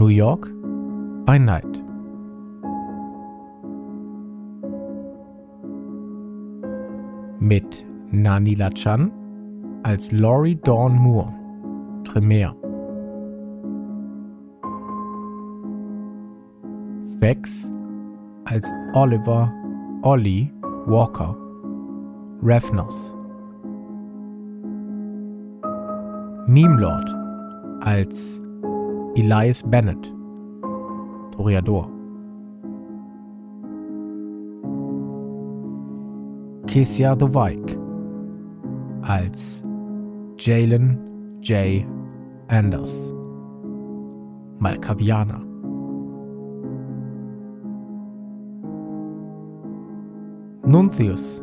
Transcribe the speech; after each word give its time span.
New 0.00 0.08
York 0.08 0.50
by 1.26 1.36
Night. 1.38 1.82
Mit 7.38 7.84
Nani 8.10 8.54
Lachan 8.54 9.12
als 9.82 10.10
Laurie 10.10 10.56
Dawn 10.56 10.96
Moore, 10.96 11.34
Tremere. 12.04 12.56
Vex 17.20 17.70
als 18.46 18.66
Oliver 18.94 19.52
Ollie 20.00 20.50
Walker, 20.86 21.36
Ravnos. 22.42 23.12
Meme 26.46 26.80
Lord 26.80 27.14
als 27.82 28.39
Elias 29.20 29.62
Bennett, 29.62 30.02
Toreador. 31.32 31.90
Kesia 36.66 37.14
the 37.18 37.26
Vike 37.26 37.76
als 39.02 39.62
Jalen 40.38 40.96
J. 41.42 41.84
Anders, 42.48 43.12
Malkavianer. 44.58 45.40
Nuncius 50.64 51.42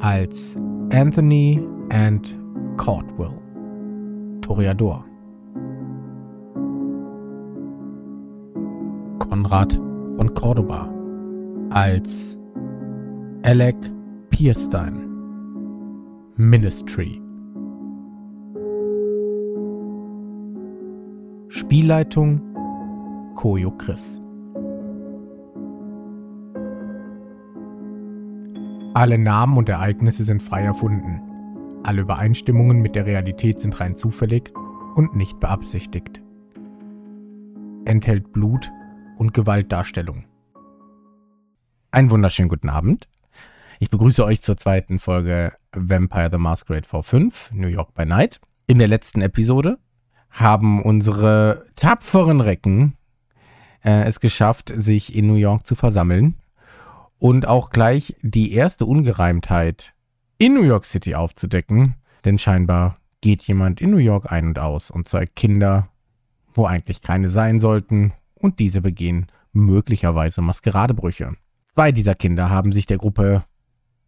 als 0.00 0.54
Anthony 0.92 1.60
and 1.90 2.34
Caldwell, 2.78 3.34
Toreador. 4.40 5.11
Konrad 9.52 9.74
von 10.16 10.32
Cordoba 10.32 10.88
als 11.68 12.38
Alec 13.42 13.76
Pierstein, 14.30 14.94
Ministry. 16.36 17.20
Spielleitung 21.48 22.40
Koyo 23.34 23.72
Chris. 23.72 24.22
Alle 28.94 29.18
Namen 29.18 29.58
und 29.58 29.68
Ereignisse 29.68 30.24
sind 30.24 30.42
frei 30.42 30.62
erfunden. 30.62 31.20
Alle 31.82 32.00
Übereinstimmungen 32.00 32.80
mit 32.80 32.94
der 32.94 33.04
Realität 33.04 33.60
sind 33.60 33.78
rein 33.80 33.96
zufällig 33.96 34.50
und 34.94 35.14
nicht 35.14 35.38
beabsichtigt. 35.40 36.22
Enthält 37.84 38.32
Blut 38.32 38.72
und 39.22 39.34
Gewaltdarstellung. 39.34 40.24
Einen 41.92 42.10
wunderschönen 42.10 42.48
guten 42.48 42.68
Abend. 42.68 43.06
Ich 43.78 43.88
begrüße 43.88 44.24
euch 44.24 44.42
zur 44.42 44.56
zweiten 44.56 44.98
Folge 44.98 45.52
Vampire 45.72 46.28
the 46.32 46.38
Masquerade 46.38 46.88
V5, 46.88 47.32
New 47.52 47.68
York 47.68 47.94
by 47.94 48.04
Night. 48.04 48.40
In 48.66 48.80
der 48.80 48.88
letzten 48.88 49.22
Episode 49.22 49.78
haben 50.28 50.82
unsere 50.82 51.66
tapferen 51.76 52.40
Recken 52.40 52.96
äh, 53.84 54.02
es 54.02 54.18
geschafft, 54.18 54.72
sich 54.74 55.14
in 55.14 55.28
New 55.28 55.36
York 55.36 55.66
zu 55.66 55.76
versammeln 55.76 56.34
und 57.20 57.46
auch 57.46 57.70
gleich 57.70 58.16
die 58.22 58.52
erste 58.52 58.86
Ungereimtheit 58.86 59.94
in 60.36 60.54
New 60.54 60.64
York 60.64 60.84
City 60.84 61.14
aufzudecken, 61.14 61.94
denn 62.24 62.40
scheinbar 62.40 62.98
geht 63.20 63.42
jemand 63.42 63.80
in 63.80 63.92
New 63.92 63.98
York 63.98 64.32
ein 64.32 64.48
und 64.48 64.58
aus 64.58 64.90
und 64.90 65.06
zeugt 65.06 65.36
Kinder, 65.36 65.90
wo 66.54 66.66
eigentlich 66.66 67.02
keine 67.02 67.30
sein 67.30 67.60
sollten, 67.60 68.14
und 68.42 68.58
diese 68.58 68.82
begehen 68.82 69.26
möglicherweise 69.52 70.42
Maskeradebrüche. 70.42 71.36
Zwei 71.74 71.92
dieser 71.92 72.14
Kinder 72.14 72.50
haben 72.50 72.72
sich 72.72 72.86
der 72.86 72.98
Gruppe 72.98 73.44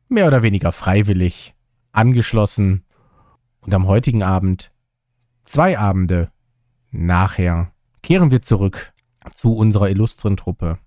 mehr 0.08 0.26
oder 0.26 0.42
weniger 0.42 0.72
freiwillig 0.72 1.54
angeschlossen 1.92 2.84
und 3.60 3.72
am 3.72 3.86
heutigen 3.86 4.22
Abend, 4.22 4.70
zwei 5.44 5.78
Abende 5.78 6.30
nachher, 6.90 7.72
kehren 8.02 8.30
wir 8.30 8.42
zurück 8.42 8.92
zu 9.32 9.56
unserer 9.56 9.88
illustren 9.88 10.36
Truppe. 10.36 10.78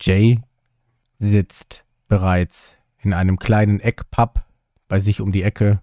Jay 0.00 0.40
sitzt 1.16 1.84
bereits 2.08 2.76
in 2.98 3.12
einem 3.12 3.38
kleinen 3.38 3.78
Eckpub 3.78 4.44
bei 4.88 4.98
sich 4.98 5.20
um 5.20 5.30
die 5.32 5.42
Ecke, 5.42 5.80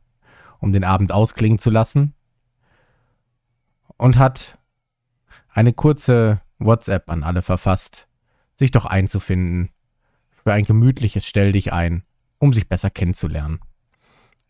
um 0.59 0.73
den 0.73 0.83
Abend 0.83 1.11
ausklingen 1.11 1.59
zu 1.59 1.69
lassen, 1.69 2.13
und 3.97 4.17
hat 4.17 4.58
eine 5.49 5.73
kurze 5.73 6.41
WhatsApp 6.57 7.09
an 7.09 7.23
alle 7.23 7.41
verfasst, 7.41 8.07
sich 8.55 8.71
doch 8.71 8.85
einzufinden 8.85 9.69
für 10.43 10.53
ein 10.53 10.63
gemütliches 10.63 11.25
Stell 11.25 11.51
dich 11.51 11.73
ein, 11.73 12.03
um 12.37 12.53
sich 12.53 12.67
besser 12.67 12.89
kennenzulernen. 12.89 13.59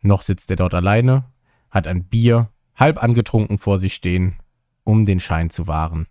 Noch 0.01 0.21
sitzt 0.21 0.49
er 0.49 0.55
dort 0.55 0.73
alleine, 0.73 1.25
hat 1.69 1.88
ein 1.88 2.05
Bier 2.05 2.51
halb 2.75 3.01
angetrunken 3.01 3.57
vor 3.57 3.79
sich 3.79 3.93
stehen, 3.93 4.38
um 4.83 5.05
den 5.05 5.19
Schein 5.19 5.49
zu 5.49 5.67
wahren. 5.67 6.07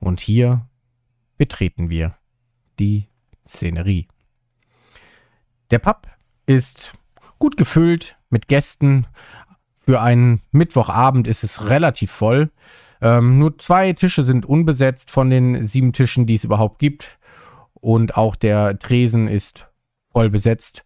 Und 0.00 0.20
hier 0.20 0.68
betreten 1.36 1.90
wir 1.90 2.16
die 2.78 3.08
Szenerie. 3.46 4.08
Der 5.70 5.78
Pub 5.78 6.08
ist 6.46 6.94
gut 7.38 7.56
gefüllt 7.56 8.16
mit 8.30 8.48
Gästen. 8.48 9.06
Für 9.88 10.02
einen 10.02 10.42
Mittwochabend 10.50 11.26
ist 11.26 11.44
es 11.44 11.70
relativ 11.70 12.10
voll. 12.10 12.50
Ähm, 13.00 13.38
nur 13.38 13.56
zwei 13.56 13.94
Tische 13.94 14.22
sind 14.22 14.44
unbesetzt 14.44 15.10
von 15.10 15.30
den 15.30 15.64
sieben 15.64 15.94
Tischen, 15.94 16.26
die 16.26 16.34
es 16.34 16.44
überhaupt 16.44 16.78
gibt. 16.78 17.18
Und 17.72 18.14
auch 18.14 18.36
der 18.36 18.78
Tresen 18.78 19.28
ist 19.28 19.66
voll 20.12 20.28
besetzt, 20.28 20.84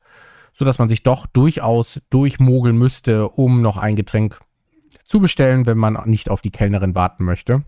sodass 0.53 0.79
man 0.79 0.89
sich 0.89 1.03
doch 1.03 1.27
durchaus 1.27 2.01
durchmogeln 2.11 2.79
müsste, 2.79 3.29
um 3.31 3.61
noch 3.61 3.77
ein 3.77 3.97
Getränk 3.97 4.39
zu 5.05 5.19
bestellen, 5.19 5.67
wenn 5.67 5.79
man 5.79 5.99
nicht 6.09 6.31
auf 6.31 6.41
die 6.41 6.53
Kellnerin 6.53 6.95
warten 6.95 7.25
möchte. 7.25 7.65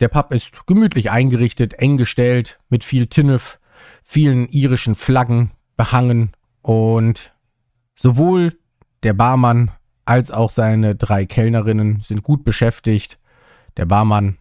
Der 0.00 0.08
Pub 0.08 0.32
ist 0.32 0.66
gemütlich 0.66 1.12
eingerichtet, 1.12 1.74
eng 1.74 1.98
gestellt, 1.98 2.58
mit 2.68 2.82
viel 2.82 3.06
Tinnef, 3.06 3.60
vielen 4.02 4.48
irischen 4.48 4.96
Flaggen 4.96 5.52
behangen 5.76 6.32
und 6.62 7.32
sowohl 7.94 8.58
der 9.02 9.14
Barmann 9.14 9.70
als 10.04 10.30
auch 10.30 10.50
seine 10.50 10.94
drei 10.94 11.26
Kellnerinnen 11.26 12.00
sind 12.00 12.22
gut 12.22 12.44
beschäftigt. 12.44 13.18
Der 13.76 13.86
Barmann, 13.86 14.38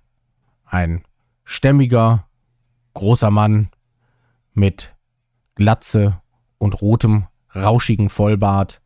ein 0.65 1.03
stämmiger, 1.43 2.27
großer 2.93 3.31
Mann 3.31 3.69
mit 4.53 4.95
Glatze 5.55 6.21
und 6.57 6.81
rotem, 6.81 7.27
rauschigen 7.55 8.09
Vollbart, 8.09 8.81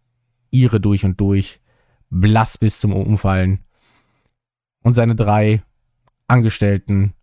ihre 0.51 0.79
durch 0.79 1.05
und 1.05 1.19
durch, 1.19 1.61
blass 2.09 2.57
bis 2.57 2.79
zum 2.79 2.93
Umfallen. 2.93 3.63
Und 4.83 4.95
seine 4.95 5.15
drei 5.15 5.63
Angestellten, 6.27 7.13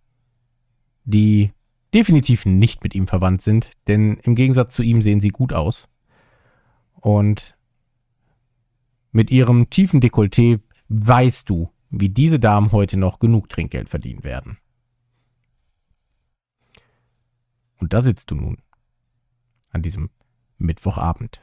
die 1.04 1.52
definitiv 1.94 2.46
nicht 2.46 2.82
mit 2.82 2.94
ihm 2.94 3.06
verwandt 3.06 3.42
sind, 3.42 3.70
denn 3.86 4.18
im 4.22 4.34
Gegensatz 4.34 4.74
zu 4.74 4.82
ihm 4.82 5.02
sehen 5.02 5.20
sie 5.20 5.30
gut 5.30 5.52
aus. 5.52 5.88
Und 6.94 7.56
mit 9.12 9.30
ihrem 9.30 9.70
tiefen 9.70 10.00
Dekolleté 10.00 10.60
weißt 10.88 11.48
du, 11.48 11.70
wie 11.90 12.08
diese 12.08 12.40
Damen 12.40 12.72
heute 12.72 12.96
noch 12.96 13.18
genug 13.18 13.48
Trinkgeld 13.48 13.88
verdienen 13.88 14.24
werden. 14.24 14.58
Und 17.78 17.92
da 17.92 18.00
sitzt 18.00 18.30
du 18.30 18.34
nun, 18.34 18.62
an 19.70 19.82
diesem 19.82 20.10
Mittwochabend. 20.58 21.40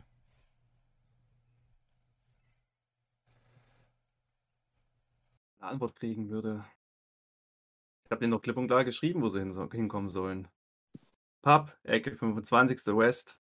Eine 5.59 5.71
Antwort 5.71 5.95
kriegen 5.95 6.29
würde. 6.29 6.65
Ich 8.05 8.11
habe 8.11 8.21
denen 8.21 8.31
noch 8.31 8.41
klipp 8.41 8.57
und 8.57 8.67
klar 8.67 8.85
geschrieben, 8.85 9.21
wo 9.21 9.29
sie 9.29 9.39
hin 9.39 9.51
so 9.51 9.69
hinkommen 9.69 10.09
sollen. 10.09 10.47
Pub, 11.41 11.77
Ecke 11.83 12.15
25. 12.15 12.87
West. 12.95 13.39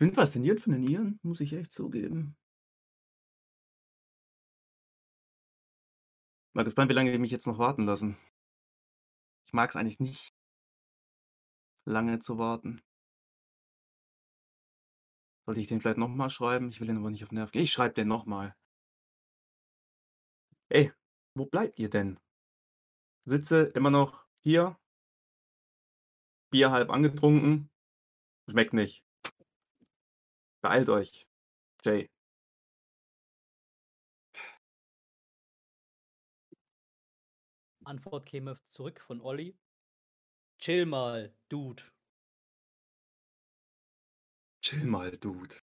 Bin 0.00 0.14
fasziniert 0.14 0.60
von 0.60 0.72
den 0.72 0.82
Iren, 0.82 1.20
muss 1.22 1.40
ich 1.40 1.52
echt 1.52 1.74
zugeben. 1.74 2.34
Mal 6.54 6.64
gespannt, 6.64 6.90
wie 6.90 6.94
lange 6.94 7.12
die 7.12 7.18
mich 7.18 7.30
jetzt 7.30 7.46
noch 7.46 7.58
warten 7.58 7.82
lassen. 7.82 8.16
Ich 9.46 9.52
mag 9.52 9.68
es 9.68 9.76
eigentlich 9.76 10.00
nicht, 10.00 10.34
lange 11.84 12.18
zu 12.18 12.38
warten. 12.38 12.80
Sollte 15.44 15.60
ich 15.60 15.66
den 15.66 15.82
vielleicht 15.82 15.98
nochmal 15.98 16.30
schreiben? 16.30 16.70
Ich 16.70 16.80
will 16.80 16.86
den 16.86 16.96
aber 16.96 17.10
nicht 17.10 17.24
auf 17.24 17.32
Nerv 17.32 17.52
gehen. 17.52 17.62
Ich 17.62 17.72
schreibe 17.72 17.92
den 17.92 18.08
nochmal. 18.08 18.56
Ey, 20.70 20.94
wo 21.34 21.44
bleibt 21.44 21.78
ihr 21.78 21.90
denn? 21.90 22.18
Sitze 23.26 23.64
immer 23.74 23.90
noch 23.90 24.26
hier. 24.42 24.78
Bier 26.50 26.70
halb 26.70 26.88
angetrunken. 26.88 27.68
Schmeckt 28.48 28.72
nicht. 28.72 29.04
Beeilt 30.62 30.88
euch. 30.88 31.26
Jay. 31.82 32.10
Antwort 37.84 38.26
käme 38.26 38.60
zurück 38.68 39.00
von 39.00 39.20
Olli. 39.20 39.58
Chill 40.58 40.86
mal, 40.86 41.34
Dude. 41.48 41.82
Chill 44.62 44.84
mal, 44.84 45.16
Dude. 45.16 45.56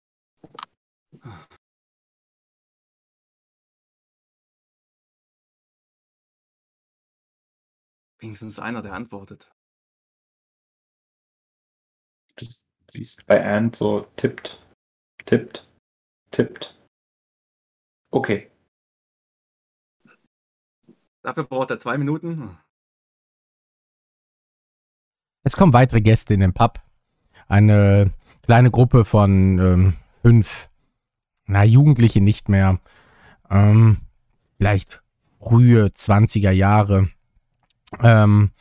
Wenigstens 8.20 8.60
einer, 8.60 8.82
der 8.82 8.94
antwortet. 8.94 9.54
Du 12.36 12.46
siehst 12.90 13.26
bei 13.28 13.44
Anne 13.44 13.72
so 13.74 14.02
tippt, 14.16 14.60
tippt, 15.28 15.68
tippt. 16.32 16.76
Okay. 18.10 18.50
Dafür 21.22 21.44
braucht 21.44 21.70
er 21.70 21.78
zwei 21.78 21.98
Minuten. 21.98 22.58
Es 25.44 25.56
kommen 25.56 25.74
weitere 25.74 26.02
Gäste 26.02 26.34
in 26.34 26.40
den 26.40 26.54
Pub. 26.54 26.82
Eine 27.48 28.12
kleine 28.44 28.72
Gruppe 28.72 29.06
von 29.06 29.60
ähm, 29.60 29.94
fünf, 30.22 30.70
na, 31.46 31.64
Jugendliche 31.64 32.22
nicht 32.22 32.50
mehr. 32.50 32.80
Ähm, 33.50 33.98
vielleicht 34.58 35.02
frühe 35.40 35.88
20er 35.88 36.52
Jahre. 36.52 37.10
Ähm, 38.02 38.52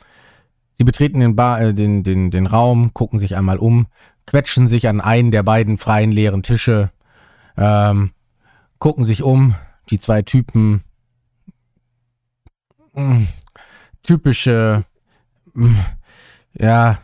sie 0.77 0.83
betreten 0.83 1.19
den, 1.19 1.35
Bar, 1.35 1.61
äh, 1.61 1.73
den, 1.73 2.03
den, 2.03 2.31
den 2.31 2.47
Raum, 2.47 2.93
gucken 2.93 3.19
sich 3.19 3.35
einmal 3.35 3.57
um, 3.57 3.87
quetschen 4.27 4.67
sich 4.67 4.87
an 4.87 5.01
einen 5.01 5.31
der 5.31 5.41
beiden 5.41 5.79
freien 5.79 6.11
leeren 6.11 6.43
Tische, 6.43 6.91
ähm, 7.57 8.11
gucken 8.77 9.05
sich 9.05 9.23
um. 9.23 9.55
Die 9.89 9.99
zwei 9.99 10.21
Typen, 10.21 10.83
mh, 12.93 13.27
typische, 14.03 14.85
mh, 15.53 15.97
ja, 16.53 17.01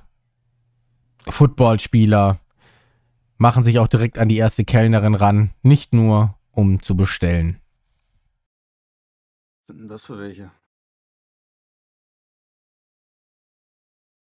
Footballspieler, 1.29 2.41
machen 3.37 3.63
sich 3.63 3.79
auch 3.79 3.87
direkt 3.87 4.19
an 4.19 4.27
die 4.27 4.35
erste 4.35 4.65
Kellnerin 4.65 5.15
ran, 5.15 5.53
nicht 5.61 5.93
nur 5.93 6.37
um 6.51 6.83
zu 6.83 6.97
bestellen. 6.97 7.61
Was 9.61 9.67
sind 9.67 9.79
denn 9.79 9.87
das 9.87 10.05
für 10.05 10.19
welche? 10.19 10.51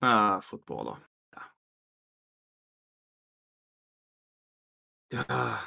Ah, 0.00 0.40
Footballer. 0.40 1.02
Ja. 5.12 5.60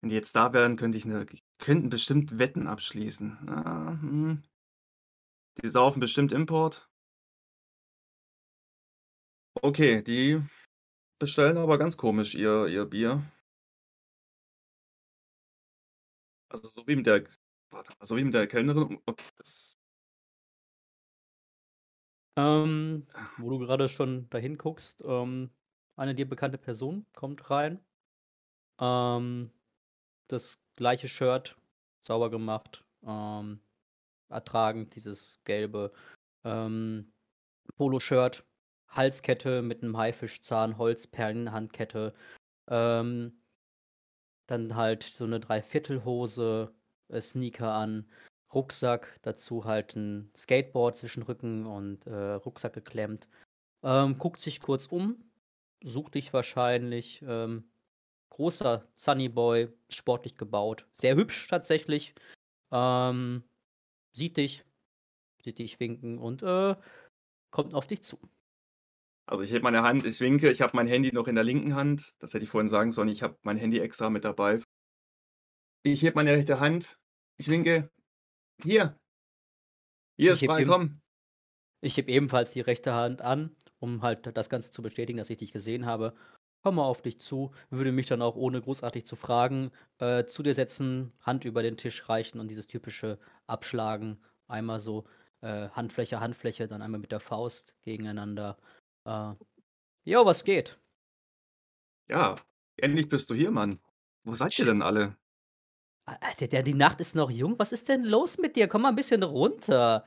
Wenn 0.00 0.10
die 0.10 0.14
jetzt 0.14 0.36
da 0.36 0.52
wären, 0.52 0.76
könnte 0.76 0.98
ich 0.98 1.04
eine, 1.06 1.26
könnten 1.58 1.88
bestimmt 1.88 2.38
Wetten 2.38 2.66
abschließen. 2.66 3.48
Ah, 3.48 3.98
hm. 4.00 4.42
Die 5.62 5.68
saufen 5.68 6.00
bestimmt 6.00 6.32
Import. 6.32 6.90
Okay, 9.62 10.02
die 10.02 10.42
bestellen 11.18 11.58
aber 11.58 11.78
ganz 11.78 11.96
komisch 11.96 12.34
ihr, 12.34 12.66
ihr 12.66 12.84
Bier. 12.84 13.22
Also 16.50 16.68
so 16.68 16.86
wie 16.86 16.96
mit 16.96 17.06
der, 17.06 17.24
warte, 17.70 17.94
so 18.02 18.16
wie 18.16 18.24
mit 18.24 18.34
der 18.34 18.46
Kellnerin. 18.46 19.00
Okay, 19.06 19.24
das, 19.36 19.78
Ähm, 22.36 23.06
wo 23.38 23.50
du 23.50 23.58
gerade 23.58 23.88
schon 23.88 24.28
dahin 24.30 24.58
guckst, 24.58 25.02
ähm, 25.06 25.50
eine 25.96 26.14
dir 26.14 26.28
bekannte 26.28 26.58
Person 26.58 27.06
kommt 27.14 27.48
rein. 27.50 27.84
Ähm, 28.78 29.50
das 30.28 30.58
gleiche 30.76 31.08
Shirt, 31.08 31.56
sauber 32.00 32.30
gemacht, 32.30 32.84
ähm, 33.06 33.60
ertragen, 34.28 34.90
dieses 34.90 35.40
gelbe 35.44 35.92
ähm, 36.44 37.12
Poloshirt, 37.76 38.44
Halskette 38.88 39.62
mit 39.62 39.82
einem 39.82 39.96
Haifischzahn, 39.96 40.78
Holzperlen, 40.78 41.52
Handkette, 41.52 42.14
ähm, 42.68 43.32
dann 44.46 44.76
halt 44.76 45.02
so 45.02 45.24
eine 45.24 45.40
Dreiviertelhose, 45.40 46.72
äh, 47.08 47.20
Sneaker 47.20 47.72
an, 47.72 48.08
Rucksack, 48.52 49.18
dazu 49.22 49.64
halt 49.64 49.96
ein 49.96 50.30
Skateboard 50.36 50.96
zwischen 50.96 51.22
Rücken 51.24 51.66
und 51.66 52.06
äh, 52.06 52.32
Rucksack 52.34 52.74
geklemmt. 52.74 53.28
Ähm, 53.82 54.18
guckt 54.18 54.40
sich 54.40 54.60
kurz 54.60 54.86
um, 54.86 55.16
sucht 55.82 56.14
dich 56.14 56.32
wahrscheinlich. 56.32 57.22
Ähm, 57.26 57.64
großer 58.34 58.84
Sunnyboy, 58.96 59.68
sportlich 59.88 60.36
gebaut, 60.36 60.88
sehr 60.94 61.14
hübsch 61.14 61.46
tatsächlich. 61.46 62.14
Ähm, 62.72 63.44
sieht 64.10 64.36
dich, 64.36 64.64
sieht 65.44 65.60
dich 65.60 65.78
winken 65.78 66.18
und 66.18 66.42
äh, 66.42 66.74
kommt 67.52 67.74
auf 67.74 67.86
dich 67.86 68.02
zu. 68.02 68.18
also 69.26 69.44
ich 69.44 69.52
hebe 69.52 69.62
meine 69.62 69.82
Hand, 69.82 70.04
ich 70.04 70.18
winke, 70.18 70.50
ich 70.50 70.62
habe 70.62 70.76
mein 70.76 70.88
Handy 70.88 71.12
noch 71.12 71.28
in 71.28 71.36
der 71.36 71.44
linken 71.44 71.76
Hand. 71.76 72.16
Das 72.18 72.34
hätte 72.34 72.42
ich 72.42 72.50
vorhin 72.50 72.68
sagen 72.68 72.90
sollen. 72.90 73.08
Ich 73.08 73.22
habe 73.22 73.38
mein 73.42 73.56
Handy 73.56 73.78
extra 73.78 74.10
mit 74.10 74.24
dabei. 74.24 74.60
Ich 75.84 76.02
hebe 76.02 76.16
meine 76.16 76.32
rechte 76.32 76.58
Hand, 76.58 76.98
ich 77.36 77.48
winke. 77.48 77.88
Hier. 78.64 78.98
Hier 80.16 80.32
ist 80.32 80.44
frei, 80.44 80.64
komm. 80.64 81.00
Ich 81.82 81.96
heb 81.96 82.08
ebenfalls 82.08 82.50
die 82.50 82.62
rechte 82.62 82.94
Hand 82.94 83.22
an, 83.22 83.54
um 83.78 84.02
halt 84.02 84.36
das 84.36 84.48
Ganze 84.48 84.72
zu 84.72 84.82
bestätigen, 84.82 85.18
dass 85.18 85.30
ich 85.30 85.38
dich 85.38 85.52
gesehen 85.52 85.86
habe. 85.86 86.16
Komme 86.64 86.82
auf 86.82 87.02
dich 87.02 87.20
zu, 87.20 87.52
würde 87.68 87.92
mich 87.92 88.06
dann 88.06 88.22
auch 88.22 88.36
ohne 88.36 88.62
großartig 88.62 89.04
zu 89.04 89.16
fragen, 89.16 89.70
äh, 89.98 90.24
zu 90.24 90.42
dir 90.42 90.54
setzen, 90.54 91.12
Hand 91.20 91.44
über 91.44 91.62
den 91.62 91.76
Tisch 91.76 92.08
reichen 92.08 92.40
und 92.40 92.48
dieses 92.48 92.66
typische 92.66 93.18
Abschlagen. 93.46 94.24
Einmal 94.48 94.80
so 94.80 95.04
äh, 95.42 95.68
Handfläche, 95.68 96.20
Handfläche, 96.20 96.66
dann 96.66 96.80
einmal 96.80 97.00
mit 97.00 97.12
der 97.12 97.20
Faust 97.20 97.76
gegeneinander. 97.82 98.56
Äh, 99.04 99.34
jo, 100.04 100.24
was 100.24 100.44
geht? 100.44 100.78
Ja, 102.08 102.36
endlich 102.78 103.10
bist 103.10 103.28
du 103.28 103.34
hier, 103.34 103.50
Mann. 103.50 103.78
Wo 104.24 104.34
seid 104.34 104.58
ihr 104.58 104.64
denn 104.64 104.80
alle? 104.80 105.18
Alter, 106.06 106.48
der, 106.48 106.62
die 106.62 106.72
Nacht 106.72 106.98
ist 107.00 107.14
noch 107.14 107.30
jung. 107.30 107.58
Was 107.58 107.72
ist 107.72 107.90
denn 107.90 108.04
los 108.04 108.38
mit 108.38 108.56
dir? 108.56 108.68
Komm 108.68 108.82
mal 108.82 108.88
ein 108.88 108.96
bisschen 108.96 109.22
runter. 109.22 110.06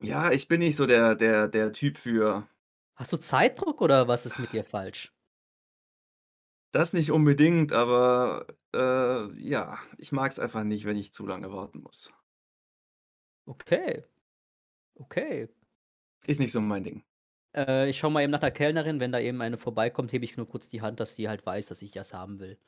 Ja, 0.00 0.30
ich 0.30 0.48
bin 0.48 0.60
nicht 0.60 0.76
so 0.76 0.86
der, 0.86 1.14
der, 1.14 1.48
der 1.48 1.72
Typ 1.72 1.98
für 1.98 2.48
Hast 2.96 3.12
du 3.12 3.18
Zeitdruck 3.18 3.82
oder 3.82 4.08
was 4.08 4.24
ist 4.24 4.38
mit 4.38 4.52
dir 4.52 4.64
falsch? 4.64 5.15
Das 6.72 6.92
nicht 6.92 7.10
unbedingt, 7.10 7.72
aber 7.72 8.46
äh, 8.74 9.32
ja, 9.40 9.78
ich 9.98 10.12
mag 10.12 10.30
es 10.30 10.38
einfach 10.38 10.64
nicht, 10.64 10.84
wenn 10.84 10.96
ich 10.96 11.12
zu 11.12 11.26
lange 11.26 11.52
warten 11.52 11.80
muss. 11.80 12.12
Okay. 13.46 14.04
Okay. 14.94 15.48
Ist 16.26 16.40
nicht 16.40 16.52
so 16.52 16.60
mein 16.60 16.84
Ding. 16.84 17.02
Äh, 17.56 17.88
ich 17.88 17.98
schau 17.98 18.10
mal 18.10 18.22
eben 18.22 18.32
nach 18.32 18.40
der 18.40 18.50
Kellnerin. 18.50 19.00
Wenn 19.00 19.12
da 19.12 19.20
eben 19.20 19.40
eine 19.40 19.56
vorbeikommt, 19.56 20.12
hebe 20.12 20.24
ich 20.24 20.36
nur 20.36 20.48
kurz 20.48 20.68
die 20.68 20.82
Hand, 20.82 21.00
dass 21.00 21.14
sie 21.14 21.28
halt 21.28 21.46
weiß, 21.46 21.66
dass 21.66 21.82
ich 21.82 21.92
das 21.92 22.12
haben 22.12 22.40
will. 22.40 22.58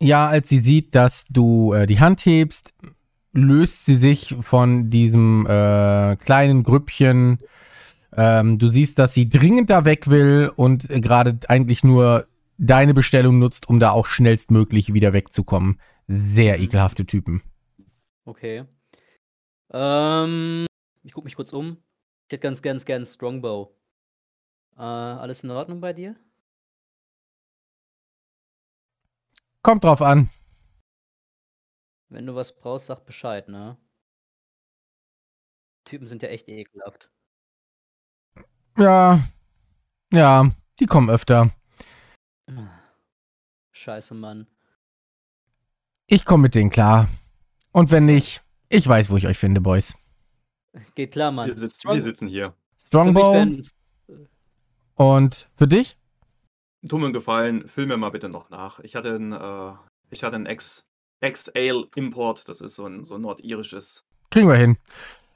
Ja, 0.00 0.28
als 0.28 0.48
sie 0.48 0.58
sieht, 0.58 0.94
dass 0.94 1.24
du 1.30 1.72
äh, 1.72 1.86
die 1.86 2.00
Hand 2.00 2.26
hebst, 2.26 2.74
löst 3.32 3.86
sie 3.86 3.96
sich 3.96 4.36
von 4.42 4.90
diesem 4.90 5.46
äh, 5.46 6.16
kleinen 6.16 6.62
Grüppchen. 6.62 7.38
Ähm, 8.16 8.58
du 8.58 8.68
siehst, 8.68 8.98
dass 8.98 9.14
sie 9.14 9.28
dringend 9.28 9.70
da 9.70 9.84
weg 9.84 10.08
will 10.08 10.52
und 10.54 10.90
äh, 10.90 11.00
gerade 11.00 11.38
eigentlich 11.48 11.84
nur 11.84 12.26
deine 12.58 12.94
Bestellung 12.94 13.38
nutzt, 13.38 13.68
um 13.68 13.80
da 13.80 13.90
auch 13.90 14.06
schnellstmöglich 14.06 14.94
wieder 14.94 15.12
wegzukommen. 15.12 15.80
Sehr 16.06 16.58
Mhm. 16.58 16.64
ekelhafte 16.64 17.06
Typen. 17.06 17.42
Okay. 18.26 18.64
Ähm, 19.72 20.66
ich 21.02 21.12
gucke 21.12 21.24
mich 21.26 21.36
kurz 21.36 21.52
um. 21.52 21.78
Ich 22.28 22.32
hätte 22.32 22.42
ganz, 22.42 22.62
ganz 22.62 22.84
gern 22.84 23.04
Strongbow. 23.06 23.76
Äh, 24.76 24.80
alles 24.82 25.44
in 25.44 25.50
Ordnung 25.50 25.80
bei 25.80 25.92
dir? 25.92 26.16
Kommt 29.62 29.84
drauf 29.84 30.02
an. 30.02 30.30
Wenn 32.08 32.26
du 32.26 32.34
was 32.34 32.56
brauchst, 32.56 32.86
sag 32.86 33.04
Bescheid, 33.04 33.48
ne? 33.48 33.76
Typen 35.84 36.06
sind 36.06 36.22
ja 36.22 36.28
echt 36.28 36.48
ekelhaft. 36.48 37.10
Ja, 38.78 39.22
ja, 40.12 40.50
die 40.80 40.86
kommen 40.86 41.10
öfter. 41.10 41.52
Scheiße, 43.72 44.14
Mann. 44.14 44.46
Ich 46.06 46.24
komme 46.24 46.42
mit 46.42 46.54
denen 46.54 46.70
klar. 46.70 47.08
Und 47.72 47.90
wenn 47.90 48.04
nicht, 48.04 48.42
ich 48.68 48.86
weiß, 48.86 49.10
wo 49.10 49.16
ich 49.16 49.26
euch 49.26 49.38
finde, 49.38 49.60
Boys. 49.60 49.96
Geht 50.94 51.12
klar, 51.12 51.32
Mann. 51.32 51.48
Wir, 51.48 51.56
sitzt, 51.56 51.84
wir 51.84 52.00
sitzen 52.00 52.28
hier. 52.28 52.54
Strongbow 52.76 53.46
und 54.94 55.48
für 55.56 55.66
dich? 55.66 55.96
Einen 56.90 57.12
Gefallen, 57.12 57.66
füll 57.66 57.86
mir 57.86 57.96
mal 57.96 58.10
bitte 58.10 58.28
noch 58.28 58.50
nach. 58.50 58.78
Ich 58.80 58.94
hatte 58.94 59.14
einen, 59.14 59.32
äh, 59.32 59.72
ich 60.10 60.22
hatte 60.22 60.36
einen 60.36 60.46
Ex, 60.46 60.84
Ex-Ale 61.20 61.86
Import, 61.96 62.48
das 62.48 62.60
ist 62.60 62.76
so 62.76 62.86
ein, 62.86 63.04
so 63.04 63.14
ein 63.14 63.22
nordirisches. 63.22 64.04
Kriegen 64.30 64.48
wir 64.48 64.56
hin. 64.56 64.76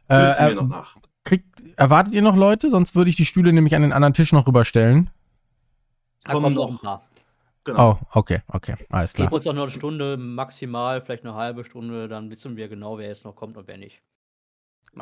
Äh, 0.08 0.50
äh, 0.50 0.54
noch 0.54 0.68
nach. 0.68 0.94
kriegt, 1.24 1.46
erwartet 1.76 2.14
ihr 2.14 2.22
noch 2.22 2.36
Leute? 2.36 2.70
Sonst 2.70 2.94
würde 2.94 3.10
ich 3.10 3.16
die 3.16 3.26
Stühle 3.26 3.52
nämlich 3.52 3.74
an 3.74 3.82
den 3.82 3.92
anderen 3.92 4.14
Tisch 4.14 4.32
noch 4.32 4.46
rüberstellen. 4.46 5.10
Da 6.24 6.32
kommen 6.32 6.54
noch 6.54 6.68
ein 6.68 6.74
noch- 6.74 6.82
paar. 6.82 7.04
Genau. 7.64 7.90
Oh, 7.92 8.18
okay, 8.18 8.40
okay, 8.48 8.76
alles 8.88 9.12
Gib 9.12 9.26
klar. 9.26 9.32
uns 9.32 9.46
auch 9.46 9.52
noch 9.52 9.64
eine 9.64 9.70
Stunde, 9.72 10.16
maximal, 10.16 11.02
vielleicht 11.02 11.24
eine 11.24 11.34
halbe 11.34 11.64
Stunde, 11.64 12.08
dann 12.08 12.30
wissen 12.30 12.56
wir 12.56 12.66
genau, 12.68 12.96
wer 12.96 13.08
jetzt 13.08 13.24
noch 13.24 13.36
kommt 13.36 13.58
und 13.58 13.66
wer 13.68 13.76
nicht. 13.76 14.00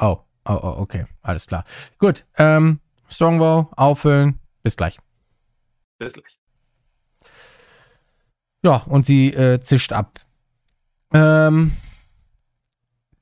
Oh, 0.01 0.19
oh, 0.47 0.59
oh, 0.63 0.75
okay, 0.79 1.07
alles 1.23 1.47
klar. 1.47 1.65
Gut, 1.99 2.25
ähm, 2.39 2.81
Strongbow, 3.09 3.69
auffüllen, 3.77 4.41
bis 4.65 4.77
gleich. 4.77 4.99
Bis 5.99 6.15
gleich. 6.15 6.37
Ja, 8.65 8.79
und 8.89 9.07
sie 9.07 9.33
äh, 9.33 9.61
zischt 9.61 9.93
ab. 9.93 10.19
Ähm, 11.13 11.77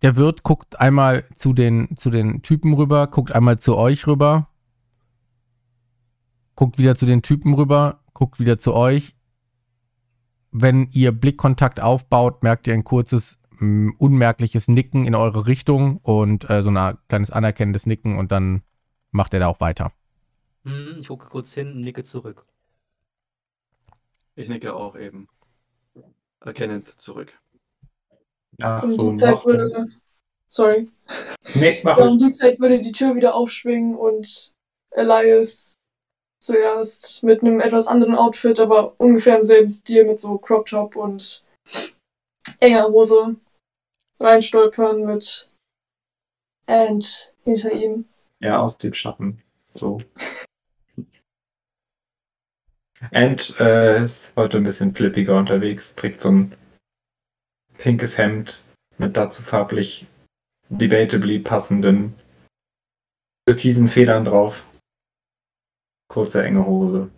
der 0.01 0.17
Wirt 0.17 0.43
guckt 0.43 0.81
einmal 0.81 1.25
zu 1.35 1.53
den, 1.53 1.97
zu 1.99 2.09
den 2.09 2.41
Typen 2.43 2.73
rüber, 2.73 3.09
guckt 3.09 3.33
einmal 3.33 3.59
zu 3.59 3.77
euch 3.77 4.07
rüber, 4.07 4.49
guckt 6.55 6.79
wieder 6.79 6.97
zu 6.97 7.07
den 7.07 7.23
Typen 7.23 7.55
rüber, 7.55 8.01
guckt 8.13 8.39
wieder 8.39 8.59
zu 8.59 8.75
euch. 8.75 9.15
Wenn 10.51 10.89
ihr 10.93 11.13
Blickkontakt 11.13 11.81
aufbaut, 11.81 12.43
merkt 12.43 12.67
ihr 12.67 12.75
ein 12.75 12.85
kurzes, 12.85 13.39
unmerkliches 13.59 14.69
Nicken 14.69 15.07
in 15.07 15.15
eure 15.15 15.47
Richtung 15.47 15.99
und 15.99 16.49
äh, 16.51 16.63
so 16.63 16.71
ein 16.71 16.99
kleines 17.09 17.31
anerkennendes 17.31 17.87
Nicken 17.87 18.19
und 18.19 18.31
dann 18.33 18.63
macht 19.11 19.35
er 19.35 19.41
da 19.41 19.49
auch 19.49 19.61
weiter. 19.61 19.93
Hm, 20.65 20.97
ich 21.01 21.09
gucke 21.09 21.29
kurz 21.29 21.53
hin 21.55 21.73
und 21.73 21.81
nicke 21.81 22.05
zurück. 22.05 22.47
Ich 24.37 24.49
nicke 24.49 24.75
auch 24.75 24.97
eben. 24.97 25.29
Erkennend 26.41 26.89
zurück. 27.01 27.33
Um 28.61 28.91
so, 28.91 29.13
die 29.13 29.19
Zeit 29.19 29.45
würde. 29.45 29.89
Sorry. 30.49 30.89
Nee, 31.55 31.81
mach 31.85 31.99
Ja, 31.99 32.07
um 32.07 32.19
die 32.19 32.33
Zeit 32.33 32.61
würde 32.61 32.81
die 32.81 32.93
Tür 32.93 33.15
wieder 33.15 33.35
aufschwingen 33.35 33.95
und 33.95 34.53
Elias 34.91 35.75
zuerst 36.45 37.23
mit 37.23 37.43
einem 37.43 37.61
etwas 37.61 37.87
anderen 37.87 38.15
Outfit, 38.15 38.61
aber 38.61 38.99
ungefähr 38.99 39.37
im 39.37 39.45
selben 39.45 39.69
Stil 39.69 40.05
mit 40.05 40.19
so 40.19 40.39
Crop 40.39 40.67
Top 40.67 40.97
und 40.97 41.47
enger 42.61 42.89
Hose 42.89 43.37
reinstolpern 44.21 45.05
mit 45.05 45.51
And 46.67 47.35
hinter 47.45 47.73
ihm. 47.73 48.07
Ja, 48.41 48.61
aus 48.61 48.79
dem 48.79 48.95
Schatten. 48.95 49.43
So. 49.75 50.01
And 53.11 53.55
äh, 53.61 54.05
ist 54.05 54.33
heute 54.37 54.57
ein 54.57 54.65
bisschen 54.65 54.95
flippiger 54.95 55.37
unterwegs, 55.37 55.95
trägt 55.95 56.23
so 56.23 56.31
ein 56.31 56.57
pinkes 57.77 58.17
Hemd 58.17 58.63
mit 58.97 59.17
dazu 59.17 59.43
farblich 59.43 60.07
debatably 60.71 61.39
passenden 61.41 62.15
türkisen 63.47 63.89
Federn 63.89 64.25
drauf. 64.25 64.65
Kurze, 66.09 66.45
enge 66.45 66.65
Hose. 66.67 67.11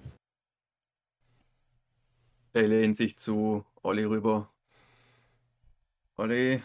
Der 2.54 2.68
lehnt 2.68 2.96
sich 2.96 3.18
zu 3.18 3.64
Olli 3.82 4.04
rüber. 4.04 4.50
Olli, 6.16 6.62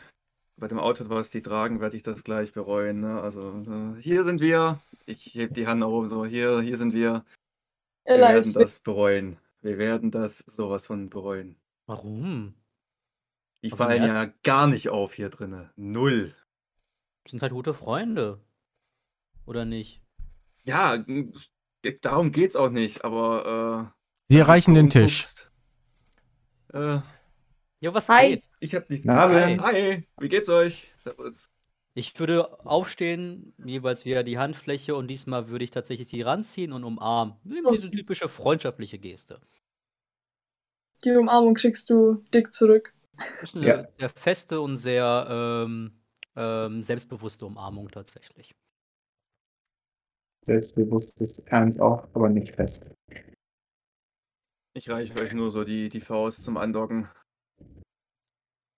bei 0.55 0.67
dem 0.67 0.79
Outfit, 0.79 1.09
was 1.09 1.29
die 1.29 1.41
tragen, 1.41 1.81
werde 1.81 1.97
ich 1.97 2.03
das 2.03 2.23
gleich 2.23 2.53
bereuen. 2.53 3.01
Ne? 3.01 3.19
Also, 3.21 3.61
äh, 3.67 4.01
hier 4.01 4.23
sind 4.23 4.39
wir. 4.39 4.79
Ich 5.05 5.35
heb 5.35 5.53
die 5.53 5.67
Hand 5.67 5.81
nach 5.81 5.87
oben, 5.87 6.07
so, 6.07 6.25
hier, 6.25 6.61
hier 6.61 6.77
sind 6.77 6.93
wir. 6.93 7.25
Wir 8.05 8.15
Elias, 8.15 8.55
werden 8.55 8.63
das 8.63 8.79
bereuen. 8.79 9.37
Wir 9.61 9.77
werden 9.77 10.11
das 10.11 10.39
sowas 10.39 10.85
von 10.85 11.09
bereuen. 11.09 11.55
Warum? 11.87 12.55
Die 13.61 13.71
Also 13.71 13.83
fallen 13.83 14.03
ja 14.03 14.25
gar 14.43 14.67
nicht 14.67 14.89
auf 14.89 15.13
hier 15.13 15.29
drinne. 15.29 15.71
Null. 15.75 16.33
Sind 17.27 17.41
halt 17.41 17.51
gute 17.51 17.73
Freunde. 17.73 18.39
Oder 19.45 19.65
nicht? 19.65 20.01
Ja, 20.63 21.03
darum 22.01 22.31
geht's 22.31 22.55
auch 22.55 22.69
nicht, 22.69 23.03
aber. 23.03 23.93
Äh, 24.29 24.35
erreichen 24.38 24.75
wenn 24.75 24.75
den 24.75 24.89
Tisch. 24.89 25.23
Äh, 26.73 27.00
Ja, 27.81 27.93
was 27.93 28.09
Hi. 28.09 28.35
geht? 28.35 28.43
ich 28.59 28.75
hab 28.75 28.89
nicht. 28.89 29.05
Na, 29.05 29.27
Hi, 29.27 29.57
hi, 29.59 30.07
wie 30.19 30.29
geht's 30.29 30.50
euch? 30.50 30.91
Servus. 30.97 31.50
Ich 31.93 32.17
würde 32.19 32.65
aufstehen, 32.65 33.53
jeweils 33.57 34.03
wieder 34.05 34.23
die 34.23 34.38
Handfläche 34.38 34.95
und 34.95 35.07
diesmal 35.07 35.47
würde 35.50 35.63
ich 35.65 35.71
tatsächlich 35.71 36.07
sie 36.07 36.21
ranziehen 36.21 36.71
und 36.73 36.83
umarmen. 36.83 37.35
Eben 37.45 37.65
Oh, 37.65 37.71
diese 37.71 37.89
süß. 37.89 37.91
typische 37.91 38.29
freundschaftliche 38.29 39.00
Geste. 39.00 39.41
die 41.03 41.11
Umarmung 41.11 41.53
kriegst 41.53 41.89
du 41.89 42.23
dick 42.33 42.51
zurück. 42.53 42.93
Das 43.39 43.50
ist 43.50 43.55
eine 43.55 43.67
Ja. 43.67 43.83
sehr 44.00 44.09
feste 44.09 44.61
und 44.61 44.77
sehr 44.77 45.27
ähm, 45.29 45.91
ähm, 46.35 46.81
selbstbewusste 46.83 47.45
Umarmung 47.45 47.89
tatsächlich. 47.89 48.55
Selbstbewusstes 50.43 51.39
Ernst 51.39 51.79
auch, 51.79 52.07
aber 52.13 52.29
nicht 52.29 52.55
fest. 52.55 52.86
Ich 54.74 54.89
reiche 54.89 55.13
euch 55.21 55.33
nur 55.33 55.51
so 55.51 55.63
die, 55.63 55.89
die 55.89 56.01
Faust 56.01 56.43
zum 56.43 56.57
Andocken. 56.57 57.10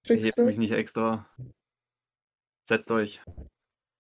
Hebt 0.06 0.38
mich 0.38 0.58
nicht 0.58 0.72
extra. 0.72 1.30
Setzt 2.68 2.92
euch. 2.92 3.22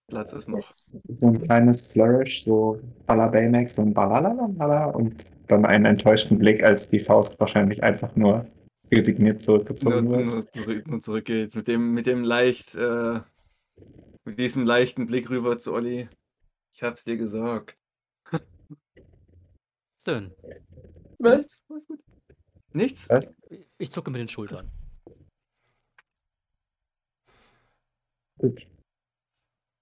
Platz 0.07 0.33
ist 0.33 0.49
noch. 0.49 0.73
So 0.75 1.27
ein 1.27 1.39
kleines 1.41 1.91
Flourish, 1.91 2.43
so 2.43 2.79
à 3.07 3.15
la 3.15 3.27
Baymax, 3.27 3.75
so 3.75 3.81
ein 3.83 3.93
Balalalala 3.93 4.85
und 4.87 5.25
dann 5.47 5.65
einen 5.65 5.85
enttäuschten 5.85 6.37
Blick, 6.37 6.63
als 6.63 6.89
die 6.89 6.99
Faust 6.99 7.39
wahrscheinlich 7.39 7.81
einfach 7.83 8.15
nur 8.15 8.45
resigniert 8.91 9.35
Nur, 9.35 9.39
zurückgezogen 9.39 10.09
wird. 10.09 10.25
nur, 10.25 10.51
zurück, 10.51 10.87
nur 10.87 11.01
zurückgeht. 11.01 11.55
Mit 11.55 11.67
dem, 11.67 11.93
mit 11.93 12.05
dem 12.05 12.23
leicht, 12.23 12.75
äh, 12.75 13.19
mit 14.25 14.39
diesem 14.39 14.65
leichten 14.65 15.05
Blick 15.05 15.29
rüber 15.29 15.57
zu 15.57 15.73
Olli. 15.73 16.09
Ich 16.83 16.85
hab's 16.85 17.05
dir 17.05 17.15
gesagt. 17.15 17.77
Was 18.29 18.43
denn? 20.05 20.33
Was? 21.17 21.57
Alles 21.69 21.87
gut. 21.87 22.01
Nichts? 22.73 23.07
Was? 23.09 23.33
Ich 23.77 23.89
zucke 23.89 24.11
mit 24.11 24.19
den 24.19 24.27
Schultern. 24.27 24.69
Gut. 28.37 28.67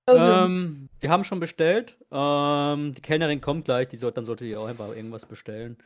Also, 0.05 0.27
Ähm, 0.27 0.89
wir 1.00 1.10
haben 1.10 1.24
schon 1.24 1.39
bestellt. 1.39 1.98
Ähm, 2.12 2.93
die 2.93 3.01
Kellnerin 3.01 3.41
kommt 3.41 3.65
gleich. 3.65 3.88
Die 3.88 3.98
soll, 3.98 4.12
dann 4.12 4.25
sollte 4.25 4.46
ihr 4.46 4.62
auch 4.62 4.67
einfach 4.67 4.89
irgendwas 4.89 5.25
bestellen. 5.25 5.77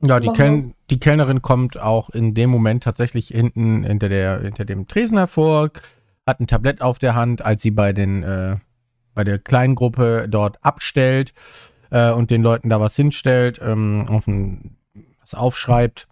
Ja, 0.00 0.20
die, 0.20 0.28
Kel 0.28 0.74
die 0.90 1.00
Kellnerin 1.00 1.42
kommt 1.42 1.76
auch 1.76 2.10
in 2.10 2.34
dem 2.36 2.50
Moment 2.50 2.84
tatsächlich 2.84 3.26
hinten 3.26 3.82
hinter, 3.82 4.08
der, 4.08 4.42
hinter 4.42 4.64
dem 4.64 4.86
Tresen 4.86 5.18
hervor, 5.18 5.72
hat 6.24 6.38
ein 6.38 6.46
Tablett 6.46 6.82
auf 6.82 7.00
der 7.00 7.16
Hand, 7.16 7.42
als 7.42 7.62
sie 7.62 7.72
bei, 7.72 7.92
den, 7.92 8.22
äh, 8.22 8.58
bei 9.14 9.24
der 9.24 9.38
kleinen 9.38 9.74
Gruppe 9.74 10.26
dort 10.28 10.64
abstellt 10.64 11.34
äh, 11.90 12.10
und 12.12 12.30
den 12.30 12.42
Leuten 12.42 12.68
da 12.68 12.80
was 12.80 12.96
hinstellt, 12.96 13.60
ähm, 13.62 14.06
auf 14.08 14.26
ein, 14.26 14.76
was 15.20 15.34
aufschreibt 15.34 16.08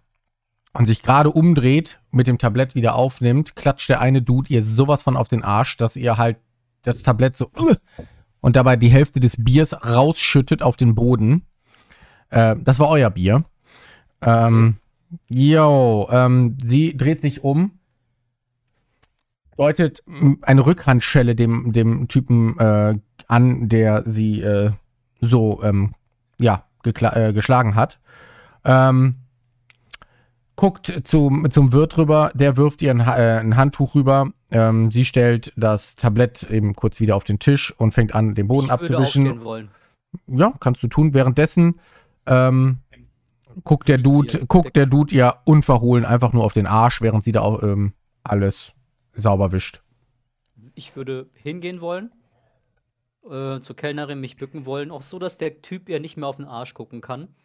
und 0.73 0.85
sich 0.85 1.03
gerade 1.03 1.31
umdreht, 1.31 1.99
mit 2.11 2.27
dem 2.27 2.37
Tablett 2.37 2.75
wieder 2.75 2.95
aufnimmt, 2.95 3.55
klatscht 3.55 3.89
der 3.89 4.01
eine 4.01 4.21
Dude 4.21 4.53
ihr 4.53 4.63
sowas 4.63 5.01
von 5.01 5.17
auf 5.17 5.27
den 5.27 5.43
Arsch, 5.43 5.77
dass 5.77 5.95
ihr 5.95 6.17
halt 6.17 6.37
das 6.83 7.03
Tablett 7.03 7.37
so 7.37 7.51
und 8.41 8.55
dabei 8.55 8.75
die 8.75 8.89
Hälfte 8.89 9.19
des 9.19 9.35
Biers 9.37 9.73
rausschüttet 9.85 10.63
auf 10.63 10.75
den 10.75 10.95
Boden. 10.95 11.45
Äh, 12.29 12.55
das 12.59 12.79
war 12.79 12.89
euer 12.89 13.09
Bier. 13.09 13.45
Ähm, 14.21 14.77
ähm, 15.31 16.57
sie 16.61 16.97
dreht 16.97 17.21
sich 17.21 17.43
um, 17.43 17.79
deutet 19.57 20.03
eine 20.41 20.65
Rückhandschelle 20.65 21.35
dem, 21.35 21.71
dem 21.73 22.07
Typen 22.07 22.57
äh, 22.59 22.95
an, 23.27 23.69
der 23.69 24.03
sie 24.05 24.41
äh, 24.41 24.71
so, 25.19 25.61
ähm, 25.63 25.93
ja, 26.39 26.65
äh, 26.83 27.33
geschlagen 27.33 27.75
hat. 27.75 27.99
Ähm, 28.63 29.15
guckt 30.55 31.01
zum, 31.05 31.49
zum 31.49 31.71
Wirt 31.71 31.97
rüber, 31.97 32.31
der 32.33 32.57
wirft 32.57 32.81
ihr 32.81 32.91
ein, 32.91 32.99
äh, 32.99 33.39
ein 33.39 33.57
Handtuch 33.57 33.95
rüber. 33.95 34.31
Ähm, 34.51 34.91
sie 34.91 35.05
stellt 35.05 35.53
das 35.55 35.95
Tablett 35.95 36.43
eben 36.43 36.75
kurz 36.75 36.99
wieder 36.99 37.15
auf 37.15 37.23
den 37.23 37.39
Tisch 37.39 37.73
und 37.77 37.93
fängt 37.93 38.13
an, 38.13 38.35
den 38.35 38.47
Boden 38.47 38.65
ich 38.65 38.71
abzuwischen. 38.71 39.43
wollen. 39.43 39.69
Ja, 40.27 40.53
kannst 40.59 40.83
du 40.83 40.87
tun. 40.87 41.13
Währenddessen 41.13 41.79
ähm, 42.25 42.79
guckt 43.63 43.87
der 43.87 43.97
Dude, 43.97 44.45
guckt 44.47 44.75
der. 44.75 44.85
Dude 44.85 45.15
ihr 45.15 45.35
unverhohlen 45.45 46.05
einfach 46.05 46.33
nur 46.33 46.43
auf 46.43 46.53
den 46.53 46.67
Arsch, 46.67 47.01
während 47.01 47.23
sie 47.23 47.31
da 47.31 47.41
auch, 47.41 47.63
ähm, 47.63 47.93
alles 48.23 48.73
sauber 49.13 49.51
wischt. 49.51 49.81
Ich 50.75 50.95
würde 50.95 51.29
hingehen 51.33 51.81
wollen, 51.81 52.11
äh, 53.29 53.59
zur 53.59 53.75
Kellnerin 53.75 54.19
mich 54.19 54.37
bücken 54.37 54.65
wollen, 54.65 54.91
auch 54.91 55.01
so, 55.01 55.19
dass 55.19 55.37
der 55.37 55.61
Typ 55.61 55.89
ihr 55.89 55.99
nicht 55.99 56.17
mehr 56.17 56.27
auf 56.27 56.37
den 56.37 56.45
Arsch 56.45 56.73
gucken 56.73 57.01
kann. 57.01 57.35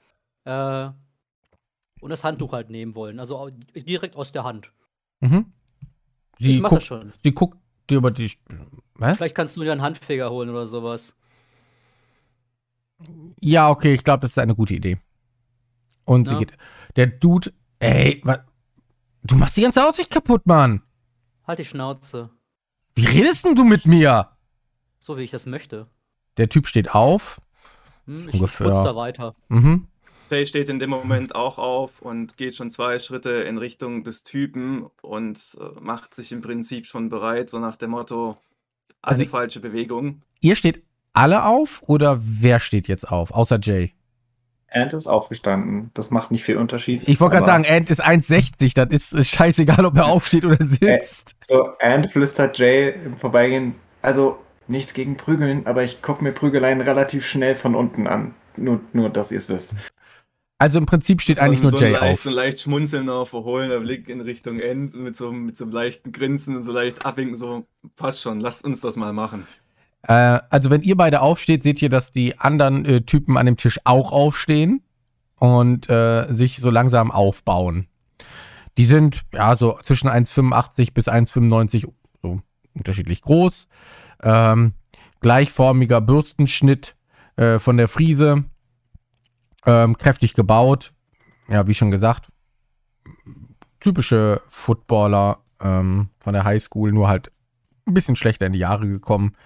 Äh, 0.45 0.91
und 2.01 2.11
das 2.11 2.25
Handtuch 2.25 2.53
halt 2.53 2.69
nehmen 2.71 2.95
wollen. 2.95 3.19
Also 3.19 3.51
direkt 3.75 4.17
aus 4.17 4.33
der 4.33 4.45
Hand. 4.45 4.73
Mhm. 5.21 5.53
Sie, 6.39 6.57
ich 6.57 6.61
mache 6.61 6.77
das 6.77 6.85
schon. 6.85 7.13
sie 7.23 7.33
guckt 7.33 7.59
dir 7.89 7.97
über 7.99 8.11
die. 8.11 8.31
Was? 8.95 9.17
Vielleicht 9.17 9.35
kannst 9.35 9.57
du 9.57 9.63
dir 9.63 9.73
einen 9.73 9.81
Handfeger 9.83 10.31
holen 10.31 10.51
oder 10.51 10.67
sowas. 10.67 11.17
Ja, 13.41 13.71
okay, 13.71 13.95
ich 13.95 14.05
glaube, 14.05 14.21
das 14.21 14.33
ist 14.33 14.39
eine 14.39 14.55
gute 14.55 14.75
Idee. 14.75 14.99
Und 16.05 16.29
sie 16.29 16.35
Ja. 16.35 16.39
geht. 16.41 16.53
Der 16.97 17.07
Dude, 17.07 17.53
ey, 17.79 18.21
was? 18.25 18.39
Du 19.23 19.35
machst 19.37 19.57
die 19.57 19.63
ganze 19.63 19.87
Aussicht 19.87 20.11
kaputt, 20.11 20.47
Mann. 20.47 20.83
Halt 21.47 21.59
die 21.59 21.65
Schnauze. 21.65 22.31
Wie 22.95 23.07
redest 23.07 23.45
denn 23.45 23.55
du 23.55 23.65
mit 23.65 23.87
mir? 23.87 24.31
So 24.99 25.17
wie 25.17 25.23
ich 25.23 25.31
das 25.31 25.47
möchte. 25.47 25.87
Der 26.39 26.49
Typ 26.49 26.67
steht 26.67 26.95
auf. 26.95 27.41
Hm, 28.07 28.29
ich 28.29 28.35
Ungefähr. 28.35 28.67
putze 28.69 28.85
da 28.85 28.97
weiter. 28.97 29.35
Mhm. 29.49 29.87
Jay 30.31 30.45
steht 30.45 30.69
in 30.69 30.81
dem 30.81 30.91
Moment 30.91 31.35
auch 31.37 31.59
auf 31.59 32.03
und 32.03 32.37
geht 32.37 32.57
schon 32.57 32.71
zwei 32.73 32.99
Schritte 32.99 33.31
in 33.31 33.59
Richtung 33.59 34.03
des 34.03 34.25
Typen 34.25 34.87
und 35.03 35.57
äh, 35.61 35.81
macht 35.81 36.15
sich 36.15 36.33
im 36.33 36.41
Prinzip 36.41 36.87
schon 36.87 37.09
bereit, 37.11 37.49
so 37.49 37.61
nach 37.61 37.77
dem 37.77 37.91
Motto, 37.91 38.35
alle 39.03 39.19
Also- 39.19 39.31
falsche 39.31 39.61
Bewegung. 39.61 40.23
Ihr 40.41 40.57
steht 40.57 40.83
alle 41.13 41.45
auf 41.45 41.83
oder 41.87 42.21
wer 42.23 42.59
steht 42.61 42.89
jetzt 42.89 43.09
auf? 43.09 43.31
Außer 43.31 43.59
Jay. 43.63 43.95
Ant 44.71 44.93
ist 44.95 45.07
aufgestanden. 45.07 45.91
Das 45.95 46.11
macht 46.11 46.31
nicht 46.31 46.45
viel 46.45 46.57
Unterschied. 46.57 47.03
Ich 47.07 47.21
wollte 47.21 47.37
gerade 47.37 47.47
sagen, 47.47 47.67
Ant 47.69 47.89
ist 47.91 48.05
1,60. 48.05 48.75
Das 48.87 49.13
ist 49.13 49.29
scheißegal, 49.31 49.85
ob 49.87 49.97
er 49.97 50.07
aufsteht 50.07 50.45
oder 50.45 50.59
sitzt. 50.67 51.35
So, 51.49 51.69
Ant 51.81 52.11
flüstert 52.11 52.59
Jay 52.59 52.95
im 53.05 53.17
Vorbeigehen. 53.17 53.75
Also, 54.03 54.39
nichts 54.69 54.93
gegen 54.95 55.17
Prügeln, 55.17 55.67
aber 55.67 55.85
ich 55.85 56.03
gucke 56.03 56.23
mir 56.25 56.33
Prügeleien 56.33 56.81
relativ 56.81 57.25
schnell 57.27 57.55
von 57.55 57.75
unten 57.75 58.07
an. 58.07 58.35
Nur, 58.57 58.81
nur 58.93 59.11
dass 59.11 59.31
ihr 59.31 59.39
es 59.39 59.49
wisst. 59.49 59.75
Also 60.59 60.79
im 60.79 60.87
Prinzip 60.87 61.21
steht 61.21 61.37
So- 61.37 61.43
eigentlich 61.43 61.61
nur 61.63 61.71
so 61.73 61.79
Jay 61.79 61.89
ein 61.95 62.01
leicht, 62.01 62.19
auf. 62.19 62.23
So 62.25 62.31
ein 62.31 62.35
leicht 62.35 62.61
schmunzelnder, 62.61 63.27
verhohlener 63.27 63.81
Blick 63.81 64.09
in 64.09 64.23
Richtung 64.23 64.59
End 64.59 64.95
mit 64.95 65.15
so, 65.15 65.31
mit 65.31 65.57
so 65.57 65.65
einem 65.65 65.73
leichten 65.75 66.13
Grinsen, 66.13 66.63
so 66.63 66.73
leicht 66.73 67.05
abwinken, 67.05 67.37
so 67.37 67.67
passt 67.95 68.23
schon, 68.23 68.41
lasst 68.41 68.65
uns 68.65 68.81
das 68.81 68.97
mal 68.97 69.13
machen. 69.13 69.47
Äh, 70.07 70.41
also 70.51 70.71
wenn 70.71 70.83
ihr 70.83 70.97
beide 70.97 71.21
aufsteht, 71.21 71.63
seht 71.63 71.83
ihr, 71.83 71.89
dass 71.91 72.13
die 72.13 72.39
anderen 72.39 72.85
äh, 72.85 73.03
Typen 73.03 73.37
an 73.37 73.47
dem 73.47 73.57
Tisch 73.57 73.79
auch 73.85 74.13
aufstehen 74.13 74.83
und 75.37 75.89
äh, 75.91 76.33
sich 76.33 76.59
so 76.59 76.71
langsam 76.71 77.11
aufbauen. 77.11 77.89
Die 78.79 78.85
sind 78.85 79.23
ja 79.33 79.57
so 79.57 79.79
zwischen 79.83 80.09
1,85 80.09 80.93
bis 80.93 81.09
1,95 81.09 81.89
so 82.23 82.41
unterschiedlich 82.75 83.23
groß. 83.23 83.69
Ähm, 84.23 84.75
gleichformiger 85.21 86.01
Bürstenschnitt 86.01 86.95
äh, 87.37 87.59
von 87.59 87.77
der 87.77 87.89
Friese. 87.89 88.45
Ähm, 89.65 89.99
kräftig 89.99 90.35
gebaut. 90.35 90.93
Ja, 91.49 91.67
wie 91.67 91.75
schon 91.75 91.91
gesagt, 91.91 92.29
typische 93.81 94.43
Footballer 94.49 95.39
ähm, 95.61 96.11
von 96.19 96.35
der 96.35 96.45
Highschool, 96.45 96.93
nur 96.93 97.09
halt 97.09 97.31
ein 97.87 97.95
bisschen 97.95 98.17
schlechter 98.17 98.47
in 98.47 98.53
die 98.53 98.59
Jahre 98.59 98.89
gekommen. 98.89 99.37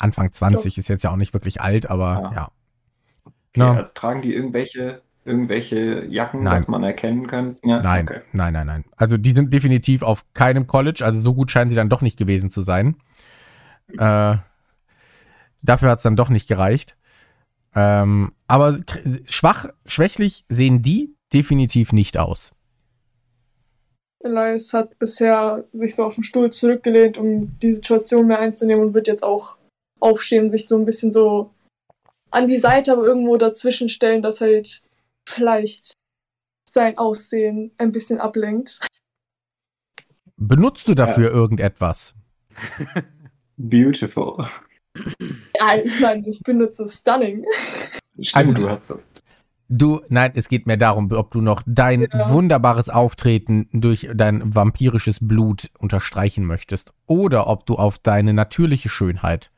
Anfang 0.00 0.32
20 0.32 0.78
ist 0.78 0.88
jetzt 0.88 1.04
ja 1.04 1.10
auch 1.12 1.16
nicht 1.16 1.32
wirklich 1.32 1.60
alt, 1.60 1.88
aber 1.88 2.20
Ja. 2.22 2.32
ja. 2.34 2.50
Okay, 3.24 3.60
Ja. 3.60 3.74
also 3.74 3.92
tragen 3.94 4.22
die 4.22 4.34
irgendwelche, 4.34 5.02
irgendwelche 5.24 6.04
Jacken, 6.06 6.44
Nein. 6.44 6.54
dass 6.54 6.68
man 6.68 6.82
erkennen 6.82 7.26
kann? 7.26 7.56
Ja, 7.64 7.82
Nein, 7.82 8.08
Okay. 8.08 8.20
nein, 8.32 8.52
nein, 8.52 8.66
nein. 8.66 8.84
Also 8.96 9.16
die 9.16 9.32
sind 9.32 9.52
definitiv 9.52 10.02
auf 10.02 10.24
keinem 10.34 10.66
College, 10.66 11.04
also 11.04 11.20
so 11.20 11.34
gut 11.34 11.50
scheinen 11.50 11.70
sie 11.70 11.76
dann 11.76 11.88
doch 11.88 12.00
nicht 12.02 12.16
gewesen 12.18 12.48
zu 12.50 12.62
sein. 12.62 12.96
Äh, 13.98 14.36
dafür 15.62 15.90
hat 15.90 15.98
es 15.98 16.02
dann 16.04 16.16
doch 16.16 16.28
nicht 16.28 16.48
gereicht. 16.48 16.96
Ähm, 17.74 18.32
aber 18.48 18.80
schwach, 19.26 19.66
schwächlich 19.86 20.44
sehen 20.48 20.82
die 20.82 21.14
definitiv 21.32 21.92
nicht 21.92 22.18
aus. 22.18 22.52
Elias 24.22 24.72
hat 24.74 24.98
bisher 24.98 25.64
sich 25.72 25.94
so 25.94 26.04
auf 26.04 26.14
den 26.14 26.24
Stuhl 26.24 26.50
zurückgelehnt, 26.50 27.16
um 27.16 27.54
die 27.60 27.72
Situation 27.72 28.26
mehr 28.26 28.38
einzunehmen 28.38 28.84
und 28.84 28.94
wird 28.94 29.08
jetzt 29.08 29.22
auch 29.24 29.56
aufstehen 30.00 30.48
sich 30.48 30.66
so 30.66 30.76
ein 30.78 30.84
bisschen 30.84 31.12
so 31.12 31.50
an 32.30 32.46
die 32.46 32.58
Seite, 32.58 32.92
aber 32.92 33.02
irgendwo 33.04 33.36
dazwischen 33.36 33.88
stellen, 33.88 34.22
dass 34.22 34.40
halt 34.40 34.82
vielleicht 35.28 35.92
sein 36.68 36.96
Aussehen 36.98 37.72
ein 37.78 37.92
bisschen 37.92 38.20
ablenkt. 38.20 38.80
Benutzt 40.36 40.86
du 40.88 40.94
dafür 40.94 41.30
irgendetwas? 41.30 42.14
Beautiful. 43.56 44.46
Ja, 45.58 45.76
ich 45.84 46.00
meine, 46.00 46.26
ich 46.28 46.40
benutze 46.40 46.86
Stunning. 46.88 47.44
Stimmt, 48.20 48.36
Also- 48.48 48.52
du 48.54 48.68
hast 48.70 48.90
das. 48.90 48.98
Du, 49.72 50.00
nein, 50.08 50.32
es 50.34 50.48
geht 50.48 50.66
mehr 50.66 50.76
darum, 50.76 51.12
ob 51.12 51.30
du 51.30 51.40
noch 51.40 51.62
dein 51.64 52.00
Ja. 52.12 52.32
wunderbares 52.32 52.88
Auftreten 52.88 53.68
durch 53.72 54.08
dein 54.12 54.52
vampirisches 54.52 55.18
Blut 55.20 55.70
unterstreichen 55.78 56.44
möchtest 56.44 56.92
oder 57.06 57.46
ob 57.46 57.66
du 57.66 57.76
auf 57.76 57.98
deine 57.98 58.32
natürliche 58.34 58.88
Schönheit 58.88 59.52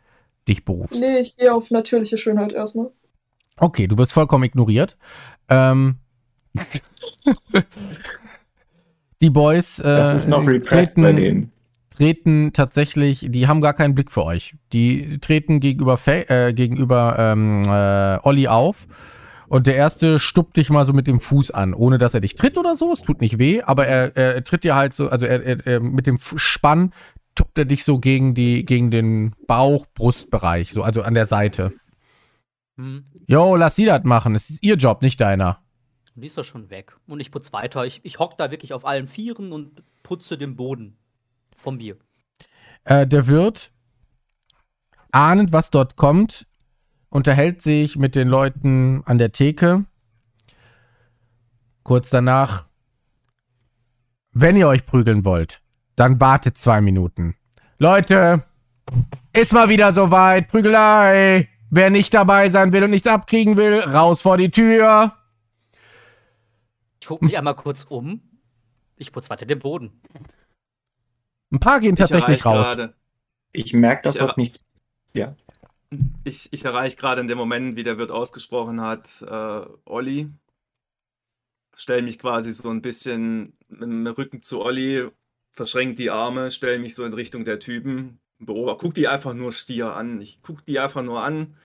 dich 0.48 0.64
berufst. 0.64 1.00
Nee, 1.00 1.18
ich 1.18 1.36
gehe 1.36 1.52
auf 1.52 1.70
natürliche 1.70 2.18
Schönheit 2.18 2.52
erstmal. 2.52 2.90
Okay, 3.56 3.86
du 3.86 3.96
wirst 3.98 4.12
vollkommen 4.12 4.44
ignoriert. 4.44 4.96
Ähm, 5.48 5.96
die 9.20 9.30
Boys 9.30 9.78
äh, 9.78 10.18
treten, 10.60 11.52
treten 11.96 12.52
tatsächlich, 12.52 13.26
die 13.28 13.46
haben 13.46 13.60
gar 13.60 13.74
keinen 13.74 13.94
Blick 13.94 14.10
für 14.10 14.24
euch. 14.24 14.54
Die 14.72 15.18
treten 15.20 15.60
gegenüber, 15.60 15.98
äh, 16.06 16.52
gegenüber 16.52 17.16
ähm, 17.18 17.64
äh, 17.64 18.18
Olli 18.26 18.48
auf 18.48 18.86
und 19.52 19.66
der 19.66 19.76
erste 19.76 20.18
stuppt 20.18 20.56
dich 20.56 20.70
mal 20.70 20.86
so 20.86 20.94
mit 20.94 21.06
dem 21.06 21.20
Fuß 21.20 21.50
an, 21.50 21.74
ohne 21.74 21.98
dass 21.98 22.14
er 22.14 22.22
dich 22.22 22.36
tritt 22.36 22.56
oder 22.56 22.74
so. 22.74 22.90
Es 22.90 23.02
tut 23.02 23.20
nicht 23.20 23.38
weh, 23.38 23.60
aber 23.60 23.86
er, 23.86 24.16
er, 24.16 24.42
tritt 24.44 24.64
dir 24.64 24.74
halt 24.74 24.94
so, 24.94 25.10
also 25.10 25.26
er, 25.26 25.44
er, 25.44 25.66
er 25.66 25.80
mit 25.80 26.06
dem 26.06 26.18
Spann 26.18 26.94
tuppt 27.34 27.58
er 27.58 27.64
dich 27.64 27.84
so 27.84 27.98
gegen 27.98 28.34
die, 28.34 28.64
gegen 28.64 28.90
den 28.90 29.34
Bauch-Brustbereich, 29.46 30.72
so 30.72 30.82
also 30.82 31.02
an 31.02 31.14
der 31.14 31.26
Seite. 31.26 31.72
Hm. 32.76 33.04
Jo, 33.26 33.56
lass 33.56 33.76
sie 33.76 33.84
das 33.84 34.04
machen. 34.04 34.34
Es 34.34 34.50
ist 34.50 34.62
ihr 34.62 34.76
Job, 34.76 35.02
nicht 35.02 35.20
deiner. 35.20 35.62
Die 36.14 36.26
ist 36.26 36.36
doch 36.36 36.44
schon 36.44 36.70
weg. 36.70 36.96
Und 37.06 37.20
ich 37.20 37.30
putze 37.30 37.52
weiter. 37.52 37.86
Ich, 37.86 38.00
ich 38.02 38.18
hock 38.18 38.36
da 38.36 38.50
wirklich 38.50 38.72
auf 38.72 38.84
allen 38.84 39.08
Vieren 39.08 39.52
und 39.52 39.82
putze 40.02 40.36
den 40.36 40.56
Boden 40.56 40.96
vom 41.56 41.78
Bier. 41.78 41.96
Äh, 42.84 43.06
der 43.06 43.26
Wirt, 43.26 43.70
ahnend, 45.10 45.52
was 45.52 45.70
dort 45.70 45.96
kommt, 45.96 46.46
unterhält 47.08 47.62
sich 47.62 47.96
mit 47.96 48.14
den 48.14 48.28
Leuten 48.28 49.02
an 49.04 49.18
der 49.18 49.32
Theke. 49.32 49.84
Kurz 51.82 52.10
danach, 52.10 52.66
wenn 54.32 54.56
ihr 54.56 54.68
euch 54.68 54.84
prügeln 54.84 55.24
wollt, 55.24 55.61
dann 56.02 56.20
wartet 56.20 56.58
zwei 56.58 56.80
Minuten. 56.80 57.36
Leute, 57.78 58.42
ist 59.32 59.52
mal 59.52 59.68
wieder 59.68 59.92
soweit. 59.92 60.48
Prügelei. 60.48 61.48
Wer 61.70 61.90
nicht 61.90 62.12
dabei 62.12 62.50
sein 62.50 62.72
will 62.72 62.82
und 62.82 62.90
nichts 62.90 63.06
abkriegen 63.06 63.56
will, 63.56 63.78
raus 63.78 64.20
vor 64.20 64.36
die 64.36 64.50
Tür. 64.50 65.16
Ich 67.00 67.06
gucke 67.06 67.24
mich 67.24 67.38
einmal 67.38 67.54
kurz 67.54 67.84
um. 67.84 68.20
Ich 68.96 69.12
putze 69.12 69.30
weiter 69.30 69.46
den 69.46 69.60
Boden. 69.60 70.02
Ein 71.52 71.60
paar 71.60 71.78
gehen 71.78 71.94
tatsächlich 71.94 72.44
raus. 72.44 72.66
Gerade, 72.66 72.94
Ich 73.52 73.72
merke, 73.72 74.02
dass 74.02 74.16
Ich 74.16 74.20
das 74.20 74.36
nichts. 74.36 74.64
ich 76.24 76.52
ich 76.52 76.64
erreiche 76.64 76.96
gerade 76.96 77.20
in 77.20 77.28
dem 77.28 77.38
Moment, 77.38 77.76
wie 77.76 77.84
der 77.84 77.96
Wirt 77.96 78.10
ausgesprochen 78.10 78.80
hat, 78.80 79.22
äh, 79.22 79.66
Olli. 79.84 80.32
Stell 81.76 82.02
mich 82.02 82.18
quasi 82.18 82.52
so 82.52 82.70
ein 82.70 82.82
bisschen 82.82 83.56
mit 83.68 83.82
dem 83.82 84.06
Rücken 84.08 84.42
zu 84.42 84.60
Olli, 84.60 85.08
verschränk 85.52 85.96
die 85.96 86.10
Arme, 86.10 86.50
stell 86.50 86.78
mich 86.78 86.94
so 86.94 87.04
in 87.04 87.12
Richtung 87.12 87.44
der 87.44 87.58
Typen, 87.58 88.20
beobachte, 88.38 88.80
guck 88.80 88.94
die 88.94 89.08
einfach 89.08 89.34
nur 89.34 89.52
stier 89.52 89.94
an. 89.94 90.20
Ich 90.20 90.40
guck 90.42 90.64
die 90.66 90.78
einfach 90.78 91.02
nur 91.02 91.22
an. 91.22 91.56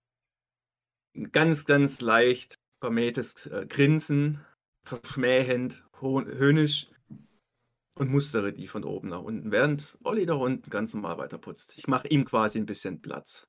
Ein 1.16 1.32
Ganz, 1.32 1.66
ganz 1.66 2.02
leicht 2.02 2.56
vermähtes 2.80 3.48
äh, 3.48 3.66
Grinsen, 3.68 4.40
verschmähend, 4.86 5.84
höhnisch 6.00 6.90
und 7.96 8.12
mustere 8.12 8.54
die 8.54 8.68
von 8.68 8.84
oben 8.84 9.10
nach 9.10 9.22
unten, 9.22 9.52
während 9.52 9.98
Olli 10.04 10.26
da 10.26 10.36
unten 10.36 10.70
ganz 10.70 10.94
normal 10.94 11.18
weiterputzt. 11.18 11.78
Ich 11.78 11.88
mache 11.88 12.08
ihm 12.08 12.26
quasi 12.26 12.60
ein 12.60 12.68
bisschen 12.68 13.02
Platz. 13.02 13.48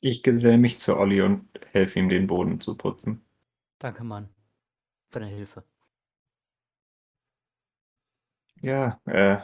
Ich 0.00 0.22
geselle 0.22 0.58
mich 0.58 0.78
zu 0.78 0.96
Olli 0.96 1.22
und 1.22 1.48
helfe 1.72 1.98
ihm, 1.98 2.08
den 2.08 2.26
Boden 2.26 2.60
zu 2.60 2.76
putzen. 2.76 3.24
Danke, 3.78 4.04
Mann. 4.04 4.28
Für 5.10 5.20
deine 5.20 5.34
Hilfe. 5.34 5.64
Ja, 8.64 8.98
äh, 9.04 9.40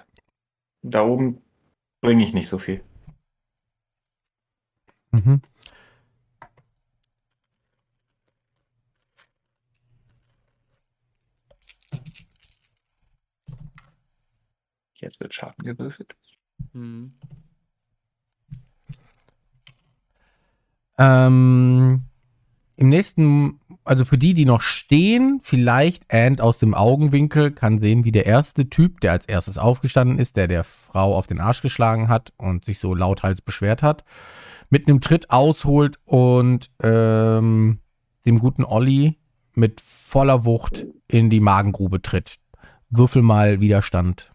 da 0.80 1.04
oben 1.04 1.42
bringe 2.00 2.24
ich 2.24 2.32
nicht 2.32 2.48
so 2.48 2.58
viel. 2.58 2.82
Mhm. 5.12 5.42
Jetzt 14.94 15.20
wird 15.20 15.34
Schaden 15.34 15.66
gewürfelt. 15.66 16.16
Hm. 16.72 17.12
Ähm, 20.96 22.04
Im 22.80 22.88
nächsten, 22.88 23.60
also 23.84 24.06
für 24.06 24.16
die, 24.16 24.32
die 24.32 24.46
noch 24.46 24.62
stehen, 24.62 25.40
vielleicht 25.42 26.10
Ant 26.10 26.40
aus 26.40 26.56
dem 26.56 26.72
Augenwinkel 26.72 27.50
kann 27.50 27.78
sehen, 27.78 28.04
wie 28.06 28.10
der 28.10 28.24
erste 28.24 28.70
Typ, 28.70 29.02
der 29.02 29.12
als 29.12 29.26
erstes 29.26 29.58
aufgestanden 29.58 30.18
ist, 30.18 30.38
der 30.38 30.48
der 30.48 30.64
Frau 30.64 31.14
auf 31.14 31.26
den 31.26 31.40
Arsch 31.40 31.60
geschlagen 31.60 32.08
hat 32.08 32.32
und 32.38 32.64
sich 32.64 32.78
so 32.78 32.94
lauthals 32.94 33.42
beschwert 33.42 33.82
hat, 33.82 34.02
mit 34.70 34.88
einem 34.88 35.02
Tritt 35.02 35.28
ausholt 35.28 35.98
und 36.06 36.70
ähm, 36.82 37.80
dem 38.24 38.38
guten 38.38 38.64
Olli 38.64 39.18
mit 39.52 39.82
voller 39.82 40.46
Wucht 40.46 40.86
in 41.06 41.28
die 41.28 41.40
Magengrube 41.40 42.00
tritt. 42.00 42.38
Würfel 42.88 43.20
mal 43.20 43.60
Widerstand. 43.60 44.32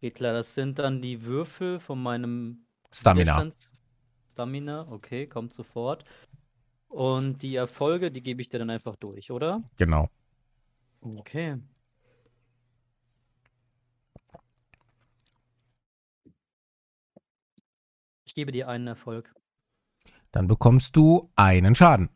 Geht 0.00 0.16
klar, 0.16 0.32
das 0.32 0.54
sind 0.54 0.80
dann 0.80 1.00
die 1.02 1.22
Würfel 1.22 1.78
von 1.78 2.02
meinem 2.02 2.64
Stamina. 2.90 3.38
Widerstands- 3.38 3.70
Stamina, 4.28 4.88
okay, 4.90 5.28
kommt 5.28 5.54
sofort. 5.54 6.04
Und 6.90 7.42
die 7.42 7.54
Erfolge, 7.54 8.10
die 8.10 8.20
gebe 8.20 8.42
ich 8.42 8.48
dir 8.48 8.58
dann 8.58 8.68
einfach 8.68 8.96
durch, 8.96 9.30
oder? 9.30 9.62
Genau. 9.76 10.10
Okay. 11.00 11.56
Ich 18.24 18.34
gebe 18.34 18.52
dir 18.52 18.68
einen 18.68 18.86
Erfolg. 18.86 19.32
Dann 20.32 20.46
bekommst 20.46 20.94
du 20.96 21.30
einen 21.36 21.74
Schaden. 21.74 22.10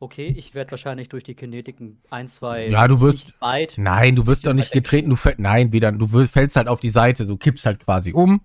Okay, 0.00 0.28
ich 0.28 0.54
werde 0.54 0.70
wahrscheinlich 0.72 1.08
durch 1.08 1.24
die 1.24 1.34
Kinetiken 1.34 2.00
ein, 2.10 2.28
zwei 2.28 2.68
Ja, 2.68 2.86
du 2.86 3.00
wirst- 3.00 3.26
nicht 3.26 3.40
weit. 3.40 3.74
Nein, 3.76 4.14
du 4.14 4.26
wirst 4.26 4.46
doch 4.46 4.52
nicht 4.54 4.70
getreten. 4.70 5.10
Du 5.10 5.16
fällst, 5.16 5.40
nein, 5.40 5.72
wieder. 5.72 5.90
Du 5.90 6.06
fällst 6.26 6.54
halt 6.56 6.68
auf 6.68 6.78
die 6.78 6.90
Seite. 6.90 7.26
Du 7.26 7.36
kippst 7.36 7.66
halt 7.66 7.80
quasi 7.80 8.12
um 8.12 8.40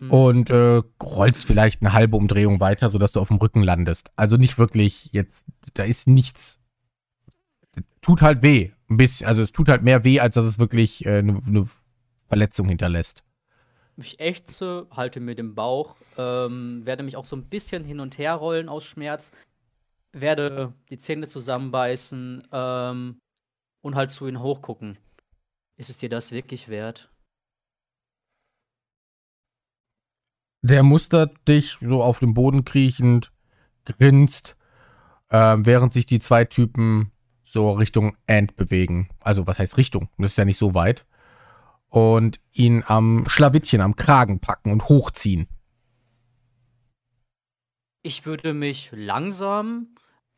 Hm. 0.00 0.10
und 0.10 0.50
äh, 0.50 0.82
rollst 1.02 1.44
vielleicht 1.44 1.82
eine 1.82 1.92
halbe 1.92 2.16
Umdrehung 2.16 2.58
weiter, 2.58 2.88
sodass 2.88 3.12
du 3.12 3.20
auf 3.20 3.28
dem 3.28 3.36
Rücken 3.36 3.62
landest. 3.62 4.10
Also 4.16 4.36
nicht 4.36 4.58
wirklich 4.58 5.10
jetzt. 5.12 5.44
Da 5.74 5.84
ist 5.84 6.08
nichts. 6.08 6.58
Tut 8.00 8.22
halt 8.22 8.42
weh. 8.42 8.70
Ein 8.88 8.96
bisschen. 8.96 9.26
Also 9.26 9.42
es 9.42 9.52
tut 9.52 9.68
halt 9.68 9.82
mehr 9.82 10.02
weh, 10.02 10.18
als 10.18 10.34
dass 10.34 10.46
es 10.46 10.58
wirklich 10.58 11.06
eine 11.06 11.18
äh, 11.18 11.22
ne- 11.22 11.42
ne 11.44 11.68
Verletzung 12.28 12.68
hinterlässt. 12.68 13.22
Ich 13.98 14.18
ächze, 14.18 14.86
halte 14.90 15.20
mir 15.20 15.34
den 15.34 15.54
Bauch, 15.54 15.96
ähm, 16.16 16.86
werde 16.86 17.02
mich 17.02 17.16
auch 17.16 17.26
so 17.26 17.36
ein 17.36 17.44
bisschen 17.44 17.84
hin 17.84 18.00
und 18.00 18.16
her 18.16 18.34
rollen 18.34 18.70
aus 18.70 18.84
Schmerz, 18.84 19.30
werde 20.12 20.72
die 20.88 20.96
Zähne 20.96 21.26
zusammenbeißen 21.26 22.48
ähm, 22.50 23.18
und 23.82 23.94
halt 23.96 24.12
zu 24.12 24.26
ihm 24.26 24.40
hochgucken. 24.40 24.96
Ist 25.76 25.90
es 25.90 25.98
dir 25.98 26.08
das 26.08 26.32
wirklich 26.32 26.68
wert? 26.68 27.10
Der 30.62 30.82
mustert 30.82 31.36
dich 31.48 31.78
so 31.80 32.02
auf 32.02 32.18
dem 32.18 32.34
Boden 32.34 32.64
kriechend, 32.64 33.32
grinst, 33.84 34.56
ähm, 35.30 35.64
während 35.64 35.92
sich 35.92 36.06
die 36.06 36.18
zwei 36.18 36.44
Typen 36.44 37.12
so 37.44 37.72
Richtung 37.72 38.16
Ant 38.26 38.56
bewegen. 38.56 39.08
Also 39.20 39.46
was 39.46 39.58
heißt 39.58 39.76
Richtung? 39.76 40.08
Das 40.18 40.32
ist 40.32 40.36
ja 40.36 40.44
nicht 40.44 40.58
so 40.58 40.74
weit. 40.74 41.06
Und 41.88 42.40
ihn 42.52 42.84
am 42.86 43.24
Schlawittchen, 43.26 43.80
am 43.80 43.96
Kragen 43.96 44.38
packen 44.38 44.70
und 44.70 44.88
hochziehen. 44.88 45.48
Ich 48.02 48.24
würde 48.24 48.54
mich 48.54 48.90
langsam, 48.92 49.88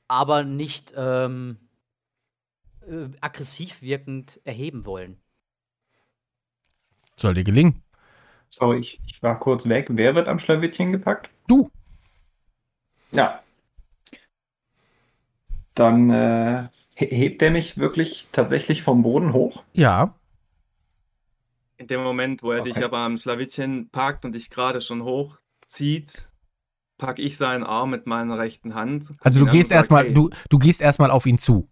aber 0.09 0.45
nicht 0.45 0.95
ähm, 0.97 1.59
äh, 2.81 3.09
aggressiv 3.21 3.83
wirkend 3.83 4.41
erheben 4.45 4.85
wollen. 4.87 5.21
Soll 7.17 7.35
dir 7.35 7.45
gelingen. 7.45 7.83
Sorry, 8.55 8.79
ich, 8.81 9.01
ich 9.07 9.23
war 9.23 9.39
kurz 9.39 9.67
weg. 9.69 9.87
Wer 9.91 10.15
wird 10.15 10.29
am 10.29 10.39
Schlawittchen 10.39 10.93
gepackt? 10.93 11.31
Du. 11.49 11.71
Ja. 13.11 13.43
Dann 15.75 16.11
äh, 16.11 16.69
he- 16.95 17.07
hebt 17.07 17.43
er 17.43 17.51
mich 17.51 17.79
wirklich 17.79 18.29
tatsächlich 18.33 18.83
vom 18.83 19.03
Boden 19.03 19.33
hoch. 19.33 19.63
Ja. 19.73 20.15
In 21.79 21.87
dem 21.87 22.03
Moment, 22.03 22.43
wo 22.43 22.53
er 22.53 22.63
dich 22.63 22.77
Okay. 22.77 22.85
aber 22.85 22.99
am 22.99 23.17
Schlawittchen 23.17 23.89
packt 23.91 24.25
und 24.25 24.35
dich 24.35 24.51
gerade 24.51 24.81
schon 24.81 25.03
hochzieht, 25.03 26.31
packe 26.99 27.23
ich 27.23 27.37
seinen 27.39 27.65
Arm 27.65 27.91
mit 27.91 28.07
meiner 28.07 28.39
rechten 28.39 28.75
Hand. 28.75 29.11
Also 29.21 29.39
ihn 29.39 29.47
du 29.47 29.51
gehst 29.51 29.73
erstmal, 29.73 30.05
"Hey." 30.05 30.15
du, 30.15 30.31
du 30.51 30.59
gehst 30.59 30.81
erstmal 30.81 31.11
auf 31.11 31.27
ihn 31.27 31.39
zu. 31.39 31.69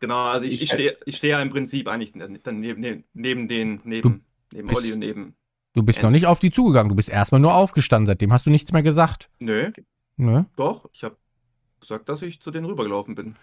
Genau, 0.00 0.26
also 0.26 0.44
ich, 0.44 0.54
Ich 0.54 0.62
ich 0.62 0.70
stehe 0.72 0.98
ich 1.06 1.16
stehe 1.16 1.32
ja 1.32 1.40
im 1.40 1.48
Prinzip 1.48 1.88
eigentlich 1.88 2.12
dann 2.12 2.60
neben, 2.60 2.80
neben, 2.80 3.04
neben 3.14 3.48
den, 3.48 3.80
neben, 3.84 4.24
neben 4.52 4.74
Olli 4.74 4.92
und 4.92 4.98
neben. 4.98 5.34
Du 5.74 5.82
bist 5.82 5.98
Ant. 6.00 6.04
noch 6.04 6.10
nicht 6.10 6.26
auf 6.26 6.38
die 6.40 6.50
zugegangen. 6.50 6.88
Du 6.88 6.96
bist 6.96 7.08
erstmal 7.08 7.40
nur 7.40 7.54
aufgestanden. 7.54 8.06
Seitdem 8.06 8.32
hast 8.32 8.46
du 8.46 8.50
nichts 8.50 8.72
mehr 8.72 8.82
gesagt. 8.82 9.30
Nö, 9.38 9.70
Ne? 10.16 10.44
doch, 10.56 10.88
ich 10.92 11.02
habe 11.04 11.16
gesagt, 11.80 12.08
dass 12.10 12.20
ich 12.22 12.40
zu 12.42 12.50
denen 12.50 12.66
rübergelaufen 12.66 13.14
bin. 13.14 13.36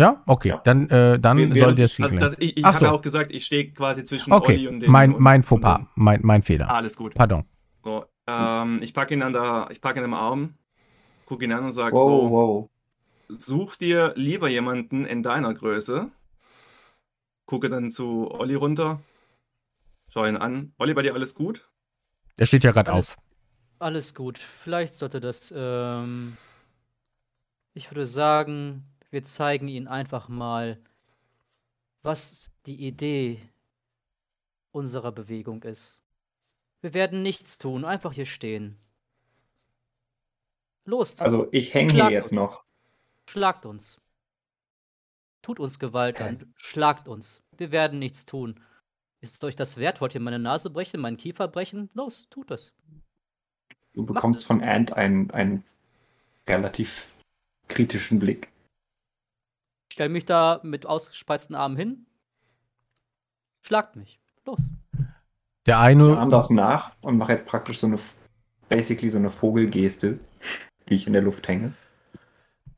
Ja? 0.00 0.24
Okay. 0.26 0.48
Ja. 0.48 0.60
Dann, 0.64 0.88
äh, 0.90 1.20
dann 1.20 1.36
Wir- 1.38 1.54
wir- 1.54 1.62
soll 1.64 1.74
dir 1.76 1.82
das 1.84 2.00
Also 2.00 2.16
das, 2.18 2.36
ich 2.40 2.56
ich 2.56 2.64
habe 2.64 2.78
so. 2.86 2.90
auch 2.90 3.02
gesagt, 3.02 3.30
ich 3.32 3.44
stehe 3.44 3.70
quasi 3.72 4.02
zwischen 4.02 4.32
Olli 4.32 4.42
Okay. 4.42 4.68
und 4.68 4.80
den. 4.80 4.90
Mein, 4.90 5.14
mein 5.18 5.44
Fauxpas. 5.44 5.82
Mein, 5.94 6.20
mein 6.24 6.42
Fehler. 6.42 6.68
Alles 6.70 6.96
gut. 6.96 7.14
Pardon. 7.14 7.44
So, 7.84 8.04
ähm, 8.26 8.80
ich 8.82 8.92
packe 8.94 9.14
ihn 9.14 9.22
an 9.22 9.32
der, 9.32 9.68
ich 9.70 9.80
packe 9.80 10.00
ihn 10.00 10.04
am 10.06 10.14
Arm, 10.14 10.54
gucke 11.26 11.44
ihn 11.44 11.52
an 11.52 11.64
und 11.66 11.72
sage 11.72 11.94
Wow, 11.94 12.08
so, 12.08 12.30
wow. 12.30 12.70
such 13.38 13.76
dir 13.76 14.12
lieber 14.16 14.48
jemanden 14.48 15.04
in 15.04 15.22
deiner 15.22 15.54
Größe. 15.54 16.10
Gucke 17.46 17.68
dann 17.68 17.92
zu 17.92 18.30
Olli 18.32 18.54
runter, 18.54 19.00
schau 20.08 20.24
ihn 20.24 20.36
an. 20.36 20.72
Olli, 20.78 20.94
bei 20.94 21.02
dir 21.02 21.14
alles 21.14 21.34
gut? 21.34 21.68
Der 22.38 22.46
steht 22.46 22.64
ja 22.64 22.72
gerade 22.72 22.92
auf. 22.92 23.16
Alles 23.78 24.14
gut. 24.14 24.38
Vielleicht 24.38 24.94
sollte 24.94 25.20
das. 25.20 25.52
Ähm, 25.56 26.36
ich 27.74 27.90
würde 27.90 28.06
sagen, 28.06 28.84
wir 29.10 29.24
zeigen 29.24 29.68
Ihnen 29.68 29.88
einfach 29.88 30.28
mal, 30.28 30.80
was 32.02 32.50
die 32.66 32.86
Idee 32.86 33.40
unserer 34.72 35.12
Bewegung 35.12 35.62
ist. 35.62 36.02
Wir 36.80 36.94
werden 36.94 37.22
nichts 37.22 37.58
tun, 37.58 37.84
einfach 37.84 38.12
hier 38.12 38.26
stehen. 38.26 38.76
Los, 40.84 41.18
Also 41.20 41.48
ich 41.52 41.72
hänge 41.72 41.92
hier 41.94 42.10
jetzt 42.10 42.32
uns. 42.32 42.32
noch. 42.32 42.64
schlagt 43.28 43.64
uns. 43.64 44.00
Tut 45.42 45.60
uns 45.60 45.78
Gewalt 45.78 46.20
an, 46.20 46.52
schlagt 46.56 47.08
uns. 47.08 47.42
Wir 47.56 47.70
werden 47.70 47.98
nichts 47.98 48.26
tun. 48.26 48.60
Ist 49.24 49.42
euch 49.42 49.56
das 49.56 49.78
wert? 49.78 50.02
Wollt 50.02 50.14
ihr 50.14 50.20
meine 50.20 50.38
Nase 50.38 50.68
brechen, 50.68 51.00
meinen 51.00 51.16
Kiefer 51.16 51.48
brechen? 51.48 51.88
Los, 51.94 52.28
tut 52.28 52.50
es. 52.50 52.74
Du 53.94 54.04
bekommst 54.04 54.42
es. 54.42 54.46
von 54.46 54.62
Ant 54.62 54.92
einen, 54.92 55.30
einen 55.30 55.64
relativ 56.46 57.08
kritischen 57.68 58.18
Blick. 58.18 58.52
Ich 59.88 59.94
stelle 59.94 60.10
mich 60.10 60.26
da 60.26 60.60
mit 60.62 60.84
ausgespreizten 60.84 61.56
Armen 61.56 61.78
hin. 61.78 62.06
Schlagt 63.62 63.96
mich. 63.96 64.20
Los. 64.44 64.60
Der 65.64 65.76
Ich 65.76 65.80
eine, 65.80 66.18
ahme 66.18 66.30
das 66.30 66.50
nach 66.50 66.92
und 67.00 67.16
mache 67.16 67.32
jetzt 67.32 67.46
praktisch 67.46 67.78
so 67.78 67.86
eine, 67.86 67.98
basically 68.68 69.08
so 69.08 69.16
eine 69.16 69.30
Vogelgeste, 69.30 70.20
wie 70.84 70.96
ich 70.96 71.06
in 71.06 71.14
der 71.14 71.22
Luft 71.22 71.48
hänge. 71.48 71.72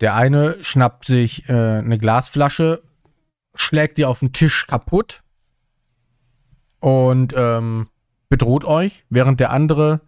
der 0.01 0.15
eine 0.15 0.63
schnappt 0.63 1.07
sich 1.07 1.49
äh, 1.49 1.79
eine 1.79 1.99
Glasflasche, 1.99 2.85
schlägt 3.57 3.99
die 3.99 4.05
auf 4.05 4.21
den 4.21 4.33
Tisch 4.33 4.69
kaputt 4.69 5.25
und 6.81 7.35
ähm, 7.37 7.89
bedroht 8.29 8.65
euch, 8.65 9.05
während 9.09 9.41
der 9.41 9.51
andere 9.51 10.01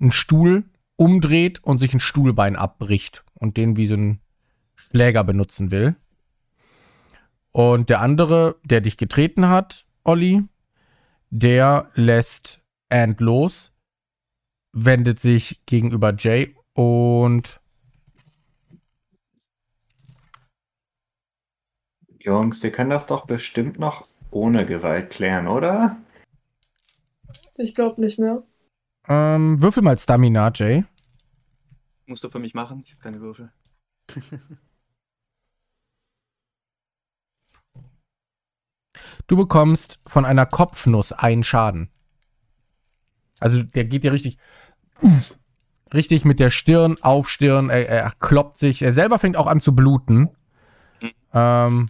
einen 0.00 0.12
Stuhl 0.12 0.64
umdreht 0.96 1.62
und 1.64 1.78
sich 1.78 1.94
ein 1.94 2.00
Stuhlbein 2.00 2.56
abbricht 2.56 3.24
und 3.34 3.56
den 3.56 3.76
wie 3.76 3.86
so 3.86 3.94
einen 3.94 4.20
Schläger 4.76 5.24
benutzen 5.24 5.70
will. 5.70 5.96
Und 7.52 7.90
der 7.90 8.00
andere, 8.00 8.56
der 8.64 8.80
dich 8.80 8.96
getreten 8.96 9.48
hat, 9.48 9.84
Olli, 10.04 10.44
der 11.30 11.90
lässt 11.94 12.60
Ant 12.88 13.20
los, 13.20 13.72
wendet 14.72 15.20
sich 15.20 15.64
gegenüber 15.66 16.14
Jay 16.16 16.54
und 16.74 17.60
Jungs, 22.18 22.62
wir 22.62 22.70
können 22.70 22.90
das 22.90 23.06
doch 23.06 23.26
bestimmt 23.26 23.78
noch 23.78 24.06
ohne 24.32 24.66
Gewalt 24.66 25.10
klären, 25.10 25.46
oder? 25.46 25.96
Ich 27.56 27.74
glaube 27.74 28.00
nicht 28.00 28.18
mehr. 28.18 28.42
ähm, 29.08 29.60
würfel 29.62 29.82
mal 29.82 29.98
Stamina, 29.98 30.50
Jay. 30.54 30.84
Musst 32.06 32.24
du 32.24 32.28
für 32.28 32.38
mich 32.38 32.54
machen? 32.54 32.82
Ich 32.84 32.92
habe 32.92 33.02
keine 33.02 33.20
Würfel. 33.20 33.52
Du 39.26 39.36
bekommst 39.36 39.98
von 40.06 40.24
einer 40.24 40.46
Kopfnuss 40.46 41.12
einen 41.12 41.44
Schaden. 41.44 41.90
Also 43.40 43.62
der 43.62 43.84
geht 43.84 44.04
dir 44.04 44.12
richtig, 44.12 44.38
richtig 45.92 46.24
mit 46.24 46.40
der 46.40 46.50
Stirn 46.50 46.96
auf 47.02 47.28
Stirn, 47.28 47.70
er, 47.70 47.88
er 47.88 48.12
kloppt 48.20 48.58
sich, 48.58 48.82
er 48.82 48.92
selber 48.92 49.18
fängt 49.18 49.36
auch 49.36 49.46
an 49.46 49.60
zu 49.60 49.74
bluten. 49.74 50.30
Ähm, 51.32 51.86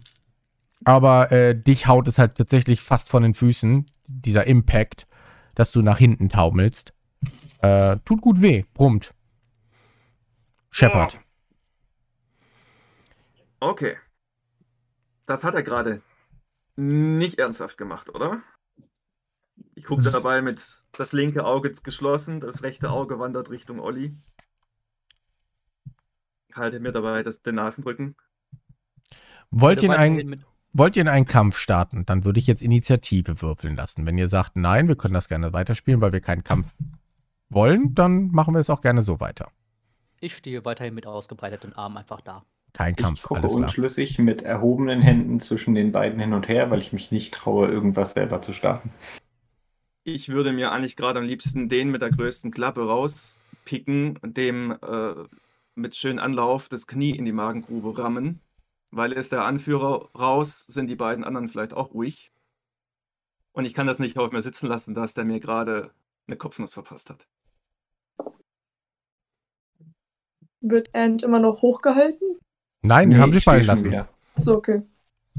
aber 0.85 1.31
äh, 1.31 1.55
dich 1.55 1.87
haut 1.87 2.07
es 2.07 2.17
halt 2.17 2.35
tatsächlich 2.35 2.81
fast 2.81 3.09
von 3.09 3.23
den 3.23 3.33
Füßen, 3.33 3.85
dieser 4.07 4.47
Impact, 4.47 5.07
dass 5.55 5.71
du 5.71 5.81
nach 5.81 5.97
hinten 5.97 6.29
taumelst. 6.29 6.93
Äh, 7.59 7.97
tut 8.05 8.21
gut 8.21 8.41
weh, 8.41 8.65
brummt. 8.73 9.13
Shepard. 10.71 11.19
Okay. 13.59 13.97
Das 15.25 15.43
hat 15.43 15.55
er 15.55 15.63
gerade 15.63 16.01
nicht 16.75 17.39
ernsthaft 17.39 17.77
gemacht, 17.77 18.09
oder? 18.09 18.41
Ich 19.75 19.85
gucke 19.85 20.03
dabei 20.11 20.41
mit 20.41 20.81
das 20.91 21.13
linke 21.13 21.45
Auge 21.45 21.71
geschlossen, 21.71 22.39
das 22.39 22.63
rechte 22.63 22.89
Auge 22.89 23.19
wandert 23.19 23.49
Richtung 23.49 23.79
Olli. 23.79 24.15
Halte 26.53 26.79
mir 26.79 26.91
dabei 26.91 27.23
das, 27.23 27.41
den 27.41 27.55
Nasendrücken. 27.55 28.15
Wollt 29.49 29.81
ihr, 29.83 29.97
einen, 29.97 30.27
mit- 30.27 30.45
wollt 30.73 30.95
ihr 30.95 31.01
in 31.01 31.07
einen 31.07 31.25
Kampf 31.25 31.57
starten, 31.57 32.05
dann 32.05 32.25
würde 32.25 32.39
ich 32.39 32.47
jetzt 32.47 32.61
Initiative 32.61 33.41
würfeln 33.41 33.75
lassen. 33.75 34.05
Wenn 34.05 34.17
ihr 34.17 34.29
sagt, 34.29 34.55
nein, 34.55 34.87
wir 34.87 34.95
können 34.95 35.13
das 35.13 35.27
gerne 35.27 35.53
weiterspielen, 35.53 36.01
weil 36.01 36.13
wir 36.13 36.21
keinen 36.21 36.43
Kampf 36.43 36.73
wollen, 37.49 37.93
dann 37.95 38.27
machen 38.31 38.53
wir 38.53 38.59
es 38.61 38.69
auch 38.69 38.81
gerne 38.81 39.03
so 39.03 39.19
weiter. 39.19 39.51
Ich 40.19 40.35
stehe 40.35 40.65
weiterhin 40.65 40.95
mit 40.95 41.05
ausgebreiteten 41.05 41.73
Armen 41.73 41.97
einfach 41.97 42.21
da. 42.21 42.43
Kein 42.73 42.95
Ich 42.97 42.97
Kampf, 42.97 43.21
gucke 43.23 43.41
alles 43.41 43.55
klar. 43.55 43.67
unschlüssig 43.67 44.17
mit 44.17 44.41
erhobenen 44.41 45.01
Händen 45.01 45.39
zwischen 45.39 45.75
den 45.75 45.91
beiden 45.91 46.19
hin 46.19 46.33
und 46.33 46.47
her, 46.47 46.71
weil 46.71 46.79
ich 46.81 46.91
mich 46.93 47.11
nicht 47.11 47.33
traue, 47.33 47.67
irgendwas 47.67 48.13
selber 48.13 48.41
zu 48.41 48.53
starten. 48.53 48.91
Ich 50.05 50.29
würde 50.29 50.51
mir 50.53 50.71
eigentlich 50.71 50.95
gerade 50.95 51.19
am 51.19 51.25
liebsten 51.25 51.69
den 51.69 51.89
mit 51.89 52.01
der 52.01 52.09
größten 52.09 52.51
Klappe 52.51 52.85
rauspicken 52.87 54.17
und 54.17 54.37
dem 54.37 54.71
äh, 54.71 55.13
mit 55.75 55.95
schönem 55.95 56.19
Anlauf 56.23 56.67
das 56.69 56.87
Knie 56.87 57.11
in 57.17 57.25
die 57.25 57.31
Magengrube 57.31 57.97
rammen. 57.97 58.41
Weil 58.95 59.11
ist 59.11 59.31
der 59.31 59.43
Anführer 59.45 60.11
raus, 60.13 60.65
sind 60.67 60.85
die 60.87 60.95
beiden 60.95 61.23
anderen 61.23 61.47
vielleicht 61.47 61.73
auch 61.73 61.95
ruhig. 61.95 62.31
Und 63.51 63.65
ich 63.65 63.73
kann 63.73 63.87
das 63.87 63.97
nicht 63.97 64.19
auf 64.19 64.31
mir 64.31 64.41
sitzen 64.41 64.67
lassen, 64.67 64.93
dass 64.93 65.15
der 65.15 65.25
mir 65.25 65.39
gerade 65.39 65.89
eine 66.27 66.37
Kopfnuss 66.37 66.75
verpasst 66.75 67.09
hat. 67.09 67.27
Wird 70.61 70.93
Ant 70.93 71.23
immer 71.23 71.39
noch 71.39 71.63
hochgehalten? 71.63 72.37
Nein, 72.83 73.09
den 73.09 73.17
Nee, 73.17 73.21
haben 73.23 73.31
sie 73.31 73.37
ich 73.37 73.43
stehe 73.43 73.55
fallen 73.55 73.65
lassen. 73.65 73.85
wieder. 73.85 74.09
So, 74.35 74.55
okay. 74.55 74.83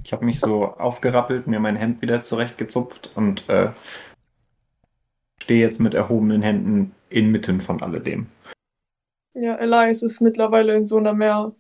Ich 0.03 0.13
habe 0.13 0.25
mich 0.25 0.41
so 0.41 0.65
aufgerappelt, 0.67 1.47
mir 1.47 1.61
mein 1.61 1.77
Hemd 1.77 2.03
wieder 2.03 2.23
zurechtgezupft 2.23 3.13
und 3.15 3.49
äh, 3.49 3.73
stehe 5.41 5.61
jetzt 5.65 5.79
mit 5.79 5.95
erhobenen 5.95 6.43
Händen 6.43 6.93
inmitten 7.09 7.61
von 7.61 7.81
alledem. 7.83 8.27
Ja, 9.35 9.55
Elias 9.55 10.03
ist 10.03 10.21
mittlerweile 10.21 10.75
in 10.75 10.85
so 10.85 10.97
einer 10.99 11.13
mehr 11.15 11.55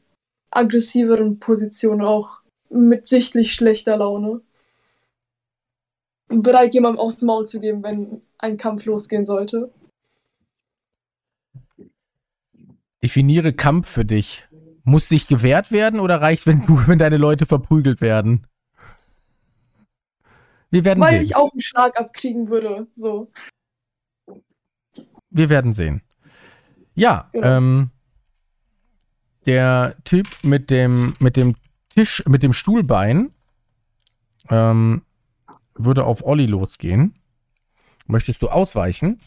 aggressiveren 0.56 1.38
Position, 1.38 2.02
auch 2.02 2.40
mit 2.70 3.06
sichtlich 3.06 3.54
schlechter 3.54 3.96
Laune. 3.96 4.40
Bereit, 6.28 6.74
jemandem 6.74 7.00
aufs 7.00 7.22
Maul 7.22 7.46
zu 7.46 7.60
geben, 7.60 7.82
wenn 7.82 8.22
ein 8.38 8.56
Kampf 8.56 8.84
losgehen 8.86 9.24
sollte. 9.26 9.72
Definiere 13.02 13.52
Kampf 13.52 13.88
für 13.88 14.04
dich. 14.04 14.48
Muss 14.82 15.08
sich 15.08 15.28
gewehrt 15.28 15.72
werden 15.72 16.00
oder 16.00 16.20
reicht, 16.20 16.46
wenn 16.46 16.62
du, 16.62 16.78
wenn 16.86 16.98
deine 16.98 17.16
Leute 17.18 17.46
verprügelt 17.46 18.00
werden? 18.00 18.46
Wir 20.70 20.84
werden 20.84 21.00
Weil 21.00 21.14
sehen. 21.14 21.22
ich 21.22 21.36
auch 21.36 21.52
einen 21.52 21.60
Schlag 21.60 21.98
abkriegen 21.98 22.48
würde. 22.48 22.88
So. 22.94 23.30
Wir 25.30 25.48
werden 25.50 25.72
sehen. 25.72 26.02
Ja, 26.94 27.28
Genau. 27.32 27.46
ähm, 27.46 27.90
der 29.46 29.96
Typ 30.04 30.26
mit 30.42 30.70
dem, 30.70 31.14
mit 31.20 31.36
dem 31.36 31.56
Tisch, 31.90 32.22
mit 32.26 32.42
dem 32.42 32.52
Stuhlbein 32.52 33.30
ähm, 34.50 35.02
würde 35.74 36.04
auf 36.04 36.24
Olli 36.24 36.46
losgehen. 36.46 37.14
Möchtest 38.06 38.42
du 38.42 38.48
ausweichen? 38.48 39.18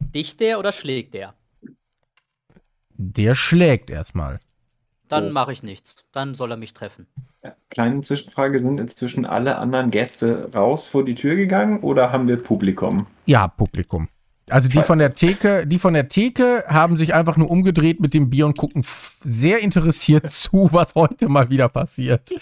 Dicht 0.00 0.40
der 0.40 0.58
oder 0.58 0.72
schlägt 0.72 1.14
der? 1.14 1.34
Der 2.94 3.34
schlägt 3.34 3.90
erstmal. 3.90 4.38
Dann 5.08 5.28
Oh. 5.28 5.32
mache 5.32 5.52
ich 5.52 5.62
nichts. 5.62 6.04
Dann 6.12 6.34
soll 6.34 6.50
er 6.52 6.56
mich 6.56 6.72
treffen. 6.74 7.06
Kleine 7.70 8.02
Zwischenfrage, 8.02 8.58
sind 8.60 8.78
inzwischen 8.78 9.24
alle 9.26 9.56
anderen 9.58 9.90
Gäste 9.90 10.50
raus 10.54 10.88
vor 10.88 11.04
die 11.04 11.14
Tür 11.14 11.34
gegangen 11.36 11.80
oder 11.80 12.12
haben 12.12 12.28
wir 12.28 12.40
Publikum? 12.42 13.06
Ja, 13.26 13.48
Publikum. 13.48 14.08
Also 14.50 14.68
die 14.68 14.82
von 14.82 14.98
der 14.98 15.10
Theke, 15.12 15.66
die 15.66 15.78
von 15.78 15.94
der 15.94 16.08
Theke 16.08 16.64
haben 16.66 16.96
sich 16.96 17.14
einfach 17.14 17.36
nur 17.36 17.50
umgedreht 17.50 18.00
mit 18.00 18.12
dem 18.12 18.28
Bier 18.28 18.46
und 18.46 18.58
gucken 18.58 18.84
sehr 19.24 19.60
interessiert 19.60 20.30
zu, 20.30 20.68
was 20.72 20.94
heute 20.94 21.28
mal 21.28 21.48
wieder 21.50 21.68
passiert. 21.68 22.32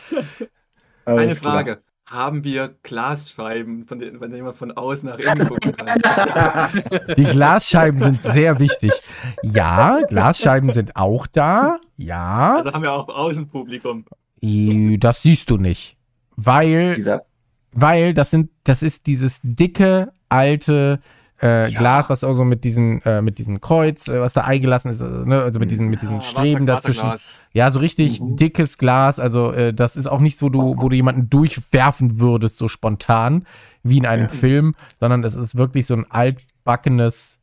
Eine 1.05 1.21
Alles 1.21 1.41
klar. 1.41 1.55
Frage. 1.55 1.83
Haben 2.07 2.43
wir 2.43 2.75
Glasscheiben, 2.83 3.87
von 3.87 4.01
denen, 4.01 4.19
von 4.19 4.29
denen 4.33 4.45
man 4.45 4.55
von 4.55 4.73
außen 4.73 5.09
nach 5.09 5.19
innen 5.19 5.47
gucken 5.47 5.77
kann? 5.77 6.01
Die 7.17 7.23
Glasscheiben 7.23 8.01
sind 8.01 8.21
sehr 8.23 8.59
wichtig. 8.59 8.91
Ja, 9.45 10.01
Glasscheiben 10.09 10.73
sind 10.73 10.97
auch 10.97 11.29
da. 11.29 11.79
Ja, 11.97 12.57
Also 12.57 12.73
haben 12.73 12.83
wir 12.83 12.93
auch 12.93 13.09
Außenpublikum. 13.09 14.07
Äh, 14.43 14.99
das 14.99 15.23
siehst 15.23 15.51
du 15.51 15.57
nicht. 15.57 15.97
Weil, 16.35 16.97
Dieser, 16.97 17.23
weil 17.71 18.13
das 18.13 18.31
sind, 18.31 18.51
das 18.65 18.83
ist 18.83 19.07
dieses 19.07 19.39
dicke, 19.45 20.13
alte 20.29 21.01
äh, 21.42 21.70
Ja. 21.70 21.79
Glas, 21.79 22.11
was 22.11 22.22
auch 22.24 22.35
so 22.35 22.44
mit 22.44 22.64
diesem, 22.64 23.00
äh, 23.05 23.22
mit 23.22 23.38
diesem 23.38 23.61
Kreuz, 23.61 24.09
äh, 24.09 24.20
was 24.20 24.33
da 24.35 24.42
eingelassen 24.42 24.90
ist, 24.90 25.00
äh, 25.00 25.05
ne? 25.05 25.42
also 25.42 25.59
mit 25.59 25.70
diesen, 25.70 25.88
mit 25.88 26.03
diesen 26.03 26.16
Ja, 26.16 26.22
Streben 26.22 26.66
Wasser- 26.66 26.76
dazwischen. 26.88 27.03
Wasserglas. 27.03 27.35
Ja, 27.53 27.70
so 27.70 27.79
richtig 27.81 28.20
Mhm. 28.20 28.37
dickes 28.37 28.76
Glas. 28.79 29.18
Also 29.18 29.53
äh, 29.53 29.72
das 29.72 29.96
ist 29.96 30.07
auch 30.07 30.20
nicht 30.20 30.38
so, 30.38 30.48
du, 30.50 30.74
wo 30.79 30.88
du 30.88 30.96
jemanden 30.96 31.31
durchwerfen 31.31 32.20
würdest, 32.20 32.59
so 32.59 32.68
spontan, 32.68 33.46
wie 33.83 33.96
in 33.98 34.07
einem 34.07 34.24
Ja. 34.24 34.29
Film, 34.29 34.74
sondern 34.98 35.24
es 35.24 35.35
ist 35.35 35.55
wirklich 35.55 35.87
so 35.87 35.94
ein 35.94 36.11
altbackenes 36.11 37.38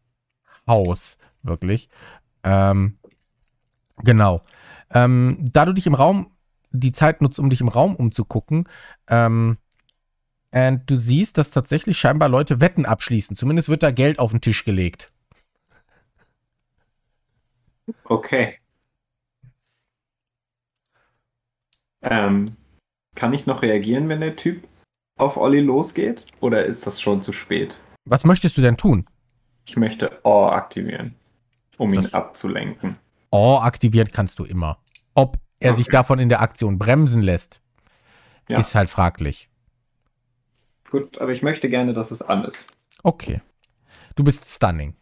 Haus, 0.67 1.17
wirklich. 1.43 1.89
Ähm, 2.43 2.97
genau. 4.03 4.39
Ähm, 4.93 5.49
da 5.53 5.65
du 5.65 5.73
dich 5.73 5.87
im 5.87 5.95
Raum, 5.95 6.31
die 6.71 6.91
Zeit 6.91 7.21
nutzt, 7.21 7.39
um 7.39 7.49
dich 7.49 7.61
im 7.61 7.67
Raum 7.67 7.95
umzugucken, 7.95 8.69
ähm, 9.09 9.57
und 10.51 10.81
du 10.89 10.95
siehst, 10.97 11.37
dass 11.37 11.51
tatsächlich 11.51 11.97
scheinbar 11.97 12.29
Leute 12.29 12.61
Wetten 12.61 12.85
abschließen. 12.85 13.35
Zumindest 13.35 13.69
wird 13.69 13.83
da 13.83 13.91
Geld 13.91 14.19
auf 14.19 14.31
den 14.31 14.41
Tisch 14.41 14.63
gelegt. 14.65 15.11
okay. 18.05 18.57
Ähm, 22.01 22.55
kann 23.15 23.33
ich 23.33 23.45
noch 23.45 23.61
reagieren, 23.61 24.07
wenn 24.09 24.21
der 24.21 24.35
Typ 24.35 24.67
auf 25.17 25.37
Olli 25.37 25.59
losgeht? 25.59 26.25
Oder 26.39 26.65
ist 26.65 26.85
das 26.85 27.01
schon 27.01 27.21
zu 27.21 27.33
spät? 27.33 27.77
Was 28.05 28.23
möchtest 28.23 28.57
du 28.57 28.61
denn 28.61 28.77
tun? 28.77 29.05
Ich 29.65 29.75
möchte 29.75 30.23
Awe 30.23 30.51
aktivieren, 30.53 31.15
um 31.77 31.89
ihn 31.93 32.01
Das- 32.03 32.13
abzulenken. 32.13 32.97
Oh, 33.31 33.57
aktiviert 33.61 34.13
kannst 34.13 34.39
du 34.39 34.45
immer. 34.45 34.77
Ob 35.13 35.37
er 35.59 35.73
sich 35.75 35.87
Okay. 35.87 35.97
davon 35.97 36.19
in 36.19 36.29
der 36.29 36.41
Aktion 36.41 36.77
bremsen 36.77 37.21
lässt, 37.21 37.59
Ja. 38.47 38.59
ist 38.59 38.75
halt 38.75 38.89
fraglich. 38.89 39.49
Gut, 40.89 41.17
aber 41.19 41.31
ich 41.31 41.41
möchte 41.41 41.67
gerne, 41.67 41.91
dass 41.93 42.11
es 42.11 42.21
an 42.21 42.45
ist. 42.45 42.67
Okay. 43.03 43.41
Du 44.15 44.23
bist 44.23 44.45
stunning. 44.45 44.95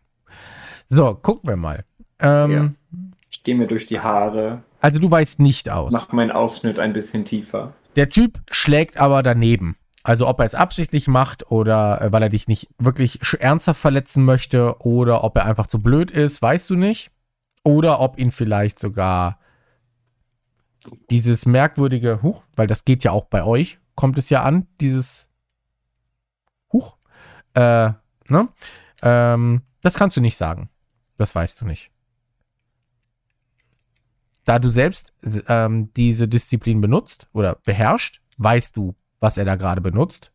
So, 0.87 1.15
gucken 1.15 1.49
wir 1.49 1.55
mal. 1.55 1.85
Ähm, 2.19 2.75
Ich 3.29 3.43
gehe 3.43 3.55
mir 3.55 3.67
durch 3.67 3.85
die 3.85 3.99
Haare, 3.99 4.63
Also 4.81 4.99
du 4.99 5.09
weißt 5.09 5.39
nicht 5.39 5.69
aus. 5.69 5.91
mache 5.93 6.15
meinen 6.15 6.31
Ausschnitt 6.31 6.79
ein 6.79 6.93
bisschen 6.93 7.25
tiefer. 7.25 7.73
Der 7.95 8.09
Typ 8.09 8.39
schlägt 8.51 8.97
aber 8.97 9.23
daneben. 9.23 9.77
Also 10.03 10.27
ob 10.27 10.39
er 10.39 10.45
es 10.45 10.53
absichtlich 10.53 11.07
macht 11.07 11.49
oder 11.51 12.01
äh, 12.01 12.11
weil 12.11 12.21
er 12.21 12.29
dich 12.29 12.47
nicht 12.47 12.69
wirklich 12.77 13.19
ernsthaft 13.39 13.79
verletzen 13.81 14.23
möchte 14.23 14.75
oder 14.79 15.23
ob 15.23 15.35
er 15.37 15.45
einfach 15.45 15.65
zu 15.67 15.81
blöd 15.81 16.11
ist, 16.11 16.41
weißt 16.41 16.69
du 16.69 16.75
nicht. 16.75 17.09
Oder 17.63 17.99
ob 17.99 18.19
ihn 18.19 18.31
vielleicht 18.31 18.77
sogar 18.77 19.39
dieses 21.09 21.45
merkwürdige 21.47 22.21
Huch, 22.21 22.43
weil 22.55 22.67
das 22.67 22.85
geht 22.85 23.03
ja 23.03 23.11
auch 23.11 23.25
bei 23.25 23.43
euch, 23.43 23.79
kommt 23.95 24.17
es 24.19 24.29
ja 24.29 24.43
an, 24.43 24.67
dieses. 24.81 25.27
Äh, 27.55 27.91
ne? 28.27 28.49
Ähm, 29.01 29.61
das 29.81 29.95
kannst 29.95 30.15
du 30.17 30.21
nicht 30.21 30.37
sagen. 30.37 30.69
Das 31.17 31.33
weißt 31.33 31.61
du 31.61 31.65
nicht. 31.65 31.91
Da 34.43 34.59
du 34.59 34.69
selbst 34.69 35.13
ähm, 35.47 35.91
diese 35.95 36.27
Disziplin 36.27 36.79
benutzt 36.81 37.27
oder 37.33 37.55
beherrscht, 37.65 38.21
weißt 38.37 38.75
du, 38.75 38.95
was 39.19 39.37
er 39.37 39.45
da 39.45 39.55
gerade 39.55 39.81
benutzt. 39.81 40.31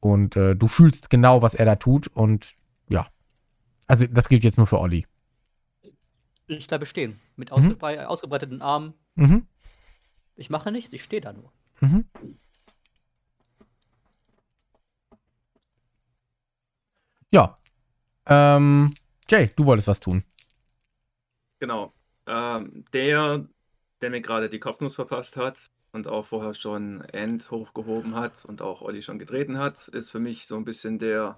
Und 0.00 0.36
äh, 0.36 0.54
du 0.54 0.68
fühlst 0.68 1.10
genau, 1.10 1.42
was 1.42 1.54
er 1.54 1.66
da 1.66 1.76
tut. 1.76 2.06
Und 2.08 2.54
ja. 2.88 3.06
Also, 3.86 4.06
das 4.06 4.28
gilt 4.28 4.44
jetzt 4.44 4.56
nur 4.56 4.66
für 4.66 4.78
Olli. 4.80 5.06
Ich 6.46 6.68
bleibe 6.68 6.86
stehen. 6.86 7.20
Mit 7.36 7.50
Mhm. 7.50 7.56
ausgebrei 7.56 8.06
ausgebreiteten 8.06 8.62
Armen. 8.62 8.94
Mhm. 9.16 9.46
Ich 10.36 10.48
mache 10.50 10.70
nichts, 10.70 10.92
ich 10.92 11.02
stehe 11.02 11.20
da 11.20 11.32
nur. 11.32 11.52
Mhm. 11.80 12.06
Ja. 17.36 17.58
Ähm, 18.24 18.90
Jay, 19.28 19.50
du 19.56 19.66
wolltest 19.66 19.88
was 19.88 20.00
tun. 20.00 20.24
Genau. 21.60 21.92
Ähm, 22.26 22.82
der, 22.94 23.46
der 24.00 24.08
mir 24.08 24.22
gerade 24.22 24.48
die 24.48 24.58
Kopfnuss 24.58 24.94
verpasst 24.94 25.36
hat 25.36 25.70
und 25.92 26.08
auch 26.08 26.24
vorher 26.24 26.54
schon 26.54 27.02
End 27.02 27.50
hochgehoben 27.50 28.14
hat 28.14 28.46
und 28.46 28.62
auch 28.62 28.80
Olli 28.80 29.02
schon 29.02 29.18
getreten 29.18 29.58
hat, 29.58 29.88
ist 29.88 30.10
für 30.10 30.18
mich 30.18 30.46
so 30.46 30.56
ein 30.56 30.64
bisschen 30.64 30.98
der, 30.98 31.36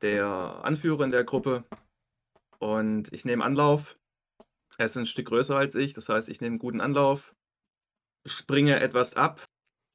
der 0.00 0.24
Anführer 0.62 1.04
in 1.04 1.10
der 1.10 1.24
Gruppe. 1.24 1.64
Und 2.58 3.12
ich 3.12 3.26
nehme 3.26 3.44
Anlauf. 3.44 3.98
Er 4.78 4.86
ist 4.86 4.96
ein 4.96 5.04
Stück 5.04 5.26
größer 5.26 5.54
als 5.54 5.74
ich, 5.74 5.92
das 5.92 6.08
heißt, 6.08 6.30
ich 6.30 6.40
nehme 6.40 6.52
einen 6.52 6.60
guten 6.60 6.80
Anlauf, 6.80 7.34
springe 8.24 8.80
etwas 8.80 9.16
ab, 9.16 9.44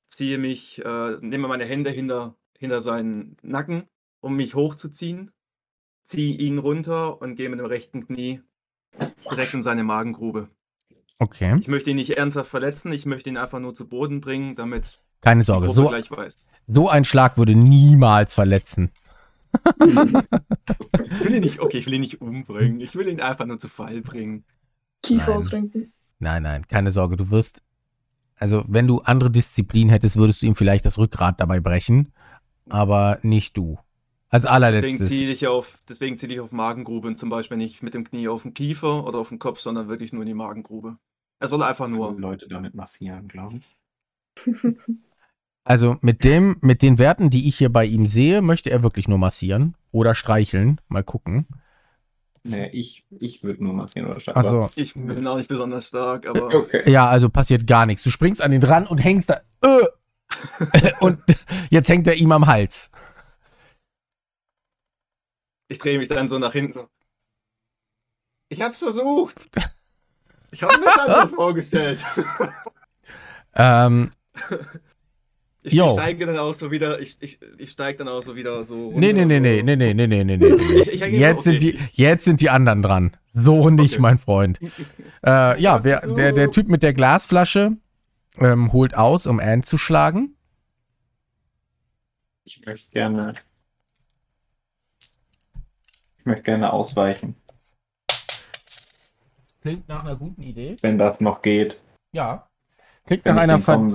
ziehe 0.08 0.38
mich, 0.38 0.86
äh, 0.86 1.18
nehme 1.20 1.48
meine 1.48 1.66
Hände 1.66 1.90
hinter, 1.90 2.36
hinter 2.60 2.80
seinen 2.80 3.38
Nacken, 3.42 3.88
um 4.24 4.36
mich 4.36 4.56
hochzuziehen, 4.56 5.32
ziehe 6.06 6.36
ihn 6.36 6.58
runter 6.58 7.22
und 7.22 7.36
gehe 7.36 7.50
mit 7.50 7.60
dem 7.60 7.66
rechten 7.66 8.06
Knie 8.06 8.42
direkt 9.30 9.54
in 9.54 9.62
seine 9.62 9.84
Magengrube. 9.84 10.50
Okay. 11.20 11.58
Ich 11.60 11.68
möchte 11.68 11.90
ihn 11.90 11.98
nicht 11.98 12.18
ernsthaft 12.18 12.50
verletzen, 12.50 12.92
ich 12.92 13.06
möchte 13.06 13.30
ihn 13.30 13.38
einfach 13.38 13.60
nur 13.60 13.74
zu 13.74 13.88
Boden 13.88 14.22
bringen, 14.22 14.56
damit 14.56 15.02
Keine 15.22 15.44
Sorge. 15.44 15.70
So, 15.70 15.90
gleich 15.90 16.10
weiß. 16.10 16.48
so 16.68 16.90
ein 16.90 17.06
Schlag 17.06 17.38
würde 17.38 17.56
niemals 17.56 18.34
verletzen. 18.34 18.92
Ich 19.86 19.96
will 19.96 21.36
ihn 21.36 21.44
nicht, 21.44 21.60
okay, 21.60 21.78
ich 21.78 21.86
will 21.86 21.94
ihn 21.94 22.02
nicht 22.02 22.22
umbringen. 22.22 22.80
Ich 22.80 22.96
will 22.96 23.08
ihn 23.08 23.22
einfach 23.22 23.46
nur 23.46 23.60
zu 23.60 23.68
Fall 23.68 24.02
bringen. 24.02 24.46
Kiefer 25.04 25.36
ausrenken. 25.36 25.94
Nein, 26.20 26.44
nein, 26.44 26.66
keine 26.68 26.92
Sorge, 26.92 27.18
du 27.18 27.30
wirst. 27.30 27.62
Also, 28.36 28.64
wenn 28.68 28.88
du 28.88 29.02
andere 29.02 29.30
Disziplin 29.30 29.90
hättest, 29.90 30.16
würdest 30.18 30.42
du 30.42 30.48
ihm 30.48 30.56
vielleicht 30.56 30.86
das 30.86 30.98
Rückgrat 30.98 31.40
dabei 31.40 31.60
brechen, 31.60 32.14
aber 32.70 33.20
nicht 33.22 33.56
du. 33.58 33.78
Als 34.34 34.46
Deswegen 34.46 34.56
allerletztes. 34.56 35.08
ziele 35.10 35.32
ich 35.32 35.46
auf, 35.46 35.78
deswegen 35.88 36.18
ziele 36.18 36.34
ich 36.34 36.40
auf 36.40 36.52
Magengrube 36.52 37.08
und 37.08 37.20
zum 37.20 37.30
Beispiel 37.30 37.56
nicht 37.56 37.84
mit 37.84 37.94
dem 37.94 38.04
Knie 38.04 38.28
auf 38.30 38.42
den 38.42 38.56
Kiefer 38.56 39.06
oder 39.06 39.20
auf 39.20 39.30
den 39.30 39.38
Kopf, 39.38 39.60
sondern 39.60 39.90
wirklich 39.90 40.12
nur 40.12 40.24
in 40.24 40.28
die 40.28 40.34
Magengrube. 40.34 40.98
Er 41.40 41.48
soll 41.48 41.62
einfach 41.62 41.88
Nur. 41.88 42.20
Leute 42.20 42.48
damit 42.48 42.74
massieren, 42.74 43.28
glaube 43.28 43.58
ich. 43.58 44.46
Also 45.66 45.96
mit 46.02 46.26
dem, 46.26 46.58
mit 46.60 46.82
den 46.82 46.98
Werten, 46.98 47.30
die 47.30 47.48
ich 47.48 47.58
hier 47.58 47.72
bei 47.72 47.86
ihm 47.86 48.08
sehe, 48.08 48.42
möchte 48.42 48.70
er 48.70 48.84
wirklich 48.84 49.08
nur 49.08 49.18
massieren 49.18 49.76
oder 49.94 50.14
streicheln. 50.14 50.82
Mal 50.90 51.06
gucken. 51.06 51.48
Nee, 52.44 52.68
ich, 52.74 53.06
ich 53.18 53.44
würde 53.44 53.64
nur 53.64 53.74
massieren 53.74 54.10
oder 54.10 54.20
stark. 54.20 54.36
Achso. 54.36 54.72
Ich 54.76 54.94
bin 54.94 55.26
auch 55.26 55.38
nicht 55.38 55.48
besonders 55.48 55.88
stark, 55.88 56.28
aber 56.28 56.48
Okay. 56.54 56.92
Ja, 56.92 57.08
also 57.08 57.30
passiert 57.30 57.66
gar 57.66 57.86
nichts. 57.86 58.04
Du 58.04 58.10
springst 58.10 58.42
an 58.42 58.52
den 58.52 58.62
ran 58.62 58.86
und 58.86 58.98
hängst 58.98 59.30
da. 59.30 59.40
Äh, 59.62 60.92
und 61.00 61.20
jetzt 61.70 61.88
hängt 61.88 62.08
er 62.08 62.16
ihm 62.16 62.34
am 62.34 62.48
Hals. 62.48 62.92
Ich 65.68 65.78
drehe 65.80 65.98
mich 65.98 66.08
dann 66.08 66.28
so 66.28 66.40
nach 66.40 66.54
hinten. 66.54 66.74
So. 66.74 66.88
Ich 68.50 68.62
hab's 68.62 68.80
versucht. 68.80 69.50
Ich 70.52 70.64
habe 70.64 70.78
mir 70.78 70.86
das 70.86 71.00
anders 71.00 71.34
vorgestellt. 71.36 72.04
Ähm, 73.56 74.12
Ich, 75.66 75.78
ich 75.78 75.90
steige 75.92 76.26
dann 76.26 76.38
auch 76.38 76.54
so 76.54 76.72
wieder, 76.72 77.00
ich, 77.00 77.16
ich, 77.22 77.40
ich 77.58 77.70
steige 77.70 78.00
dann 78.00 78.10
auch 78.10 78.22
so 78.22 78.36
wieder 78.36 78.66
so 78.66 78.90
runter. 78.90 79.00
nee, 79.00 79.14
nee, 79.14 79.24
nee, 79.24 79.40
nee, 79.40 79.62
nee, 79.64 79.76
nee, 79.78 79.94
nee, 79.94 80.08
nee, 80.08 80.24
nee, 80.26 80.36
nee. 80.38 80.46
Ich, 80.92 81.00
Jetzt 81.00 81.44
sind, 81.46 81.62
die, 81.62 81.80
jetzt 81.94 82.26
sind 82.26 82.42
die 82.42 82.50
anderen 82.50 82.82
dran. 82.82 83.16
So 83.34 83.70
nicht, 83.70 83.94
Okay. 83.94 84.02
mein 84.02 84.18
Freund. 84.18 84.60
Äh, 85.26 85.62
ja, 85.62 85.82
wer, 85.86 86.06
der, 86.06 86.34
der 86.34 86.52
Typ 86.52 86.68
mit 86.68 86.84
der 86.84 86.94
Glasflasche 86.94 87.78
ähm, 88.40 88.74
holt 88.74 88.94
aus, 88.96 89.26
um 89.26 89.40
Anne 89.40 89.62
zu 89.62 89.78
schlagen. 89.78 90.36
Ich 92.44 92.62
möchte 92.66 92.92
gerne. 92.92 93.36
Ich 96.24 96.26
möchte 96.26 96.44
gerne 96.44 96.72
ausweichen, 96.72 97.36
Klingt 99.62 99.90
nach 99.90 100.06
einer 100.06 100.16
guten 100.16 100.42
Idee. 100.42 100.78
wenn 100.82 100.98
das 100.98 101.20
noch 101.20 101.42
geht. 101.42 101.78
Ja. 102.14 102.48
Klingt 103.06 103.26
Wenn 103.26 103.36
nach, 103.36 103.42
einer 103.44 103.60
ver 103.60 103.92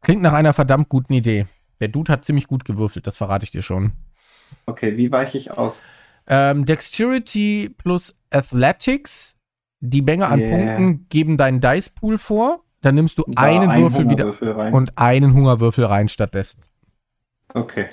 klingt 0.00 0.22
nach 0.22 0.32
einer 0.32 0.54
verdammt 0.54 0.88
guten 0.88 1.12
Idee. 1.12 1.46
Der 1.80 1.88
Dude 1.88 2.10
hat 2.10 2.24
ziemlich 2.24 2.46
gut 2.46 2.64
gewürfelt, 2.64 3.06
das 3.06 3.18
verrate 3.18 3.44
ich 3.44 3.50
dir 3.50 3.60
schon. 3.60 3.92
Okay, 4.64 4.96
wie 4.96 5.12
weiche 5.12 5.36
ich 5.36 5.50
aus? 5.50 5.82
Ähm, 6.26 6.64
Dexterity 6.64 7.74
plus 7.76 8.14
Athletics. 8.30 9.36
Die 9.80 10.00
Menge 10.00 10.28
an 10.28 10.40
Yeah. 10.40 10.56
Punkten 10.56 11.06
geben 11.10 11.36
deinen 11.36 11.60
Dice 11.60 11.90
Pool 11.90 12.16
vor. 12.16 12.64
Dann 12.80 12.94
nimmst 12.94 13.18
du 13.18 13.24
Da 13.28 13.42
einen 13.42 13.68
ein 13.70 13.82
Würfel 13.82 14.08
wieder 14.08 14.30
rein. 14.56 14.72
und 14.72 14.96
einen 14.96 15.34
Hungerwürfel 15.34 15.84
rein 15.84 16.08
stattdessen. 16.08 16.62
okay. 17.52 17.88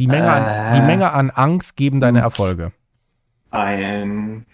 Die 0.00 0.06
Menge, 0.06 0.32
an, 0.32 0.72
Äh. 0.74 0.80
die 0.80 0.86
Menge 0.86 1.12
an 1.12 1.28
Angst 1.30 1.76
geben 1.76 2.00
deine. 2.00 2.20
Erfolge. 2.20 2.72
Ein. 3.50 4.46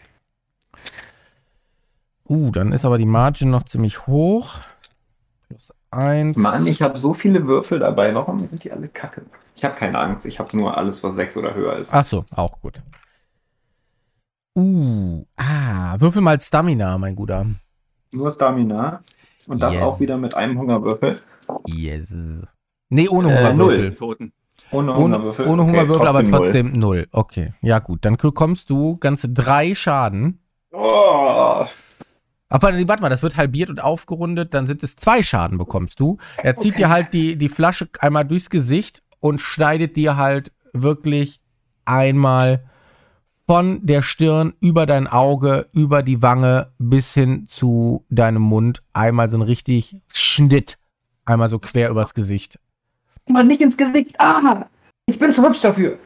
Uh, 2.29 2.51
dann 2.51 2.73
ist 2.73 2.85
aber 2.85 2.99
die 2.99 3.07
Margin 3.07 3.51
noch 3.51 3.63
ziemlich 3.63 4.09
hoch. 4.09 4.57
Plus 5.47 5.73
eins. 5.93 6.37
Mann, 6.37 6.67
ich 6.67 6.83
habe 6.83 6.99
so 6.99 7.15
viele 7.15 7.47
Würfel 7.47 7.79
dabei. 7.79 8.13
Warum 8.13 8.41
sind 8.41 8.65
die 8.65 8.73
alle 8.73 8.89
kacke? 8.89 9.23
Ich 9.55 9.65
habe 9.65 9.77
keine 9.77 9.99
Angst. 10.01 10.27
Ich 10.27 10.41
habe 10.41 10.57
nur 10.57 10.77
alles, 10.77 11.05
was 11.05 11.15
sechs 11.15 11.37
oder 11.37 11.55
höher 11.55 11.75
ist. 11.77 11.95
Ach 11.95 12.05
so, 12.05 12.25
auch 12.35 12.61
gut. 12.61 12.83
Uh, 14.57 15.25
ah, 15.37 15.95
würfel 16.01 16.23
mal 16.23 16.41
Stamina, 16.41 16.99
mein 16.99 17.15
Guter. 17.15 17.47
Nur 18.13 18.33
Stamina. 18.33 19.03
Und 19.47 19.61
das 19.61 19.75
Yes. 19.75 19.83
auch 19.83 20.01
wieder 20.01 20.17
mit 20.17 20.35
einem 20.35 20.59
Hungerwürfel. 20.59 21.21
Yes. 21.67 22.13
Nee, 22.89 23.09
ohne 23.09 23.33
Äh, 23.33 23.37
Hungerwürfel. 23.39 23.91
Den 23.91 23.97
Toten. 23.97 24.33
Ohne 24.73 24.93
Ohne, 24.93 25.17
Hungerwürfel. 25.17 25.47
ohne 25.47 25.63
Okay, 25.63 25.71
Hungerwürfel, 25.73 26.07
aber 26.09 26.23
null. 26.23 26.31
trotzdem 26.33 26.73
null. 26.73 27.07
Okay, 27.13 27.55
ja 27.63 27.79
gut. 27.79 28.05
Dann 28.05 28.17
bekommst 28.17 28.69
du 28.71 28.97
ganze 28.97 29.29
drei 29.29 29.75
Schaden. 29.75 30.41
Oh, 30.73 31.65
Aber 32.49 32.69
warte 32.89 33.03
mal, 33.03 33.09
das 33.09 33.23
wird 33.23 33.37
halbiert 33.37 33.71
und 33.71 33.83
aufgerundet, 33.83 34.55
dann 34.55 34.67
sind 34.67 34.83
es 34.83 34.97
zwei 34.97 35.23
Schaden 35.23 35.59
bekommst 35.59 35.99
du. 36.01 36.19
Er 36.43 36.57
zieht 36.57 36.75
Okay. 36.75 36.83
dir 36.83 36.89
halt 36.91 37.13
die, 37.15 37.37
die 37.37 37.49
Flasche 37.49 37.89
einmal 38.01 38.25
durchs 38.25 38.51
Gesicht 38.51 39.03
und 39.21 39.41
schneidet 39.41 39.97
dir 39.97 40.17
halt 40.17 40.53
wirklich 40.73 41.41
einmal 41.85 42.65
von 43.47 43.87
der 43.87 44.03
Stirn 44.03 44.55
über 44.61 44.87
dein 44.87 45.07
Auge, 45.07 45.69
über 45.73 46.03
die 46.03 46.21
Wange 46.21 46.73
bis 46.79 47.15
hin 47.15 47.47
zu 47.47 48.05
deinem 48.11 48.43
Mund 48.43 48.83
einmal 48.93 49.29
so 49.29 49.37
ein 49.37 49.43
richtig 49.43 49.97
Schnitt. 50.09 50.79
Einmal 51.25 51.49
so 51.49 51.59
quer 51.59 51.91
übers 51.91 52.13
Gesicht. 52.15 52.59
Mann, 53.29 53.47
nicht 53.47 53.61
ins 53.61 53.77
Gesicht. 53.77 54.19
Ah, 54.21 54.69
ich 55.07 55.19
bin 55.19 55.33
zu 55.33 55.43
hübsch 55.47 55.61
dafür. 55.61 55.99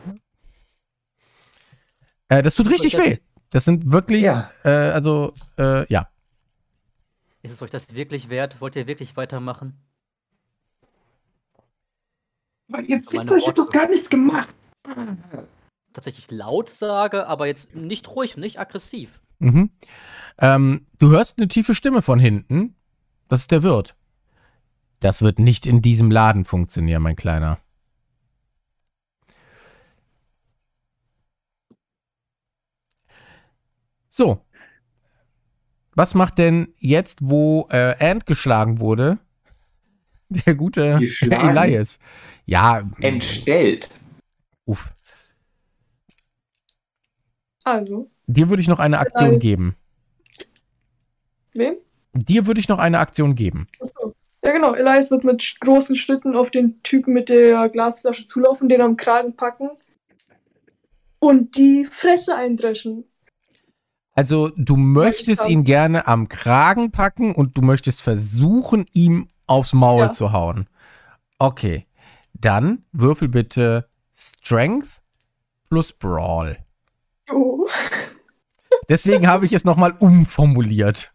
Äh, 2.28 2.42
das 2.42 2.54
tut 2.54 2.66
Ist 2.66 2.72
richtig 2.74 2.94
euch 2.96 3.00
das- 3.04 3.10
weh. 3.12 3.18
Das 3.50 3.64
sind 3.64 3.90
wirklich, 3.90 4.22
Ja. 4.22 4.50
äh, 4.64 4.68
also, 4.70 5.34
äh, 5.58 5.84
ja. 5.92 6.08
Ist 7.42 7.52
es 7.52 7.62
euch 7.62 7.70
das 7.70 7.94
wirklich 7.94 8.28
wert? 8.28 8.60
Wollt 8.60 8.76
ihr 8.76 8.86
wirklich 8.86 9.16
weitermachen? 9.16 9.74
Weil 12.68 12.84
ihr 12.84 12.98
hab 12.98 13.12
Worte. 13.12 13.52
doch 13.54 13.70
gar 13.70 13.88
nichts 13.88 14.08
gemacht. 14.08 14.54
Tatsächlich 15.92 16.30
laut 16.30 16.70
sage, 16.70 17.26
aber 17.26 17.46
jetzt 17.48 17.74
nicht 17.74 18.08
ruhig, 18.08 18.36
nicht 18.36 18.60
aggressiv. 18.60 19.20
Mhm. 19.40 19.70
Ähm, 20.38 20.86
du 21.00 21.10
hörst 21.10 21.38
eine 21.38 21.48
tiefe 21.48 21.74
Stimme 21.74 22.02
von 22.02 22.20
hinten. 22.20 22.76
Das 23.28 23.40
ist 23.42 23.50
der 23.50 23.64
Wirt. 23.64 23.96
Das 25.00 25.22
wird 25.22 25.38
nicht 25.38 25.66
in 25.66 25.82
diesem 25.82 26.10
Laden 26.10 26.44
funktionieren, 26.44 27.02
mein 27.02 27.16
Kleiner. 27.16 27.58
So. 34.08 34.44
Was 35.94 36.14
macht 36.14 36.38
denn 36.38 36.74
jetzt, 36.78 37.18
wo 37.22 37.66
äh, 37.70 37.94
Ant 38.10 38.26
geschlagen 38.26 38.78
wurde, 38.78 39.18
der 40.28 40.54
gute 40.54 40.98
Geschlagen? 40.98 41.56
Elias? 41.56 41.98
Ja, 42.46 42.88
Entstellt. 43.00 43.90
uff. 44.64 44.92
Also, 47.64 48.10
Dir 48.26 48.48
würde 48.48 48.62
ich 48.62 48.68
noch 48.68 48.78
eine 48.78 48.98
Aktion 48.98 49.28
Elias. 49.28 49.42
geben. 49.42 49.76
wem? 51.54 51.76
Dir 52.12 52.46
würde 52.46 52.60
ich 52.60 52.68
noch 52.68 52.78
eine 52.78 52.98
Aktion 52.98 53.34
geben. 53.34 53.68
Achso. 53.80 54.14
Ja, 54.44 54.52
genau. 54.52 54.74
Elias 54.74 55.10
wird 55.10 55.24
mit 55.24 55.56
großen 55.60 55.96
Schritten 55.96 56.34
auf 56.34 56.50
den 56.50 56.82
Typen 56.82 57.12
mit 57.12 57.28
der 57.28 57.68
Glasflasche 57.68 58.26
zulaufen, 58.26 58.68
den 58.68 58.80
am 58.80 58.96
Kragen 58.96 59.36
packen 59.36 59.70
und 61.18 61.56
die 61.56 61.84
Fresse 61.84 62.34
eindreschen. 62.34 63.04
Also 64.14 64.50
du 64.56 64.76
möchtest 64.76 65.46
ihn 65.46 65.64
gerne 65.64 66.06
am 66.06 66.28
Kragen 66.28 66.90
packen 66.90 67.34
und 67.34 67.56
du 67.56 67.62
möchtest 67.62 68.00
versuchen, 68.02 68.86
ihm 68.92 69.28
aufs 69.46 69.72
Maul 69.72 70.00
Ja. 70.00 70.10
zu 70.10 70.32
hauen. 70.32 70.68
Okay, 71.38 71.84
dann 72.34 72.84
würfel 72.92 73.28
bitte 73.28 73.88
Strength 74.14 75.00
plus 75.68 75.92
Brawl. 75.92 76.58
Oh. 77.30 77.66
Deswegen 78.88 79.28
habe 79.28 79.46
ich 79.46 79.52
es 79.52 79.64
nochmal 79.64 79.94
umformuliert. 79.98 81.12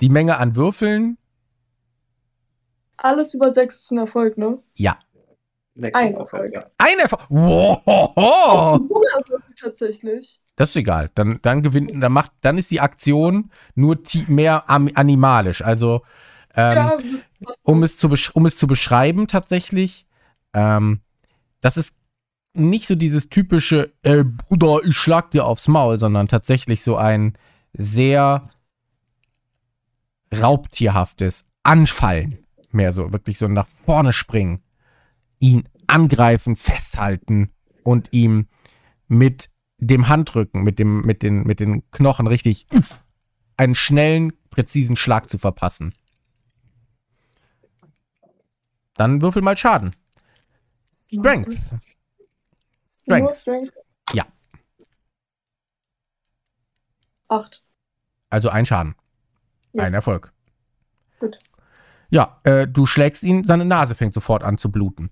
Die 0.00 0.08
Menge 0.08 0.38
an 0.38 0.56
Würfeln, 0.56 1.16
Alles 3.02 3.34
über 3.34 3.50
sechs 3.50 3.80
ist 3.80 3.90
ein 3.90 3.98
Erfolg, 3.98 4.38
ne? 4.38 4.58
ja. 4.74 4.98
Sechs 5.74 5.98
Ein 5.98 6.14
Erfolg, 6.14 6.52
Erfolg. 6.52 6.72
Ein 6.76 6.98
Erfolg. 6.98 7.22
Wow. 7.30 8.80
Tatsächlich. 9.58 10.40
Das 10.56 10.70
ist 10.70 10.76
egal. 10.76 11.10
Dann, 11.14 11.38
dann 11.40 11.62
gewinnt, 11.62 11.92
dann 11.94 12.12
macht, 12.12 12.32
dann 12.42 12.58
ist 12.58 12.70
die 12.70 12.80
Aktion 12.80 13.50
nur 13.74 13.98
mehr 14.28 14.68
animalisch. 14.68 15.62
Also 15.62 16.02
ähm, 16.54 16.74
ja, 16.74 16.96
um 17.64 17.82
es 17.82 17.96
zu, 17.96 18.12
um 18.34 18.46
es 18.46 18.58
zu 18.58 18.66
beschreiben 18.66 19.28
tatsächlich, 19.28 20.06
ähm, 20.52 21.00
das 21.62 21.78
ist 21.78 21.96
nicht 22.52 22.86
so 22.86 22.94
dieses 22.94 23.30
typische, 23.30 23.92
ey 24.02 24.24
Bruder, 24.24 24.80
ich 24.84 24.96
schlag 24.96 25.30
dir 25.30 25.46
aufs 25.46 25.68
Maul, 25.68 25.98
sondern 25.98 26.28
tatsächlich 26.28 26.82
so 26.82 26.96
ein 26.96 27.38
sehr 27.72 28.50
raubtierhaftes 30.34 31.46
Anfallen. 31.62 32.41
Mehr 32.72 32.92
so, 32.92 33.12
wirklich 33.12 33.38
so 33.38 33.48
nach 33.48 33.68
vorne 33.84 34.12
springen, 34.12 34.62
ihn 35.38 35.68
angreifen, 35.86 36.56
festhalten 36.56 37.52
und 37.84 38.12
ihm 38.12 38.48
mit 39.08 39.50
dem 39.78 40.08
Handrücken, 40.08 40.62
mit, 40.62 40.78
dem, 40.78 41.02
mit, 41.02 41.22
den, 41.22 41.42
mit 41.42 41.60
den 41.60 41.88
Knochen 41.90 42.26
richtig 42.26 42.66
einen 43.56 43.74
schnellen, 43.74 44.32
präzisen 44.50 44.96
Schlag 44.96 45.28
zu 45.28 45.38
verpassen. 45.38 45.92
Dann 48.94 49.20
würfel 49.22 49.42
mal 49.42 49.56
Schaden. 49.56 49.90
Strength. 51.08 51.72
Strength? 53.02 53.72
Ja. 54.14 54.26
Acht. 57.28 57.62
Also 58.30 58.48
ein 58.48 58.66
Schaden. 58.66 58.94
Yes. 59.72 59.86
Ein 59.86 59.94
Erfolg. 59.94 60.32
Gut. 61.18 61.38
Ja, 62.12 62.40
äh, 62.44 62.68
du 62.68 62.84
schlägst 62.84 63.22
ihn, 63.22 63.42
seine 63.42 63.64
Nase 63.64 63.94
fängt 63.94 64.12
sofort 64.12 64.42
an 64.42 64.58
zu 64.58 64.70
bluten. 64.70 65.08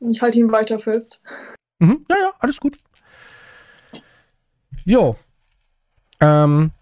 Ich 0.00 0.20
halte 0.20 0.38
ihn 0.38 0.52
weiter 0.52 0.78
fest. 0.78 1.22
Mhm, 1.78 2.04
ja, 2.10 2.16
ja, 2.16 2.32
alles 2.38 2.60
gut. 2.60 2.76
Jo. 4.84 5.14
Ähm, 6.20 6.72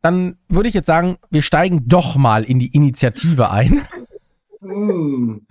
dann 0.00 0.38
würde 0.48 0.70
ich 0.70 0.74
jetzt 0.74 0.86
sagen, 0.86 1.18
wir 1.28 1.42
steigen 1.42 1.86
doch 1.86 2.16
mal 2.16 2.44
in 2.44 2.58
die 2.58 2.74
Initiative 2.74 3.50
ein. 3.50 3.86
Hm. 4.62 5.46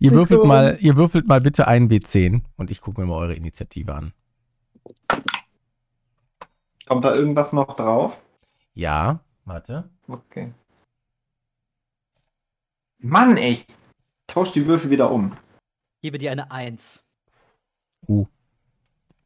Ihr 0.00 0.10
würfelt 0.10 0.44
mal, 0.44 0.76
ihr 0.80 0.96
würfelt 0.96 1.28
mal 1.28 1.40
bitte 1.40 1.68
einen 1.68 1.88
W10 1.88 2.42
und 2.56 2.72
ich 2.72 2.80
gucke 2.80 3.00
mir 3.00 3.06
mal 3.06 3.18
eure 3.18 3.34
Initiative 3.34 3.94
an. 3.94 4.12
Kommt 6.88 7.04
da 7.04 7.14
irgendwas 7.14 7.52
noch 7.52 7.76
drauf? 7.76 8.18
Ja, 8.74 9.20
warte. 9.44 9.88
Okay. 10.08 10.52
Mann, 13.04 13.36
ey. 13.36 13.66
Tausch 14.26 14.52
die 14.52 14.66
Würfel 14.66 14.90
wieder 14.90 15.10
um. 15.10 15.36
Gebe 16.00 16.16
dir 16.16 16.32
eine 16.32 16.50
1. 16.50 17.04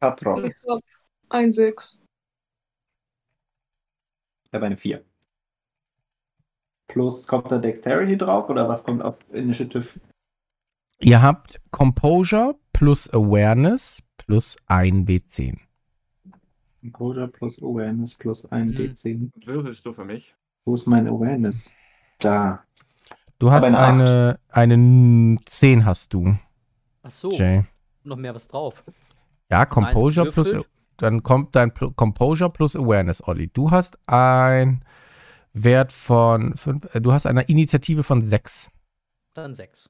Patrock. 0.01 0.43
Ich 0.45 0.53
hab 0.67 0.81
ein 1.29 1.51
Sechs. 1.51 2.01
Ich 4.45 4.53
habe 4.53 4.65
eine 4.65 4.75
4. 4.77 5.03
Plus, 6.87 7.25
kommt 7.25 7.51
da 7.51 7.57
Dexterity 7.57 8.17
drauf 8.17 8.49
oder 8.49 8.67
was 8.67 8.83
kommt 8.83 9.01
auf 9.01 9.15
Initiative? 9.31 9.99
Ihr 10.99 11.21
habt 11.21 11.61
Composure 11.71 12.59
plus 12.73 13.09
Awareness 13.13 14.01
plus 14.17 14.57
ein 14.65 15.05
W10. 15.05 15.57
Composure 16.81 17.29
plus 17.29 17.57
Awareness 17.59 18.13
plus 18.15 18.45
ein 18.51 18.67
Mhm. 18.67 18.75
D10. 18.75 19.31
Würfelst 19.45 19.85
du 19.85 19.93
für 19.93 20.03
mich? 20.03 20.35
Wo 20.65 20.75
ist 20.75 20.85
mein 20.85 21.07
Awareness? 21.07 21.71
Da. 22.19 22.65
Du 23.39 23.51
hast 23.51 23.63
eine, 23.63 24.37
eine 24.49 24.73
eine 24.73 25.37
10 25.45 25.85
hast 25.85 26.13
du, 26.13 26.37
Ach 27.03 27.11
so, 27.11 27.31
Jay. 27.31 27.63
noch 28.03 28.17
mehr 28.17 28.35
was 28.35 28.47
drauf. 28.47 28.83
Ja, 29.49 29.65
Composure 29.65 30.31
plus, 30.31 30.53
dann 30.97 31.23
kommt 31.23 31.55
dein 31.55 31.71
Pl- 31.71 31.93
Composure 31.95 32.49
plus 32.49 32.75
Awareness, 32.75 33.25
Olli. 33.25 33.47
Du 33.47 33.71
hast 33.71 33.97
ein 34.07 34.83
Wert 35.53 35.93
von 35.93 36.55
fünf, 36.57 36.93
äh, 36.93 36.99
du 37.01 37.13
hast 37.13 37.25
eine 37.25 37.43
Initiative 37.43 38.03
von 38.03 38.21
6. 38.21 38.69
Dann 39.33 39.53
6. 39.53 39.89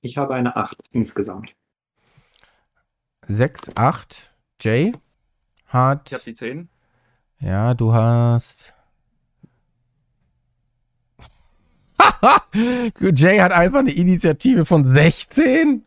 Ich 0.00 0.16
habe 0.16 0.34
eine 0.34 0.54
8 0.56 0.80
insgesamt. 0.92 1.54
6, 3.26 3.76
8. 3.76 4.30
Jay 4.60 4.92
hat, 5.66 6.08
Ich 6.12 6.14
habe 6.14 6.24
die 6.24 6.34
10. 6.34 6.68
ja, 7.40 7.74
du 7.74 7.92
hast. 7.92 8.72
Jay 13.14 13.38
hat 13.38 13.52
einfach 13.52 13.80
eine 13.80 13.92
Initiative 13.92 14.64
von 14.64 14.84
16. 14.84 15.82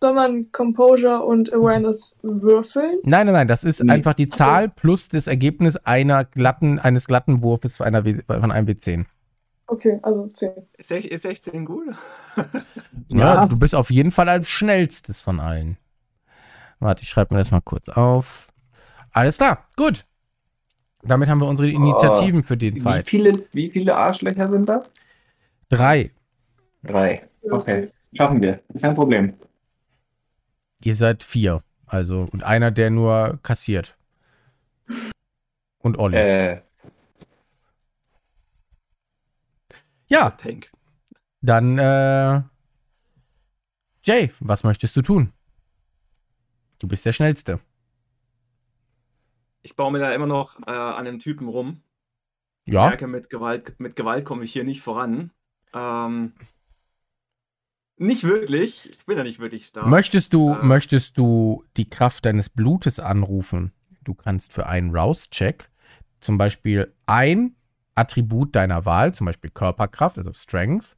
Soll 0.00 0.14
man 0.14 0.52
Composure 0.52 1.24
und 1.24 1.52
Awareness 1.52 2.16
würfeln? 2.22 2.98
Nein, 3.02 3.26
nein, 3.26 3.34
nein, 3.34 3.48
das 3.48 3.64
ist 3.64 3.82
Nee. 3.82 3.92
einfach 3.92 4.14
die. 4.14 4.28
Zahl 4.28 4.68
plus 4.68 5.08
das 5.08 5.26
Ergebnis 5.26 5.74
einer 5.76 6.24
glatten, 6.24 6.78
eines 6.78 7.06
glatten 7.08 7.42
Wurfes 7.42 7.76
von, 7.78 7.86
einer 7.86 8.04
von 8.04 8.52
einem 8.52 8.68
W10. 8.68 9.06
Okay, 9.66 9.98
also 10.02 10.28
10. 10.28 10.50
Ist, 10.78 10.90
sech- 10.92 11.04
ist 11.06 11.22
16 11.22 11.64
gut? 11.64 11.86
Ja, 13.08 13.34
Ja. 13.34 13.46
du 13.46 13.58
bist 13.58 13.74
auf 13.74 13.90
jeden 13.90 14.10
Fall 14.10 14.28
am 14.28 14.44
schnellstes 14.44 15.20
von 15.22 15.40
allen. 15.40 15.78
Warte, 16.78 17.02
ich 17.02 17.08
schreibe 17.08 17.34
mir 17.34 17.40
das 17.40 17.50
mal 17.50 17.60
kurz 17.62 17.88
auf. 17.88 18.46
Alles 19.12 19.38
klar, 19.38 19.64
gut. 19.76 20.04
Damit 21.08 21.28
haben 21.28 21.40
wir 21.40 21.46
unsere 21.46 21.70
Initiativen 21.70 22.42
für 22.42 22.56
den 22.56 22.76
Wie 22.76 22.80
Fight. 22.80 23.08
viele, 23.08 23.44
wie 23.52 23.70
viele 23.70 23.96
Arschlöcher 23.96 24.48
sind 24.50 24.68
das? 24.68 24.92
Drei. 25.68 26.10
Drei. 26.82 27.28
Okay. 27.50 27.90
Schaffen 28.14 28.40
wir. 28.40 28.60
Kein 28.80 28.94
Problem. 28.94 29.34
Ihr 30.82 30.96
seid 30.96 31.24
vier. 31.24 31.62
Also, 31.86 32.28
und 32.32 32.42
einer, 32.44 32.70
der 32.70 32.90
nur 32.90 33.38
kassiert. 33.42 33.96
Und 35.78 35.98
Olli. 35.98 36.16
Äh, 36.16 36.60
ja, 40.08 40.30
Tank. 40.30 40.70
dann, 41.40 41.78
äh, 41.78 42.42
Jay, 44.02 44.32
was 44.40 44.64
möchtest 44.64 44.96
du 44.96 45.02
tun? 45.02 45.32
Du 46.78 46.88
bist 46.88 47.04
der 47.04 47.12
Schnellste. 47.12 47.60
Ich 49.68 49.76
baue 49.76 49.92
mir 49.92 49.98
da 49.98 50.14
immer 50.14 50.26
noch 50.26 50.58
äh, 50.66 50.70
an 50.70 51.04
dem 51.04 51.18
Typen 51.18 51.46
rum. 51.46 51.82
Ja, 52.64 52.88
merke, 52.88 53.06
mit 53.06 53.28
Gewalt, 53.28 53.78
mit 53.78 53.96
Gewalt 53.96 54.24
komme 54.24 54.42
ich 54.42 54.50
hier 54.50 54.64
nicht 54.64 54.80
voran. 54.80 55.30
Ähm, 55.74 56.32
nicht 57.98 58.24
wirklich. 58.24 58.88
Ich 58.88 59.04
bin 59.04 59.18
ja 59.18 59.24
nicht 59.24 59.40
wirklich 59.40 59.66
stark. 59.66 59.86
Möchtest 59.86 60.32
du, 60.32 60.54
Äh. 60.54 60.64
möchtest 60.64 61.18
du 61.18 61.66
die 61.76 61.90
Kraft 61.90 62.24
deines 62.24 62.48
Blutes 62.48 62.98
anrufen? 62.98 63.72
Du 64.04 64.14
kannst 64.14 64.54
für 64.54 64.64
einen 64.66 64.96
Rouse-Check 64.96 65.68
zum 66.20 66.38
Beispiel 66.38 66.94
ein 67.04 67.54
Attribut 67.94 68.56
deiner 68.56 68.86
Wahl, 68.86 69.12
zum 69.12 69.26
Beispiel 69.26 69.50
Körperkraft, 69.50 70.16
also 70.16 70.32
Strength, 70.32 70.96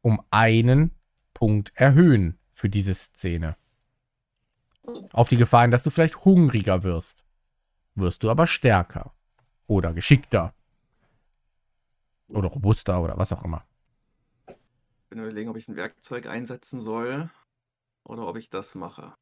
um 0.00 0.22
einen 0.30 0.92
Punkt 1.34 1.72
erhöhen 1.74 2.38
für 2.52 2.68
diese 2.68 2.94
Szene. 2.94 3.56
Auf 5.12 5.28
die 5.28 5.36
Gefahr 5.36 5.62
hin, 5.62 5.72
dass 5.72 5.82
du 5.82 5.90
vielleicht 5.90 6.24
hungriger 6.24 6.84
wirst. 6.84 7.21
Wirst 7.94 8.22
du 8.22 8.30
aber 8.30 8.46
stärker. 8.46 9.12
Oder 9.66 9.92
geschickter. 9.94 10.54
Oder 12.28 12.48
robuster 12.48 13.02
oder 13.02 13.16
was 13.18 13.32
auch 13.32 13.44
immer. 13.44 13.64
Ich 14.48 15.08
bin 15.10 15.18
überlegen, 15.18 15.50
ob 15.50 15.56
ich 15.56 15.68
ein 15.68 15.76
Werkzeug 15.76 16.26
einsetzen 16.26 16.80
soll 16.80 17.30
oder 18.04 18.26
ob 18.26 18.36
ich 18.36 18.48
das 18.48 18.74
mache. 18.74 19.14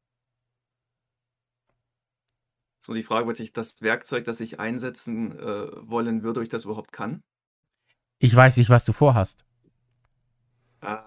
So 2.83 2.93
die 2.93 3.03
Frage, 3.03 3.29
ob 3.29 3.39
ich 3.39 3.53
das 3.53 3.81
Werkzeug, 3.81 4.25
das 4.25 4.39
ich 4.39 4.59
einsetzen 4.59 5.37
äh, 5.37 5.67
wollen 5.87 6.23
würde, 6.23 6.39
ob 6.39 6.43
ich 6.43 6.49
das 6.49 6.65
überhaupt 6.65 6.91
kann. 6.91 7.21
Ich 8.19 8.35
weiß 8.35 8.57
nicht, 8.57 8.69
was 8.69 8.85
du 8.85 8.93
vorhast. 8.93 9.45
Äh, 10.81 10.97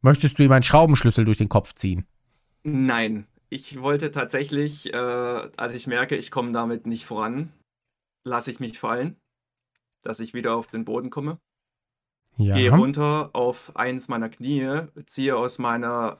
Möchtest 0.00 0.38
du 0.38 0.42
ihm 0.44 0.52
einen 0.52 0.62
Schraubenschlüssel 0.62 1.24
durch 1.24 1.38
den 1.38 1.48
Kopf 1.48 1.74
ziehen? 1.74 2.06
nein, 2.64 3.26
ich 3.50 3.80
wollte 3.80 4.10
tatsächlich, 4.10 4.92
äh, 4.92 4.96
als 4.96 5.72
ich 5.72 5.86
merke, 5.86 6.16
ich 6.16 6.30
komme 6.30 6.52
damit 6.52 6.86
nicht 6.86 7.06
voran, 7.06 7.52
lasse 8.24 8.50
ich 8.50 8.60
mich 8.60 8.78
fallen, 8.78 9.16
dass 10.02 10.20
ich 10.20 10.34
wieder 10.34 10.54
auf 10.54 10.66
den 10.66 10.84
Boden 10.84 11.10
komme. 11.10 11.38
Ja. 12.36 12.54
gehe 12.54 12.70
runter 12.70 13.30
auf 13.32 13.74
eins 13.74 14.06
meiner 14.06 14.28
Knie, 14.28 14.82
ziehe 15.06 15.36
aus 15.36 15.58
meiner 15.58 16.18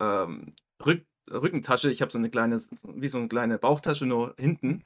ähm, 0.00 0.54
Rück 0.84 1.04
Rückentasche, 1.30 1.90
ich 1.90 2.02
habe 2.02 2.10
so 2.10 2.18
eine 2.18 2.30
kleine, 2.30 2.60
wie 2.82 3.08
so 3.08 3.18
eine 3.18 3.28
kleine 3.28 3.58
Bauchtasche 3.58 4.06
nur 4.06 4.34
hinten, 4.38 4.84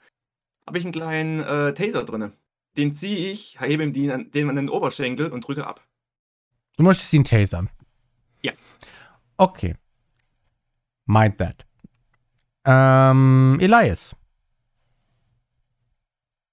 habe 0.67 0.79
ich 0.79 0.85
einen 0.85 0.93
kleinen 0.93 1.41
äh, 1.41 1.73
Taser 1.73 2.05
drin. 2.05 2.33
Den 2.77 2.95
ziehe 2.95 3.33
ich, 3.33 3.59
hebe 3.61 3.83
ihm 3.83 3.93
den, 3.93 4.31
den 4.31 4.51
an 4.51 4.57
den 4.57 4.69
Oberschenkel 4.69 5.33
und 5.33 5.47
drücke 5.47 5.67
ab. 5.67 5.87
Du 6.77 6.83
möchtest 6.83 7.13
ihn 7.15 7.25
tasern? 7.25 7.71
Ja. 8.43 8.53
Okay. 9.39 9.77
Mind 11.07 11.39
that. 11.39 11.65
Ähm, 12.65 13.59
Elias. 13.61 14.15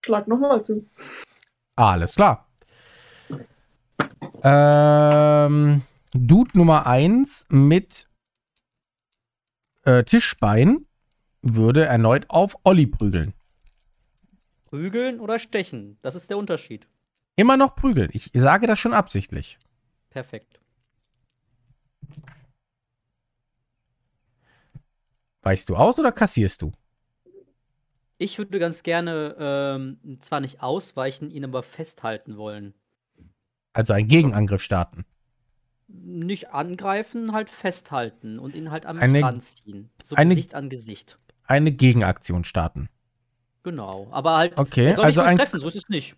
Schlag 0.05 0.27
nochmal 0.27 0.63
zu. 0.63 0.87
Alles 1.75 2.15
klar. 2.15 2.47
Ähm, 4.43 5.81
Dude 6.13 6.57
Nummer 6.57 6.85
1 6.85 7.47
mit 7.49 8.07
äh, 9.83 10.03
Tischbein 10.03 10.85
würde 11.41 11.85
erneut 11.85 12.29
auf 12.29 12.57
Olli 12.63 12.85
prügeln. 12.87 13.33
Prügeln 14.65 15.19
oder 15.19 15.39
stechen? 15.39 15.97
Das 16.01 16.15
ist 16.15 16.29
der 16.29 16.37
Unterschied. 16.37 16.87
Immer 17.35 17.57
noch 17.57 17.75
prügeln. 17.75 18.09
Ich 18.13 18.31
sage 18.33 18.67
das 18.67 18.79
schon 18.79 18.93
absichtlich. 18.93 19.57
Perfekt. 20.09 20.59
Weichst 25.43 25.69
du 25.69 25.75
aus 25.75 25.99
oder 25.99 26.11
kassierst 26.11 26.61
du? 26.61 26.71
Ich 28.17 28.37
würde 28.37 28.57
ganz 28.59 28.83
gerne 28.83 29.35
ähm, 29.37 30.19
zwar 30.21 30.39
nicht 30.39 30.61
ausweichen, 30.61 31.29
ihn 31.29 31.43
aber 31.43 31.61
festhalten 31.63 32.37
wollen. 32.37 32.73
Also 33.73 33.93
einen 33.93 34.07
Gegenangriff 34.07 34.61
starten. 34.61 35.05
Nicht 35.87 36.51
angreifen, 36.51 37.33
halt 37.33 37.49
festhalten 37.49 38.39
und 38.39 38.55
ihn 38.55 38.71
halt 38.71 38.85
am 38.85 38.97
Eine- 38.97 39.19
Strand 39.19 39.43
ziehen. 39.43 39.89
So 40.01 40.15
eine- 40.15 40.29
Gesicht 40.29 40.55
an 40.55 40.69
Gesicht. 40.69 41.19
Eine 41.45 41.71
Gegenaktion 41.71 42.45
starten. 42.45 42.87
Genau. 43.63 44.07
Aber 44.11 44.37
halt, 44.37 44.57
Okay, 44.57 44.93
soll 44.93 45.05
also 45.05 45.21
ein- 45.21 45.37
treffen, 45.37 45.59
so 45.59 45.67
ist 45.67 45.75
es 45.75 45.89
nicht. 45.89 46.15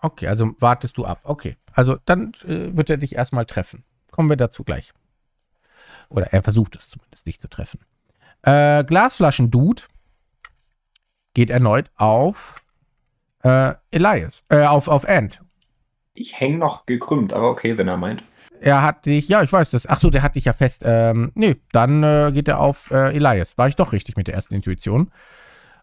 Okay, 0.00 0.28
also 0.28 0.54
wartest 0.60 0.96
du 0.96 1.04
ab. 1.04 1.20
Okay. 1.24 1.56
Also 1.72 1.96
dann 2.04 2.32
äh, 2.44 2.76
wird 2.76 2.90
er 2.90 2.96
dich 2.98 3.14
erstmal 3.16 3.46
treffen. 3.46 3.84
kommen 4.12 4.28
wir 4.28 4.36
dazu 4.36 4.62
gleich. 4.64 4.92
Oder 6.08 6.32
er 6.32 6.42
versucht 6.42 6.76
es 6.76 6.88
zumindest 6.88 7.26
nicht 7.26 7.40
zu 7.40 7.48
treffen. 7.48 7.80
Äh, 8.42 8.84
Glasflaschen-Dude 8.84 9.82
geht 11.34 11.50
erneut 11.50 11.90
auf 11.96 12.62
äh, 13.42 13.74
Elias, 13.90 14.44
äh, 14.48 14.64
auf, 14.64 14.88
auf 14.88 15.08
Ant. 15.08 15.40
Ich 16.14 16.40
hänge 16.40 16.58
noch 16.58 16.86
gekrümmt, 16.86 17.32
aber 17.32 17.50
okay, 17.50 17.78
wenn 17.78 17.88
er 17.88 17.96
meint. 17.96 18.22
Er 18.60 18.82
hat 18.82 19.06
dich, 19.06 19.28
ja, 19.28 19.42
ich 19.42 19.52
weiß 19.52 19.70
das. 19.70 19.86
Ach 19.86 20.00
so, 20.00 20.10
der 20.10 20.22
hat 20.22 20.34
dich 20.34 20.46
ja 20.46 20.52
fest. 20.52 20.82
Ähm, 20.84 21.30
nee, 21.34 21.56
dann 21.72 22.02
äh, 22.02 22.32
geht 22.34 22.48
er 22.48 22.60
auf 22.60 22.90
äh, 22.90 23.14
Elias. 23.14 23.56
War 23.56 23.68
ich 23.68 23.76
doch 23.76 23.92
richtig 23.92 24.16
mit 24.16 24.26
der 24.26 24.34
ersten 24.34 24.54
Intuition. 24.54 25.12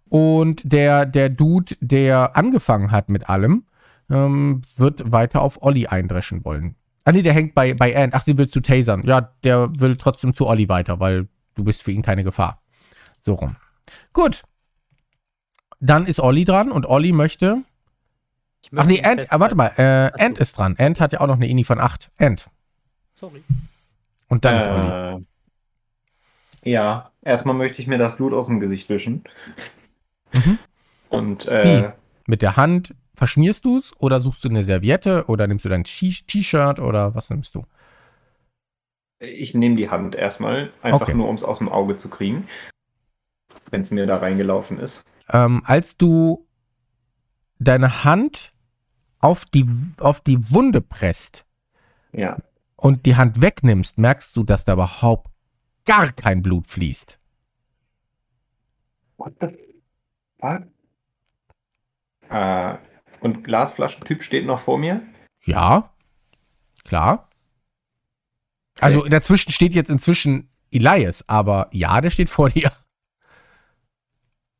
Und 0.09 0.61
der, 0.65 1.05
der 1.05 1.29
Dude, 1.29 1.75
der 1.79 2.35
angefangen 2.35 2.91
hat 2.91 3.09
mit 3.09 3.29
allem, 3.29 3.65
ähm, 4.09 4.61
wird 4.75 5.11
weiter 5.11 5.41
auf 5.41 5.61
Olli 5.61 5.87
eindreschen 5.87 6.43
wollen. 6.43 6.75
Ah 7.05 7.11
nee, 7.11 7.21
der 7.21 7.33
hängt 7.33 7.55
bei, 7.55 7.73
bei 7.73 7.95
Ant. 7.95 8.13
Ach, 8.13 8.23
den 8.23 8.37
willst 8.37 8.55
du 8.55 8.59
tasern. 8.59 9.01
Ja, 9.05 9.31
der 9.43 9.69
will 9.79 9.95
trotzdem 9.95 10.33
zu 10.33 10.47
Olli 10.47 10.67
weiter, 10.67 10.99
weil 10.99 11.27
du 11.55 11.63
bist 11.63 11.83
für 11.83 11.91
ihn 11.91 12.01
keine 12.01 12.23
Gefahr. 12.23 12.61
So 13.19 13.33
rum. 13.33 13.55
Gut. 14.13 14.43
Dann 15.79 16.05
ist 16.05 16.19
Olli 16.19 16.45
dran 16.45 16.71
und 16.71 16.85
Olli 16.85 17.11
möchte. 17.11 17.63
Ich 18.61 18.69
Ach 18.75 18.85
nee, 18.85 19.03
Ant, 19.03 19.31
ah, 19.31 19.39
warte 19.39 19.55
mal, 19.55 19.71
äh, 19.77 20.11
Ach 20.13 20.17
so. 20.17 20.25
Ant 20.25 20.37
ist 20.39 20.57
dran. 20.57 20.75
Ant 20.77 20.99
hat 20.99 21.13
ja 21.13 21.21
auch 21.21 21.27
noch 21.27 21.35
eine 21.35 21.47
Ini 21.47 21.63
von 21.63 21.79
8. 21.79 22.11
Ant. 22.17 22.49
Sorry. 23.13 23.43
Und 24.27 24.45
dann 24.45 24.57
ist 24.57 24.67
Olli. 24.67 25.17
Äh, 25.17 25.21
ja, 26.71 27.11
erstmal 27.21 27.55
möchte 27.55 27.81
ich 27.81 27.87
mir 27.87 27.97
das 27.97 28.15
Blut 28.15 28.33
aus 28.33 28.47
dem 28.47 28.59
Gesicht 28.59 28.89
wischen. 28.89 29.23
Mhm. 30.33 30.57
Und 31.09 31.45
äh, 31.45 31.91
Mit 32.25 32.41
der 32.41 32.57
Hand 32.57 32.95
verschmierst 33.13 33.65
du 33.65 33.77
es 33.77 33.93
oder 33.99 34.19
suchst 34.19 34.43
du 34.43 34.49
eine 34.49 34.63
Serviette 34.63 35.25
oder 35.27 35.47
nimmst 35.47 35.65
du 35.65 35.69
dein 35.69 35.83
T-Shirt 35.83 36.79
oder 36.79 37.15
was 37.15 37.29
nimmst 37.29 37.55
du? 37.55 37.65
Ich 39.19 39.53
nehme 39.53 39.75
die 39.75 39.89
Hand 39.89 40.15
erstmal, 40.15 40.71
einfach 40.81 41.01
Okay. 41.01 41.13
nur 41.15 41.27
um 41.29 41.35
es 41.35 41.43
aus 41.43 41.59
dem 41.59 41.69
Auge 41.69 41.97
zu 41.97 42.09
kriegen. 42.09 42.47
Wenn 43.71 43.81
es 43.81 43.91
mir 43.91 44.05
da 44.05 44.17
reingelaufen 44.17 44.79
ist. 44.79 45.03
Ähm, 45.31 45.63
als 45.65 45.97
du 45.97 46.45
deine 47.59 48.03
Hand 48.03 48.53
auf 49.19 49.45
die, 49.45 49.65
auf 49.97 50.21
die 50.21 50.51
Wunde 50.51 50.81
presst 50.81 51.45
Ja. 52.11 52.37
und 52.75 53.05
die 53.05 53.15
Hand 53.15 53.41
wegnimmst, 53.41 53.97
merkst 53.97 54.35
du, 54.35 54.43
dass 54.43 54.65
da 54.65 54.73
überhaupt 54.73 55.31
gar 55.85 56.11
kein 56.11 56.41
Blut 56.41 56.67
fließt. 56.67 57.17
What 59.17 59.33
the 59.39 59.47
fuck? 60.39 60.63
Äh, 62.29 62.77
und 63.21 63.43
Glasflaschentyp 63.43 64.21
steht 64.21 64.45
noch 64.45 64.59
vor 64.59 64.77
mir? 64.77 65.01
Ja, 65.43 65.89
klar. 66.83 67.29
Also 68.79 69.03
dazwischen 69.05 69.51
steht 69.51 69.73
jetzt 69.73 69.89
inzwischen 69.89 70.49
Elias, 70.71 71.23
aber 71.27 71.69
ja, 71.71 72.01
der 72.01 72.09
steht 72.09 72.29
vor 72.29 72.49
dir. 72.51 72.71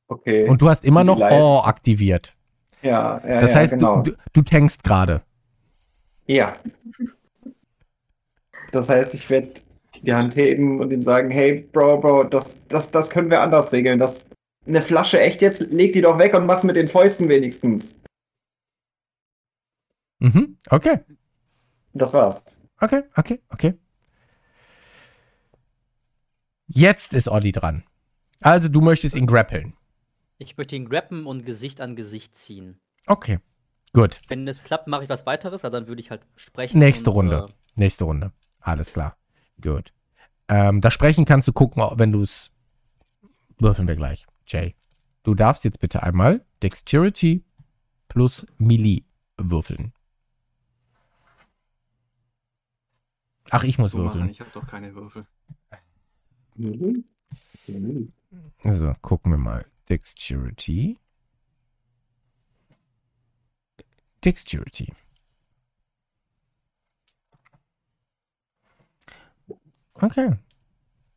Okay. 0.07 0.47
Und 0.47 0.61
du 0.61 0.69
hast 0.69 0.85
immer 0.85 1.03
noch 1.03 1.19
Elias. 1.19 1.33
Oh 1.33 1.61
aktiviert. 1.63 2.33
ja, 2.81 3.21
ja, 3.27 3.41
Das 3.41 3.53
ja, 3.53 3.59
heißt, 3.59 3.73
genau. 3.73 4.01
du, 4.01 4.11
du, 4.11 4.17
du 4.33 4.41
tankst 4.43 4.83
gerade. 4.83 5.21
Ja. 6.27 6.55
Das 8.71 8.89
heißt, 8.89 9.13
ich 9.13 9.29
werde 9.29 9.53
die 10.01 10.13
Hand 10.13 10.35
heben 10.35 10.79
und 10.79 10.91
ihm 10.91 11.01
sagen, 11.01 11.31
hey, 11.31 11.67
Bro, 11.71 11.99
Bro, 11.99 12.25
das, 12.25 12.65
das, 12.67 12.91
das 12.91 13.09
können 13.09 13.29
wir 13.29 13.41
anders 13.41 13.71
regeln. 13.71 13.99
Das, 13.99 14.27
eine 14.67 14.81
Flasche, 14.81 15.19
echt 15.19 15.41
jetzt, 15.41 15.61
leg 15.71 15.93
die 15.93 16.01
doch 16.01 16.17
weg 16.17 16.33
und 16.33 16.45
mach's 16.45 16.63
mit 16.63 16.75
den 16.75 16.87
Fäusten 16.87 17.29
wenigstens. 17.29 17.99
Mhm, 20.19 20.57
okay. 20.69 20.99
Das 21.93 22.13
war's. 22.13 22.43
Okay, 22.79 23.03
okay, 23.15 23.41
okay. 23.49 23.73
Jetzt 26.67 27.13
ist 27.13 27.27
Olli 27.27 27.51
dran. 27.51 27.83
Also 28.41 28.67
du 28.69 28.81
möchtest 28.81 29.15
ihn 29.15 29.27
grappeln. 29.27 29.75
Ich 30.37 30.57
möchte 30.57 30.75
ihn 30.75 30.89
grappen 30.89 31.25
und 31.25 31.45
Gesicht 31.45 31.79
an 31.81 31.95
Gesicht 31.95 32.35
ziehen. 32.35 32.79
Okay, 33.07 33.39
gut. 33.93 34.19
Wenn 34.27 34.47
es 34.47 34.63
klappt, 34.63 34.87
mache 34.87 35.03
ich 35.03 35.09
was 35.09 35.25
weiteres, 35.25 35.63
aber 35.63 35.79
dann 35.79 35.87
würde 35.87 36.01
ich 36.01 36.11
halt 36.11 36.25
sprechen. 36.35 36.79
Nächste 36.79 37.11
und, 37.11 37.15
Runde. 37.29 37.45
Äh, 37.47 37.79
Nächste 37.79 38.03
Runde. 38.05 38.31
Alles 38.59 38.93
klar. 38.93 39.15
Gut. 39.61 39.93
Ähm, 40.47 40.81
das 40.81 40.93
Sprechen 40.93 41.25
kannst 41.25 41.47
du 41.47 41.53
gucken, 41.53 41.83
wenn 41.93 42.11
du 42.11 42.21
es. 42.21 42.51
Würfeln 43.57 43.87
wir 43.87 43.95
gleich. 43.95 44.25
Jay. 44.47 44.75
Du 45.23 45.33
darfst 45.33 45.63
jetzt 45.63 45.79
bitte 45.79 46.03
einmal 46.03 46.45
Dexterity 46.61 47.45
plus 48.09 48.45
Melee 48.57 49.03
würfeln. 49.37 49.93
Ach, 53.51 53.63
ich 53.63 53.77
muss 53.77 53.91
So 53.91 53.97
machen, 53.99 54.07
würfeln. 54.15 54.29
ich 54.29 54.39
habe 54.41 54.49
doch 54.53 54.67
keine 54.67 54.93
Würfel. 54.95 55.25
Mhm. 56.55 57.03
Also, 58.63 58.93
gucken 59.01 59.31
wir 59.31 59.37
mal. 59.37 59.65
Dexterity. 59.89 60.97
Dexterity. 64.23 64.93
Okay. 70.01 70.35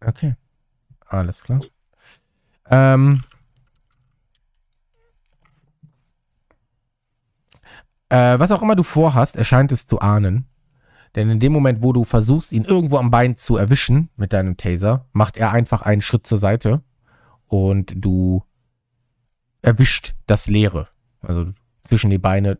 Okay. 0.04 0.34
Alles 1.06 1.42
klar. 1.42 1.60
Ähm. 2.70 3.22
Äh, 8.10 8.38
was 8.38 8.50
auch 8.50 8.62
immer 8.62 8.74
du 8.76 8.84
vorhast, 8.84 9.36
erscheint 9.36 9.70
es 9.70 9.86
zu 9.86 10.00
ahnen. 10.00 10.46
Denn 11.14 11.30
in 11.30 11.40
dem 11.40 11.52
Moment, 11.52 11.82
wo 11.82 11.92
du 11.92 12.04
versuchst, 12.04 12.52
ihn 12.52 12.64
irgendwo 12.64 12.98
am 12.98 13.10
Bein 13.10 13.36
zu 13.36 13.56
erwischen 13.56 14.10
mit 14.16 14.32
deinem 14.32 14.56
Taser, 14.56 15.06
macht 15.12 15.36
er 15.36 15.52
einfach 15.52 15.82
einen 15.82 16.00
Schritt 16.00 16.26
zur 16.26 16.38
Seite 16.38 16.82
und 17.46 17.92
du 17.96 18.44
erwischt 19.62 20.14
das 20.26 20.46
Leere. 20.46 20.88
Also 21.20 21.52
zwischen 21.82 22.10
die 22.10 22.18
Beine 22.18 22.58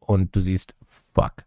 und 0.00 0.34
du 0.34 0.40
siehst, 0.40 0.74
fuck. 1.14 1.44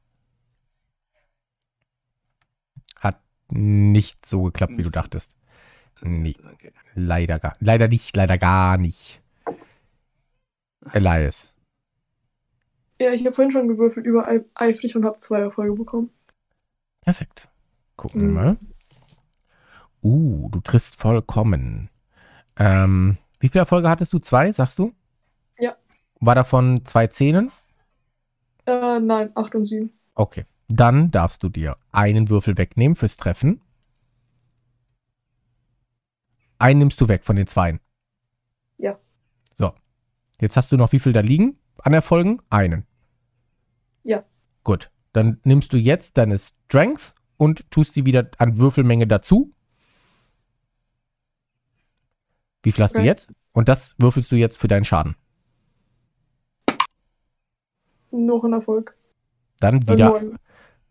Hat 2.96 3.22
nicht 3.50 4.26
so 4.26 4.44
geklappt, 4.44 4.78
wie 4.78 4.84
du 4.84 4.90
dachtest. 4.90 5.36
Nee. 6.02 6.36
Leider 6.94 7.40
gar, 7.40 7.56
leider 7.60 7.88
nicht, 7.88 8.16
leider 8.16 8.38
gar 8.38 8.78
nicht. 8.78 9.22
Elias. 10.92 11.54
Ja, 13.02 13.12
ich 13.14 13.26
habe 13.26 13.34
vorhin 13.34 13.50
schon 13.52 13.68
gewürfelt 13.68 14.06
überall 14.06 14.46
eifrig 14.54 14.96
und 14.96 15.06
habe 15.06 15.18
zwei 15.18 15.40
Erfolge 15.40 15.74
bekommen. 15.74 16.12
Perfekt. 17.02 17.50
Gucken 17.96 18.22
wir 18.22 18.28
Mhm. 18.28 18.34
mal. 18.36 18.58
Uh, 20.04 20.50
du 20.50 20.60
triffst 20.62 20.98
vollkommen. 20.98 21.90
Ähm, 22.58 23.18
wie 23.40 23.48
viele 23.50 23.62
Erfolge 23.62 23.90
hattest 23.90 24.14
du? 24.14 24.20
Zwei, 24.20 24.52
sagst 24.52 24.78
du? 24.78 24.94
Ja. 25.58 25.76
War 26.20 26.36
davon 26.36 26.86
zwei 26.86 27.08
Zehnen? 27.08 27.52
Äh, 28.68 29.00
nein, 29.00 29.32
8 29.34 29.56
und 29.56 29.66
7. 29.66 29.92
Okay. 30.14 30.46
Dann 30.68 31.10
darfst 31.10 31.42
du 31.42 31.50
dir 31.50 31.78
einen 31.92 32.30
Würfel 32.30 32.56
wegnehmen 32.58 32.96
fürs 32.96 33.18
Treffen. 33.18 33.62
Einen 36.60 36.80
nimmst 36.80 37.02
du 37.02 37.08
weg 37.08 37.24
von 37.26 37.36
den 37.36 37.48
zweien. 37.48 37.80
Ja. 38.78 39.00
So. 39.56 39.74
Jetzt 40.40 40.56
hast 40.56 40.72
du 40.72 40.78
noch 40.78 40.92
wie 40.92 41.00
viel 41.00 41.14
da 41.14 41.22
liegen 41.22 41.58
an 41.80 41.94
Erfolgen? 41.94 42.42
Einen. 42.52 42.86
Ja. 44.04 44.24
Gut. 44.64 44.90
Dann 45.14 45.40
nimmst 45.44 45.74
du 45.74 45.78
jetzt 45.78 46.18
deine 46.18 46.40
Strength 46.40 47.14
und 47.38 47.70
tust 47.72 47.96
die 47.96 48.06
wieder 48.06 48.30
an 48.38 48.58
Würfelmenge 48.58 49.08
dazu. 49.08 49.52
Wie 52.64 52.72
viel 52.72 52.84
hast 52.84 52.94
du 52.96 53.00
Okay. 53.00 53.08
jetzt? 53.08 53.28
Und 53.54 53.68
das 53.68 53.96
würfelst 53.98 54.32
du 54.32 54.36
jetzt 54.36 54.58
für 54.58 54.68
deinen 54.68 54.86
Schaden. 54.86 55.16
Noch 58.12 58.44
ein 58.44 58.54
Erfolg. 58.54 58.96
Dann 59.60 59.82
Äh, 59.82 59.88
wieder, 59.88 60.22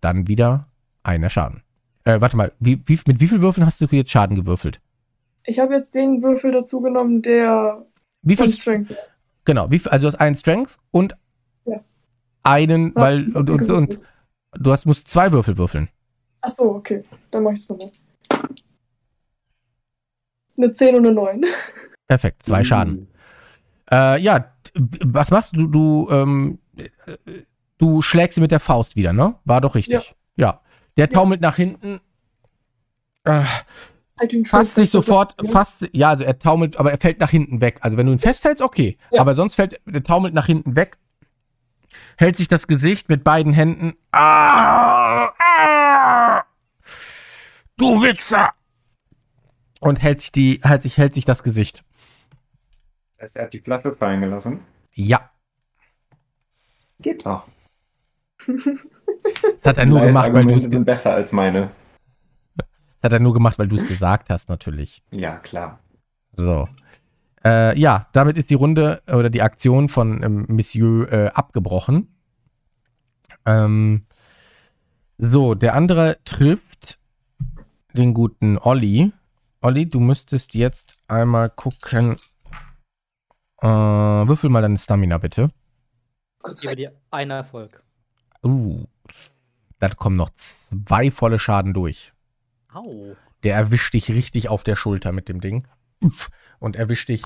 dann 0.01 0.29
wieder 0.29 0.69
einer 1.03 1.31
Schaden. 1.31 1.63
Äh, 2.05 2.21
warte 2.21 2.37
mal, 2.37 2.53
wie, 2.59 2.83
wie, 2.87 2.99
mit 3.07 3.21
wie 3.21 3.29
viel 3.29 3.41
Würfeln 3.41 3.67
hast 3.67 3.81
du 3.81 3.87
jetzt 3.91 4.11
Schaden 4.11 4.37
gewürfelt? 4.37 4.81
Ich 5.45 5.59
habe 5.59 5.75
jetzt 5.75 5.95
den 5.95 6.23
Würfel 6.23 6.51
dazu 6.51 6.81
genommen, 6.81 7.23
der 7.23 7.87
Wie 8.23 8.37
viel 8.37 8.51
Strength. 8.51 8.95
Genau, 9.45 9.71
wie 9.71 9.81
also 9.87 10.07
du 10.07 10.13
hast 10.13 10.21
einen 10.21 10.37
Strength 10.37 10.79
und. 10.91 11.15
Einen, 12.43 12.89
Ja, 12.89 13.01
weil 13.03 13.35
und, 13.37 13.51
und, 13.51 13.71
und 13.71 13.99
du 14.55 14.73
hast, 14.73 14.87
musst 14.87 15.09
zwei 15.09 15.33
Würfel 15.33 15.57
würfeln. 15.59 15.89
Ach 16.43 16.49
so, 16.49 16.75
okay. 16.75 17.05
Dann 17.31 17.43
mache 17.45 17.55
ich 17.55 17.61
es 17.61 17.69
nochmal. 17.69 17.91
Eine 20.57 20.73
10 20.73 20.95
und 20.97 21.07
eine 21.07 21.15
9. 21.15 21.35
Perfekt, 22.09 22.45
zwei 22.45 22.61
Mhm. 22.61 22.65
Schaden. 22.65 23.09
Äh, 23.91 24.21
ja, 24.21 24.53
was 24.75 25.31
machst 25.31 25.57
du? 25.57 25.67
Du, 25.67 26.09
ähm, 26.11 26.59
äh, 26.77 26.89
du 27.79 28.03
schlägst 28.03 28.35
sie 28.37 28.41
mit 28.41 28.53
der 28.53 28.61
Faust 28.61 28.97
wieder, 28.97 29.13
ne? 29.13 29.35
War 29.45 29.61
doch 29.61 29.75
richtig. 29.75 30.15
Ja. 30.37 30.61
Der 30.97 31.09
taumelt 31.09 31.41
nach 31.41 31.57
hinten. 31.57 32.01
Äh, 33.25 33.43
Halt 34.19 34.47
fasst 34.47 34.75
sich 34.75 34.91
sofort, 34.91 35.35
Ja. 35.43 35.51
fasst, 35.51 35.89
ja, 35.93 36.11
also 36.11 36.25
er 36.25 36.39
taumelt, 36.39 36.77
aber 36.77 36.91
er 36.91 36.99
fällt 36.99 37.21
nach 37.21 37.31
hinten 37.31 37.63
weg. 37.63 37.79
Also 37.81 37.97
wenn 37.97 38.07
du 38.07 38.13
ihn 38.13 38.19
festhältst, 38.19 38.63
okay. 38.63 38.99
Ja. 39.11 39.23
Aber 39.23 39.35
sonst 39.35 39.55
fällt, 39.55 39.81
der 39.87 40.03
taumelt 40.03 40.35
nach 40.35 40.45
hinten 40.47 40.77
weg, 40.77 40.99
hält 42.17 42.37
sich 42.37 42.49
das 42.49 42.67
Gesicht 42.67 43.09
mit 43.09 43.25
beiden 43.25 43.53
Händen. 43.53 43.95
Ah, 44.13 45.29
ah, 45.39 46.45
Du 47.77 48.03
Wichser! 48.03 48.51
Und 49.81 50.03
hält 50.03 50.21
sich, 50.21 50.33
die, 50.33 50.61
hält 50.63 50.83
sich, 50.83 50.99
hält 50.99 51.15
sich 51.15 51.25
das 51.25 51.43
Gesicht. 51.43 51.85
Das 53.15 53.23
heißt, 53.23 53.37
er 53.37 53.45
hat 53.45 53.53
die 53.55 53.61
Flasche 53.61 53.93
fallen 53.95 54.21
gelassen. 54.21 54.61
Ja, 54.93 55.31
Geht 57.01 57.25
doch. 57.25 57.47
das 58.47 59.65
hat 59.67 59.79
er 59.79 59.87
nur 59.87 60.01
gemacht, 60.03 60.33
weil 60.33 60.45
du 60.47 60.55
es 60.55 60.65
sind 60.65 60.85
besser 60.85 61.15
als 61.15 61.33
meine. 61.33 61.71
das 62.57 62.67
hat 63.03 63.13
er 63.13 63.21
nur 63.21 63.33
gemacht, 63.33 63.59
weil 63.59 63.69
du 63.69 63.77
es 63.77 63.87
gesagt 63.87 64.29
hast, 64.31 64.49
natürlich. 64.49 65.03
Ja, 65.11 65.37
klar. 65.39 65.81
So. 66.37 66.69
Äh, 67.45 67.79
ja, 67.79 68.09
damit 68.13 68.37
ist 68.37 68.51
die 68.51 68.55
Runde 68.55 69.03
oder 69.07 69.31
die 69.31 69.43
Aktion 69.43 69.89
von 69.89 70.23
ähm, 70.23 70.47
Monsieur 70.49 71.11
äh, 71.11 71.27
abgebrochen. 71.29 72.15
Ähm, 73.47 74.07
so, 75.19 75.55
der 75.55 75.75
andere 75.75 76.19
trifft 76.25 76.99
den 77.93 78.15
guten 78.15 78.59
Olli. 78.59 79.13
Olli, 79.63 79.89
du 79.89 80.01
müsstest 80.01 80.55
jetzt 80.55 80.99
einmal 81.09 81.51
gucken. 81.51 82.17
Äh, 83.63 83.67
würfel 83.67 84.51
mal 84.51 84.63
deine 84.63 84.79
Stamina, 84.79 85.19
bitte. 85.19 85.49
Kurz 86.43 86.65
weg. 86.65 86.77
dir 86.77 86.93
einen 87.11 87.33
Erfolg. 87.33 87.83
Uh, 88.43 88.87
da 89.79 89.91
kommen 89.91 90.17
noch 90.17 90.31
zwei 90.31 91.11
volle 91.11 91.39
Schaden 91.39 91.75
durch. 91.75 92.13
Au. 92.73 93.15
Der 93.43 93.55
erwischt 93.55 93.93
dich 93.95 94.11
richtig 94.11 94.49
auf 94.49 94.65
der 94.65 94.77
Schulter 94.77 95.13
mit 95.13 95.29
dem 95.29 95.41
Ding. 95.41 95.67
Uff. 96.01 96.31
Und 96.61 96.77
erwischt 96.77 97.09
dich 97.09 97.23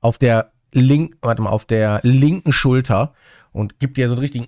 auf 0.00 0.16
der 0.16 0.52
link, 0.72 1.18
warte 1.20 1.42
mal, 1.42 1.50
auf 1.50 1.66
der 1.66 2.00
linken 2.02 2.52
Schulter 2.52 3.12
und 3.52 3.78
gibt 3.78 3.98
dir 3.98 4.08
so 4.08 4.14
einen 4.14 4.20
richtigen, 4.20 4.46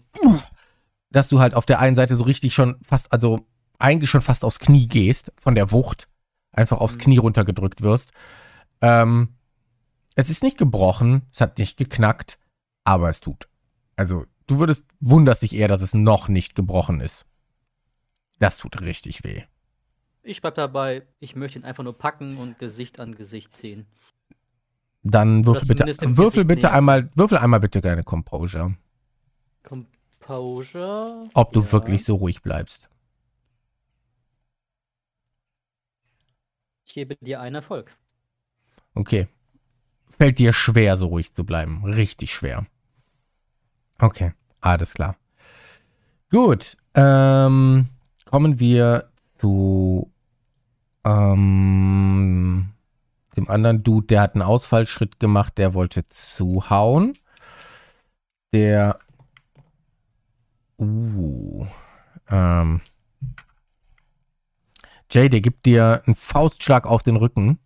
dass 1.10 1.28
du 1.28 1.40
halt 1.40 1.54
auf 1.54 1.66
der 1.66 1.80
einen 1.80 1.96
Seite 1.96 2.16
so 2.16 2.24
richtig 2.24 2.54
schon 2.54 2.76
fast, 2.82 3.12
also 3.12 3.46
eigentlich 3.78 4.10
schon 4.10 4.22
fast 4.22 4.44
aufs 4.44 4.58
Knie 4.58 4.86
gehst, 4.86 5.32
von 5.40 5.54
der 5.54 5.70
Wucht, 5.70 6.08
einfach 6.52 6.78
aufs 6.78 6.98
Knie 6.98 7.18
runtergedrückt 7.18 7.82
wirst. 7.82 8.12
Ähm, 8.80 9.34
es 10.14 10.30
ist 10.30 10.42
nicht 10.42 10.58
gebrochen, 10.58 11.22
es 11.32 11.40
hat 11.40 11.58
nicht 11.58 11.76
geknackt, 11.76 12.38
aber 12.84 13.08
es 13.08 13.20
tut. 13.20 13.48
Also, 13.96 14.26
du 14.46 14.58
würdest, 14.58 14.84
wunderst 15.00 15.42
dich 15.42 15.54
eher, 15.54 15.68
dass 15.68 15.82
es 15.82 15.94
noch 15.94 16.28
nicht 16.28 16.54
gebrochen 16.54 17.00
ist. 17.00 17.24
Das 18.38 18.56
tut 18.56 18.80
richtig 18.80 19.24
weh. 19.24 19.42
Ich 20.22 20.40
bleib 20.40 20.56
dabei, 20.56 21.06
ich 21.20 21.36
möchte 21.36 21.58
ihn 21.58 21.64
einfach 21.64 21.84
nur 21.84 21.96
packen 21.96 22.36
und 22.36 22.58
Gesicht 22.58 23.00
an 23.00 23.14
Gesicht 23.14 23.56
ziehen. 23.56 23.86
Dann 25.02 25.44
würfel 25.44 25.68
bitte, 25.68 25.86
würfel 25.86 26.44
Gesicht 26.44 26.48
bitte 26.48 26.72
einmal, 26.72 27.08
würfel 27.14 27.38
einmal 27.38 27.60
bitte 27.60 27.80
deine 27.80 28.04
Composure. 28.04 28.74
Composure. 29.62 31.28
Ob 31.34 31.52
du 31.52 31.60
ja. 31.60 31.72
wirklich 31.72 32.04
so 32.04 32.16
ruhig 32.16 32.42
bleibst. 32.42 32.88
Ich 36.84 36.94
gebe 36.94 37.16
dir 37.16 37.40
einen 37.40 37.56
Erfolg. 37.56 37.94
Okay. 38.94 39.28
Fällt 40.08 40.38
dir 40.38 40.52
schwer, 40.52 40.96
so 40.96 41.06
ruhig 41.06 41.32
zu 41.32 41.44
bleiben. 41.44 41.84
Richtig 41.84 42.32
schwer. 42.32 42.66
Okay, 43.98 44.32
alles 44.60 44.94
klar. 44.94 45.16
Gut. 46.30 46.76
Ähm, 46.94 47.88
kommen 48.24 48.58
wir 48.58 49.10
zu 49.38 50.10
ähm, 51.04 52.70
dem 53.38 53.48
anderen 53.48 53.82
Dude, 53.82 54.06
der 54.06 54.20
hat 54.20 54.34
einen 54.34 54.42
Ausfallschritt 54.42 55.20
gemacht, 55.20 55.58
der 55.58 55.74
wollte 55.74 56.08
zuhauen. 56.08 57.12
Der. 58.52 58.98
Uh. 60.78 61.66
Ähm. 62.28 62.80
Jay, 65.10 65.28
der 65.28 65.40
gibt 65.40 65.66
dir 65.66 66.02
einen 66.06 66.14
Faustschlag 66.14 66.86
auf 66.86 67.02
den 67.02 67.16
Rücken. 67.16 67.58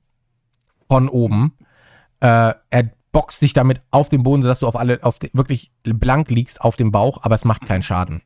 Von 0.89 1.09
oben. 1.09 1.57
Äh, 2.21 2.55
er 2.71 2.91
boxt 3.13 3.43
dich 3.43 3.53
damit 3.53 3.81
auf 3.91 4.09
den 4.09 4.23
Boden, 4.23 4.43
sodass 4.43 4.61
du 4.61 4.67
auf 4.67 4.77
alle, 4.77 5.03
auf 5.03 5.19
de, 5.19 5.31
wirklich 5.33 5.73
blank 5.83 6.31
liegst 6.31 6.61
auf 6.61 6.77
dem 6.77 6.93
Bauch, 6.93 7.23
aber 7.23 7.35
es 7.35 7.45
macht 7.45 7.67
keinen 7.67 7.83
Schaden. 7.83 8.23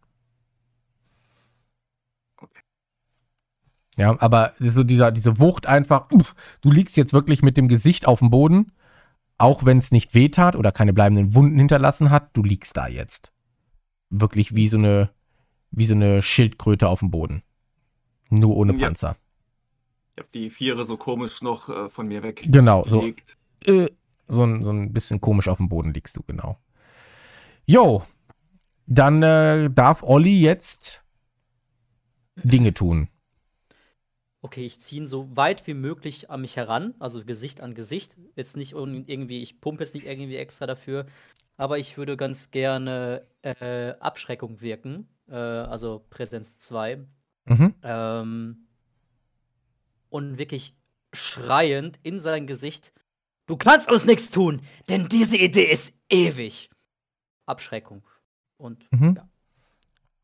Ja, 3.97 4.15
aber 4.21 4.53
so 4.59 4.85
dieser, 4.85 5.11
diese 5.11 5.39
Wucht 5.39 5.67
einfach, 5.67 6.11
uff, 6.11 6.35
du 6.61 6.71
liegst 6.71 6.97
jetzt 6.97 7.13
wirklich 7.13 7.43
mit 7.43 7.57
dem 7.57 7.69
Gesicht 7.69 8.07
auf 8.07 8.19
dem 8.19 8.31
Boden, 8.31 8.73
auch 9.39 9.65
wenn 9.65 9.79
es 9.79 9.91
nicht 9.91 10.15
wehtat 10.15 10.55
oder 10.55 10.71
keine 10.71 10.93
bleibenden 10.93 11.35
Wunden 11.35 11.59
hinterlassen 11.59 12.11
hat, 12.11 12.31
du 12.35 12.43
liegst 12.43 12.77
da 12.77 12.89
jetzt. 12.89 13.33
Wirklich 14.11 14.55
wie 14.55 14.69
so 14.69 14.77
eine, 14.77 15.11
wie 15.71 15.87
so 15.87 15.95
eine 15.95 16.21
Schildkröte 16.23 16.89
auf 16.89 17.01
dem 17.01 17.11
Boden. 17.11 17.43
Nur 18.29 18.57
ohne 18.57 18.75
Ja. 18.75 18.87
Panzer. 18.87 19.17
Ich 20.15 20.21
habe 20.21 20.29
die 20.33 20.51
Viere 20.51 20.85
so 20.85 20.97
komisch 20.97 21.43
noch 21.43 21.69
äh, 21.69 21.89
von 21.89 22.09
mir 22.09 22.23
weg. 22.23 22.43
Genau, 22.47 22.85
so. 22.87 23.01
gelegt. 23.01 23.37
Äh, 23.65 23.89
so, 24.29 24.43
ein, 24.43 24.63
so 24.63 24.71
ein 24.71 24.93
bisschen 24.93 25.21
komisch 25.21 25.49
auf 25.49 25.59
dem 25.59 25.69
Boden 25.69 25.93
liegst 25.93 26.17
du, 26.17 26.23
genau. 26.23 26.59
Jo, 27.67 28.03
dann 28.87 29.23
äh, 29.23 29.71
darf 29.71 30.03
Olli 30.03 30.41
jetzt 30.41 31.03
Dinge 32.37 32.73
tun. 32.75 33.09
Okay, 34.47 34.65
ich 34.65 34.79
ziehe 34.79 35.03
ihn 35.03 35.09
so 35.09 35.37
weit 35.37 35.67
wie 35.67 35.75
möglich 35.75 36.31
an 36.31 36.41
mich 36.41 36.55
heran, 36.55 36.95
also 37.01 37.25
Gesicht 37.25 37.61
an 37.61 37.75
Gesicht. 37.75 38.17
Jetzt 38.37 38.57
nicht 38.57 38.75
irgendwie, 38.75 39.43
ich 39.43 39.61
pumpe 39.61 39.83
jetzt 39.83 39.93
nicht 39.93 40.07
irgendwie 40.07 40.37
extra 40.37 40.67
dafür, 40.67 41.07
aber 41.57 41.81
ich 41.81 41.99
würde 41.99 42.17
ganz 42.17 42.53
gerne 42.53 43.27
äh, 43.43 43.95
Abschreckung 43.99 44.61
wirken, 44.61 45.09
äh, 45.29 45.35
also 45.35 46.07
Präsenz 46.11 46.59
2. 46.59 47.05
Mhm. 47.47 47.75
Ähm, 47.83 48.69
und 50.11 50.39
wirklich 50.39 50.77
schreiend 51.13 51.99
in 52.05 52.21
sein 52.21 52.47
Gesicht: 52.47 52.93
Du 53.47 53.57
kannst 53.57 53.91
uns 53.91 54.05
nichts 54.05 54.31
tun, 54.31 54.63
denn 54.89 55.09
diese 55.09 55.39
Idee 55.39 55.65
ist 55.73 55.93
ewig. 56.09 56.71
Abschreckung. 57.47 58.05
Und 58.59 58.87
Mhm. 58.93 59.17
ja. 59.17 59.29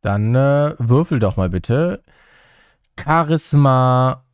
Dann 0.00 0.32
äh, 0.36 0.76
würfel 0.78 1.18
doch 1.18 1.36
mal 1.36 1.50
bitte 1.50 2.04
Charisma 3.04 4.24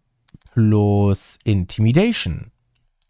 plus 0.52 1.38
Intimidation. 1.44 2.50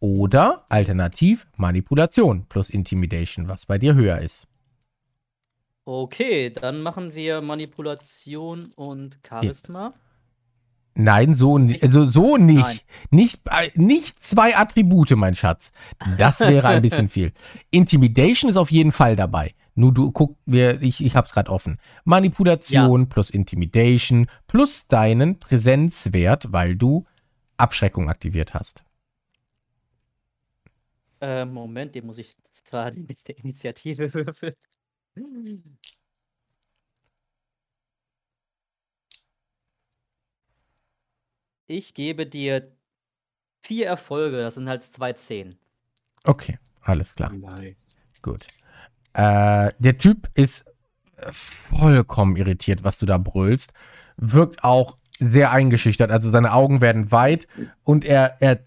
Oder 0.00 0.64
alternativ 0.68 1.46
Manipulation 1.56 2.46
plus 2.48 2.70
Intimidation, 2.70 3.48
was 3.48 3.66
bei 3.66 3.78
dir 3.78 3.94
höher 3.94 4.18
ist. 4.18 4.46
Okay, 5.84 6.50
dann 6.50 6.82
machen 6.82 7.14
wir 7.14 7.40
Manipulation 7.40 8.70
und 8.76 9.18
Charisma. 9.26 9.94
Nein, 10.94 11.34
so, 11.34 11.56
also 11.80 12.06
so 12.06 12.36
nicht. 12.36 12.60
Nein. 12.60 12.78
Nicht, 13.10 13.40
äh, 13.48 13.70
nicht 13.74 14.22
zwei 14.22 14.56
Attribute, 14.56 15.12
mein 15.12 15.34
Schatz. 15.34 15.70
Das 16.18 16.40
wäre 16.40 16.68
ein 16.68 16.82
bisschen 16.82 17.08
viel. 17.08 17.32
Intimidation 17.70 18.50
ist 18.50 18.56
auf 18.56 18.70
jeden 18.70 18.92
Fall 18.92 19.16
dabei. 19.16 19.54
Nur 19.78 19.94
du 19.94 20.10
guck, 20.10 20.36
wir, 20.44 20.82
ich, 20.82 21.04
ich 21.04 21.14
hab's 21.14 21.32
gerade 21.32 21.52
offen. 21.52 21.78
Manipulation 22.02 23.08
plus 23.08 23.30
Intimidation 23.30 24.28
plus 24.48 24.88
deinen 24.88 25.38
Präsenzwert, 25.38 26.52
weil 26.52 26.74
du 26.74 27.06
Abschreckung 27.58 28.10
aktiviert 28.10 28.54
hast. 28.54 28.82
Äh, 31.20 31.44
Moment, 31.44 31.94
den 31.94 32.06
muss 32.06 32.18
ich 32.18 32.36
zwar 32.50 32.90
die 32.90 33.04
nächste 33.04 33.30
Initiative 33.30 34.12
würfeln. 34.14 34.56
Ich 41.68 41.94
gebe 41.94 42.26
dir 42.26 42.72
vier 43.62 43.86
Erfolge, 43.86 44.38
das 44.38 44.56
sind 44.56 44.68
halt 44.68 44.82
zwei 44.82 45.12
Zehn. 45.12 45.54
Okay, 46.26 46.58
alles 46.80 47.14
klar. 47.14 47.32
Nein. 47.32 47.76
Gut. 48.22 48.44
Äh, 49.18 49.72
der 49.80 49.98
Typ 49.98 50.28
ist 50.34 50.64
vollkommen 51.30 52.36
irritiert, 52.36 52.84
was 52.84 52.98
du 52.98 53.06
da 53.06 53.18
brüllst. 53.18 53.72
Wirkt 54.16 54.62
auch 54.62 54.96
sehr 55.18 55.50
eingeschüchtert. 55.50 56.10
Also 56.12 56.30
seine 56.30 56.52
Augen 56.52 56.80
werden 56.80 57.10
weit 57.10 57.48
und 57.82 58.04
er, 58.04 58.36
er 58.40 58.60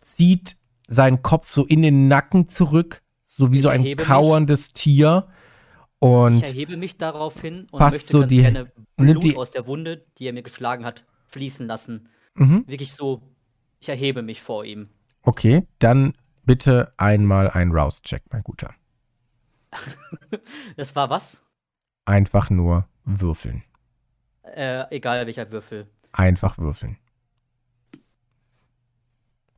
zieht 0.00 0.56
seinen 0.86 1.22
Kopf 1.22 1.50
so 1.50 1.64
in 1.66 1.82
den 1.82 2.06
Nacken 2.08 2.48
zurück, 2.48 3.02
so 3.24 3.50
wie 3.50 3.56
Ich 3.56 3.62
so 3.64 3.68
ein 3.68 3.80
erhebe 3.80 4.02
mich. 4.02 4.08
kauerndes 4.08 4.68
Tier. 4.72 5.26
Ich 5.28 6.08
Und 6.08 6.42
erhebe 6.44 6.76
mich 6.76 6.96
daraufhin 6.98 7.66
und 7.72 7.78
fasst 7.80 7.94
möchte 7.98 8.12
so 8.12 8.22
die- 8.24 8.42
gerne 8.42 8.70
nimmt 8.96 9.20
Blut 9.20 9.24
die- 9.24 9.36
aus 9.36 9.50
der 9.50 9.66
Wunde, 9.66 10.04
die 10.18 10.26
er 10.28 10.32
mir 10.32 10.42
geschlagen 10.42 10.84
hat, 10.84 11.04
fließen 11.28 11.66
lassen. 11.66 12.08
mhm, 12.34 12.64
Wirklich 12.68 12.92
so, 12.92 13.22
ich 13.80 13.88
erhebe 13.88 14.22
mich 14.22 14.42
vor 14.42 14.64
ihm. 14.64 14.88
okay, 15.22 15.66
dann 15.78 16.14
bitte 16.44 16.92
einmal 16.96 17.50
ein 17.50 17.72
Rouse-Check, 17.72 18.22
mein 18.30 18.42
Guter. 18.42 18.72
Das 20.76 20.96
war 20.96 21.10
was? 21.10 21.42
Einfach 22.04 22.50
nur 22.50 22.88
würfeln. 23.04 23.62
Äh, 24.42 24.84
egal 24.94 25.24
welcher 25.26 25.50
Würfel. 25.50 25.88
Einfach 26.12 26.58
würfeln. 26.58 26.98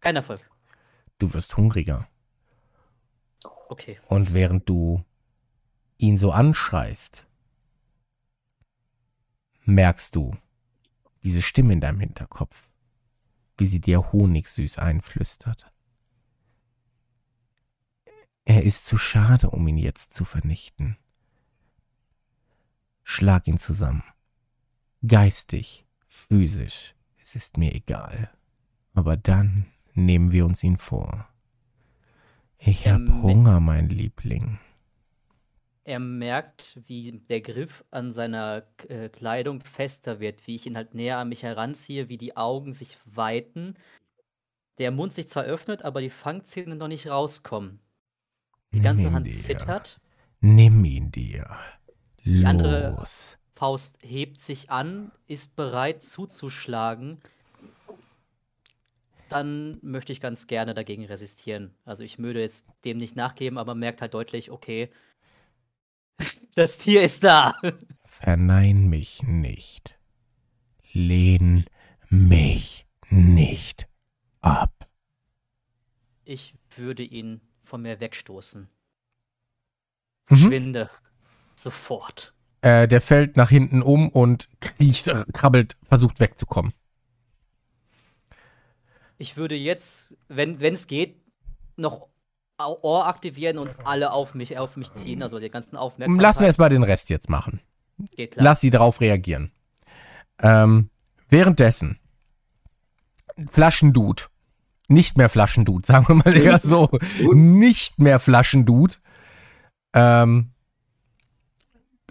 Kein 0.00 0.16
Erfolg. 0.16 0.40
Du 1.18 1.32
wirst 1.34 1.56
hungriger. 1.56 2.06
Okay. 3.68 3.98
Und 4.08 4.32
während 4.32 4.68
du 4.68 5.04
ihn 5.98 6.18
so 6.18 6.30
anschreist, 6.30 7.26
merkst 9.64 10.14
du 10.14 10.36
diese 11.24 11.42
Stimme 11.42 11.72
in 11.72 11.80
deinem 11.80 12.00
Hinterkopf, 12.00 12.70
wie 13.58 13.66
sie 13.66 13.80
dir 13.80 14.12
honigsüß 14.12 14.78
einflüstert. 14.78 15.72
Er 18.48 18.62
ist 18.62 18.86
zu 18.86 18.96
schade, 18.96 19.50
um 19.50 19.66
ihn 19.66 19.76
jetzt 19.76 20.14
zu 20.14 20.24
vernichten. 20.24 20.96
Schlag 23.02 23.48
ihn 23.48 23.58
zusammen. 23.58 24.04
Geistig, 25.06 25.84
physisch, 26.06 26.94
es 27.20 27.34
ist 27.34 27.58
mir 27.58 27.74
egal. 27.74 28.30
Aber 28.94 29.16
dann 29.16 29.66
nehmen 29.94 30.30
wir 30.30 30.46
uns 30.46 30.62
ihn 30.62 30.76
vor. 30.76 31.28
Ich 32.58 32.86
hab 32.86 33.00
Hunger, 33.00 33.58
mein 33.58 33.88
Liebling. 33.88 34.60
Er 35.82 35.98
merkt, 35.98 36.78
wie 36.86 37.20
der 37.28 37.40
Griff 37.40 37.84
an 37.90 38.12
seiner 38.12 38.62
äh, 38.88 39.08
Kleidung 39.08 39.60
fester 39.60 40.20
wird, 40.20 40.46
wie 40.46 40.54
ich 40.54 40.66
ihn 40.66 40.76
halt 40.76 40.94
näher 40.94 41.18
an 41.18 41.28
mich 41.28 41.42
heranziehe, 41.42 42.08
wie 42.08 42.16
die 42.16 42.36
Augen 42.36 42.74
sich 42.74 42.96
weiten, 43.04 43.74
der 44.78 44.92
Mund 44.92 45.12
sich 45.12 45.28
zwar 45.28 45.44
öffnet, 45.44 45.82
aber 45.82 46.00
die 46.00 46.10
Fangzähne 46.10 46.76
noch 46.76 46.88
nicht 46.88 47.08
rauskommen. 47.08 47.80
Die 48.76 48.80
Nimm 48.80 48.84
ganze 48.84 49.06
ihn 49.08 49.14
Hand 49.14 49.26
dir. 49.26 49.32
zittert, 49.32 49.98
Nimm 50.42 50.84
ihn 50.84 51.10
dir. 51.10 51.56
Die 52.26 52.44
andere- 52.44 52.94
Los. 52.98 53.38
Faust 53.54 53.96
hebt 54.02 54.38
sich 54.38 54.68
an, 54.70 55.10
ist 55.26 55.56
bereit 55.56 56.04
zuzuschlagen. 56.04 57.22
Dann 59.30 59.78
möchte 59.80 60.12
ich 60.12 60.20
ganz 60.20 60.46
gerne 60.46 60.74
dagegen 60.74 61.06
resistieren. 61.06 61.74
Also 61.86 62.02
ich 62.04 62.18
würde 62.18 62.40
jetzt 62.42 62.66
dem 62.84 62.98
nicht 62.98 63.16
nachgeben, 63.16 63.56
aber 63.56 63.74
merkt 63.74 64.02
halt 64.02 64.12
deutlich, 64.12 64.50
okay, 64.50 64.90
das 66.54 66.76
Tier 66.76 67.02
ist 67.02 67.24
da. 67.24 67.54
Vernein 68.04 68.88
mich 68.88 69.22
nicht. 69.22 69.98
Lehn 70.92 71.64
mich 72.10 72.86
nicht 73.08 73.88
ab. 74.42 74.70
Ich 76.26 76.54
würde 76.76 77.02
ihn 77.02 77.40
von 77.66 77.82
mir 77.82 78.00
wegstoßen. 78.00 78.68
Mhm. 80.30 80.36
Schwinde. 80.36 80.90
Sofort. 81.54 82.32
Äh, 82.62 82.88
der 82.88 83.00
fällt 83.00 83.36
nach 83.36 83.50
hinten 83.50 83.82
um 83.82 84.08
und 84.08 84.48
kriecht, 84.60 85.12
krabbelt, 85.32 85.76
versucht 85.82 86.20
wegzukommen. 86.20 86.72
Ich 89.18 89.36
würde 89.36 89.54
jetzt, 89.54 90.16
wenn 90.28 90.60
es 90.60 90.86
geht, 90.86 91.16
noch 91.76 92.08
Ohr 92.58 93.06
aktivieren 93.06 93.58
und 93.58 93.86
alle 93.86 94.12
auf 94.12 94.34
mich, 94.34 94.58
auf 94.58 94.76
mich 94.76 94.92
ziehen, 94.94 95.22
also 95.22 95.38
die 95.38 95.50
ganzen 95.50 95.76
Aufmerksamkeit. 95.76 96.22
Lassen 96.22 96.40
wir 96.40 96.46
erstmal 96.46 96.70
den 96.70 96.82
Rest 96.82 97.10
jetzt 97.10 97.28
machen. 97.28 97.60
Geht 98.16 98.32
klar. 98.32 98.44
Lass 98.44 98.60
sie 98.60 98.70
darauf 98.70 99.00
reagieren. 99.00 99.52
Ähm, 100.38 100.90
währenddessen, 101.28 101.98
Flaschendude. 103.50 104.24
Nicht 104.88 105.16
mehr 105.16 105.28
Flaschendude, 105.28 105.86
sagen 105.86 106.08
wir 106.08 106.14
mal 106.16 106.36
eher 106.36 106.60
so. 106.60 106.88
Nicht 107.32 107.98
mehr 107.98 108.20
Flaschendude. 108.20 108.96
Ähm, 109.94 110.50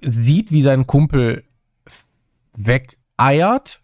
sieht, 0.01 0.51
wie 0.51 0.61
sein 0.61 0.87
Kumpel 0.87 1.43
wegeiert 2.53 3.81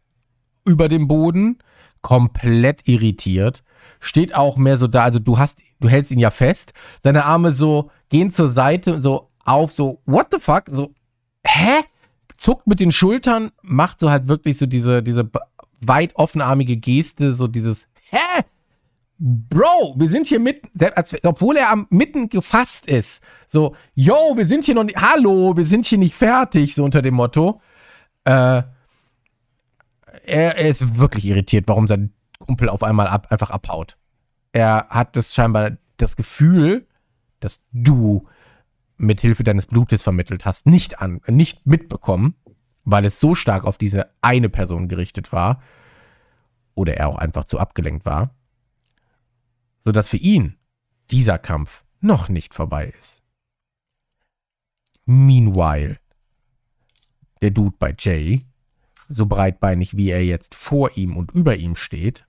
über 0.65 0.89
dem 0.89 1.07
Boden, 1.07 1.59
komplett 2.01 2.87
irritiert. 2.87 3.63
Steht 3.99 4.33
auch 4.35 4.57
mehr 4.57 4.77
so 4.77 4.87
da, 4.87 5.03
also 5.03 5.19
du 5.19 5.37
hast, 5.37 5.61
du 5.79 5.89
hältst 5.89 6.11
ihn 6.11 6.19
ja 6.19 6.31
fest. 6.31 6.73
Seine 7.03 7.25
Arme 7.25 7.53
so 7.53 7.91
gehen 8.09 8.31
zur 8.31 8.51
Seite, 8.51 9.01
so 9.01 9.29
auf, 9.45 9.71
so, 9.71 10.01
what 10.05 10.27
the 10.31 10.39
fuck? 10.39 10.65
So, 10.67 10.93
hä? 11.43 11.83
Zuckt 12.37 12.65
mit 12.67 12.79
den 12.79 12.91
Schultern, 12.91 13.51
macht 13.61 13.99
so 13.99 14.09
halt 14.09 14.27
wirklich 14.27 14.57
so 14.57 14.65
diese, 14.65 15.03
diese 15.03 15.29
weit 15.79 16.15
offenarmige 16.15 16.77
Geste, 16.77 17.33
so 17.33 17.47
dieses, 17.47 17.87
hä? 18.09 18.43
Bro, 19.23 19.97
wir 19.99 20.09
sind 20.09 20.25
hier 20.25 20.39
mitten, 20.39 20.67
obwohl 21.21 21.55
er 21.55 21.69
am 21.69 21.85
mitten 21.91 22.27
gefasst 22.27 22.87
ist. 22.87 23.23
So, 23.45 23.75
yo, 23.93 24.35
wir 24.35 24.47
sind 24.47 24.65
hier 24.65 24.73
noch 24.73 24.83
nicht, 24.83 24.97
hallo, 24.97 25.55
wir 25.55 25.67
sind 25.67 25.85
hier 25.85 25.99
nicht 25.99 26.15
fertig, 26.15 26.73
so 26.73 26.83
unter 26.83 27.03
dem 27.03 27.13
Motto. 27.13 27.61
Äh, 28.23 28.31
er, 28.33 28.65
er 30.25 30.67
ist 30.67 30.97
wirklich 30.97 31.25
irritiert, 31.25 31.67
warum 31.67 31.87
sein 31.87 32.13
Kumpel 32.39 32.67
auf 32.67 32.81
einmal 32.81 33.05
ab, 33.05 33.27
einfach 33.29 33.51
abhaut. 33.51 33.95
Er 34.53 34.87
hat 34.89 35.15
das 35.15 35.35
scheinbar 35.35 35.77
das 35.97 36.15
Gefühl, 36.15 36.87
dass 37.41 37.63
du 37.71 38.27
mit 38.97 39.21
Hilfe 39.21 39.43
deines 39.43 39.67
Blutes 39.67 40.01
vermittelt 40.01 40.45
hast, 40.45 40.65
nicht 40.65 40.99
an, 40.99 41.21
nicht 41.27 41.67
mitbekommen, 41.67 42.33
weil 42.85 43.05
es 43.05 43.19
so 43.19 43.35
stark 43.35 43.65
auf 43.65 43.77
diese 43.77 44.09
eine 44.23 44.49
Person 44.49 44.87
gerichtet 44.87 45.31
war 45.31 45.61
oder 46.73 46.97
er 46.97 47.07
auch 47.09 47.19
einfach 47.19 47.45
zu 47.45 47.59
abgelenkt 47.59 48.03
war, 48.03 48.33
sodass 49.83 50.07
für 50.07 50.17
ihn 50.17 50.57
dieser 51.09 51.37
Kampf 51.37 51.83
noch 51.99 52.29
nicht 52.29 52.53
vorbei 52.53 52.93
ist. 52.97 53.23
Meanwhile, 55.05 55.99
der 57.41 57.51
Dude 57.51 57.75
bei 57.77 57.95
Jay, 57.97 58.39
so 59.09 59.25
breitbeinig 59.25 59.97
wie 59.97 60.09
er 60.09 60.23
jetzt 60.23 60.55
vor 60.55 60.95
ihm 60.95 61.17
und 61.17 61.31
über 61.31 61.57
ihm 61.57 61.75
steht, 61.75 62.25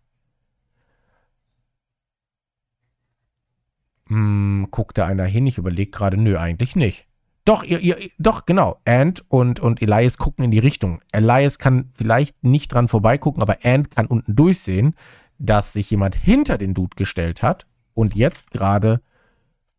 hm, 4.09 4.69
guckt 4.71 4.99
da 4.99 5.07
einer 5.07 5.25
hin? 5.25 5.47
Ich 5.47 5.59
überlege 5.59 5.91
gerade, 5.91 6.17
nö, 6.17 6.37
eigentlich 6.37 6.77
nicht. 6.77 7.07
Doch, 7.45 7.65
ihr, 7.65 7.81
ihr, 7.81 8.11
doch, 8.19 8.47
genau. 8.47 8.81
Ant 8.85 9.25
und, 9.29 9.59
und 9.59 9.83
Elias 9.83 10.17
gucken 10.17 10.45
in 10.45 10.51
die 10.53 10.61
Richtung. 10.61 11.01
Elias 11.13 11.59
kann 11.59 11.91
vielleicht 11.93 12.45
nicht 12.45 12.73
dran 12.73 12.89
vorbeigucken, 12.89 13.43
aber 13.43 13.59
Ant 13.65 13.91
kann 13.91 14.07
unten 14.07 14.37
durchsehen, 14.37 14.95
dass 15.43 15.73
sich 15.73 15.91
jemand 15.91 16.15
hinter 16.15 16.57
den 16.57 16.73
Dude 16.73 16.95
gestellt 16.95 17.43
hat 17.43 17.67
und 17.95 18.15
jetzt 18.17 18.53
gerade 18.53 19.03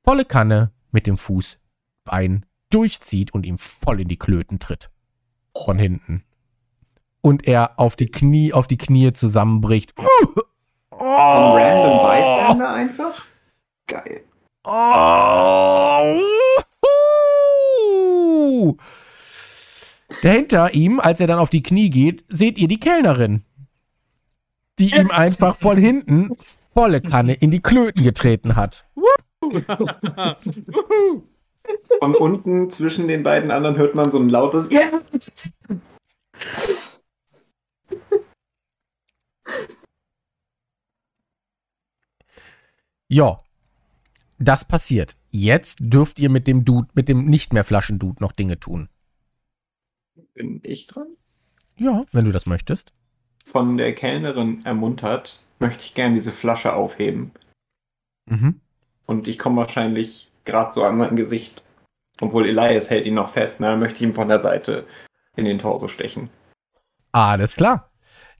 volle 0.04 0.26
Kanne 0.26 0.72
mit 0.92 1.08
dem 1.08 1.18
Fußbein 1.18 2.46
durchzieht 2.70 3.34
und 3.34 3.46
ihm 3.46 3.58
voll 3.58 4.02
in 4.02 4.10
die 4.10 4.20
Klöten 4.20 4.60
tritt. 4.60 4.90
Von 5.56 5.80
hinten. 5.80 6.24
Und 7.22 7.48
er 7.48 7.80
auf 7.80 7.96
die 7.96 8.12
Knie, 8.12 8.52
auf 8.52 8.68
die 8.68 8.78
Knie 8.78 9.14
zusammenbricht. 9.14 9.94
Ein 10.92 11.00
random 11.00 12.00
Bystander 12.10 12.74
einfach? 12.74 13.26
Geil. 13.88 14.24
Oh. 14.66 16.20
Uhuhu. 18.54 18.78
Dahinter 20.22 20.74
ihm, 20.74 21.00
als 21.00 21.22
er 21.22 21.28
dann 21.28 21.40
auf 21.40 21.50
die 21.50 21.64
Knie 21.64 21.90
geht, 21.90 22.26
seht 22.28 22.58
ihr 22.58 22.68
die 22.68 22.80
Kellnerin, 22.80 23.44
die 24.80 24.96
ihm 24.96 25.12
einfach 25.12 25.58
von 25.58 25.78
hinten 25.78 26.36
volle 26.74 27.02
Kanne 27.02 27.34
in 27.34 27.52
die 27.52 27.62
Klöten 27.62 28.04
getreten 28.04 28.56
hat. 28.56 28.86
Von 32.00 32.16
unten 32.16 32.70
zwischen 32.70 33.08
den 33.08 33.24
beiden 33.24 33.52
anderen 33.52 33.78
hört 33.78 33.96
man 33.96 34.12
so 34.12 34.20
ein 34.20 34.30
lautes 34.30 34.70
Ja! 34.72 34.90
Ja, 43.10 43.44
das 44.40 44.66
passiert. 44.66 45.16
Jetzt 45.30 45.78
dürft 45.82 46.20
ihr 46.20 46.30
mit 46.30 46.48
dem 46.48 46.66
Dude, 46.66 46.88
mit 46.96 47.10
dem 47.10 47.26
nicht 47.26 47.54
mehr 47.54 47.64
Flaschendude 47.64 48.22
noch 48.22 48.32
Dinge 48.32 48.60
tun. 48.60 48.90
Bin 50.34 50.62
ich 50.64 50.88
dran? 50.88 51.08
Ja, 51.78 52.06
wenn 52.12 52.26
du 52.26 52.32
das 52.32 52.48
möchtest. 52.48 52.92
Von 53.54 53.78
der 53.78 53.94
Kellnerin 53.94 54.66
ermuntert, 54.66 55.40
möchte 55.60 55.84
ich 55.84 55.94
gern 55.94 56.14
diese 56.14 56.32
Flasche 56.32 56.74
aufheben. 56.74 57.32
Mhm. 58.26 58.60
Und 59.06 59.28
ich 59.28 59.38
komme 59.38 59.62
wahrscheinlich 59.62 60.32
gerade 60.44 60.74
so 60.74 60.84
an 60.84 61.00
sein 61.00 61.16
Gesicht. 61.16 61.64
Obwohl 62.20 62.48
Elias 62.48 62.90
hält 62.90 63.06
ihn 63.06 63.14
noch 63.14 63.30
fest, 63.30 63.60
ne? 63.60 63.68
Dann 63.68 63.80
möchte 63.80 63.98
ich 63.98 64.02
ihm 64.02 64.16
von 64.16 64.28
der 64.28 64.40
Seite 64.40 64.86
in 65.36 65.46
den 65.46 65.60
Torso 65.60 65.88
stechen. 65.88 66.30
Alles 67.12 67.56
klar. 67.56 67.92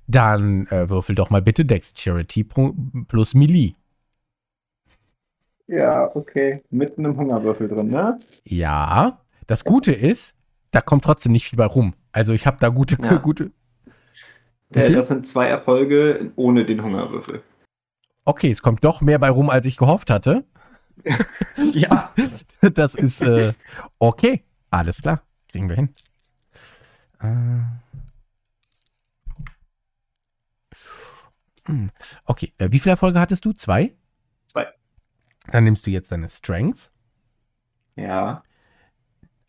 Dann 0.08 0.68
äh, 0.68 0.90
würfel 0.90 1.16
doch 1.16 1.30
mal 1.30 1.42
bitte 1.42 1.64
Dexterity 1.64 2.44
plus 3.08 3.34
Melee. 3.36 3.76
Ja, 5.68 6.14
okay. 6.16 6.64
Mit 6.72 6.98
einem 6.98 7.16
Hungerwürfel 7.18 7.68
drin, 7.68 7.86
ne? 7.86 8.18
Ja, 8.46 9.22
das 9.48 9.64
Gute 9.64 9.92
ist, 9.92 10.34
da 10.72 10.82
kommt 10.82 11.04
trotzdem 11.04 11.32
nicht 11.32 11.48
viel 11.50 11.58
bei 11.58 11.66
rum. 11.66 11.94
Also 12.12 12.34
ich 12.34 12.46
habe 12.48 12.58
da 12.60 12.70
gute, 12.70 12.98
Ja. 13.02 13.18
gute. 13.22 13.52
Wie 14.74 14.80
Äh, 14.80 14.94
das 14.94 15.08
sind 15.08 15.28
zwei 15.28 15.48
Erfolge 15.48 16.32
ohne 16.36 16.66
den 16.66 16.82
Hungerwürfel. 16.84 17.44
Okay, 18.26 18.52
es 18.52 18.62
kommt 18.62 18.84
doch 18.84 19.02
mehr 19.02 19.20
bei 19.20 19.30
rum, 19.30 19.50
als 19.50 19.66
ich 19.66 19.78
gehofft 19.78 20.10
hatte. 20.10 20.46
Ja. 21.74 22.14
Das 22.74 22.96
ist 22.96 23.22
äh, 23.22 23.54
okay. 24.00 24.44
Alles 24.70 25.02
klar, 25.02 25.22
kriegen 25.50 25.68
wir 25.70 25.76
hin. 25.76 25.90
Äh. 27.20 27.64
Hm, 31.66 31.92
Okay, 32.26 32.54
äh, 32.58 32.70
wie 32.72 32.80
viele 32.80 32.92
Erfolge 32.92 33.20
hattest 33.20 33.46
du? 33.46 33.54
Zwei? 33.54 33.94
Zwei. 34.48 34.68
Dann 35.52 35.64
nimmst 35.66 35.86
du 35.86 35.92
jetzt 35.92 36.12
deine 36.12 36.30
Strengths. 36.30 36.90
Ja. 37.96 38.44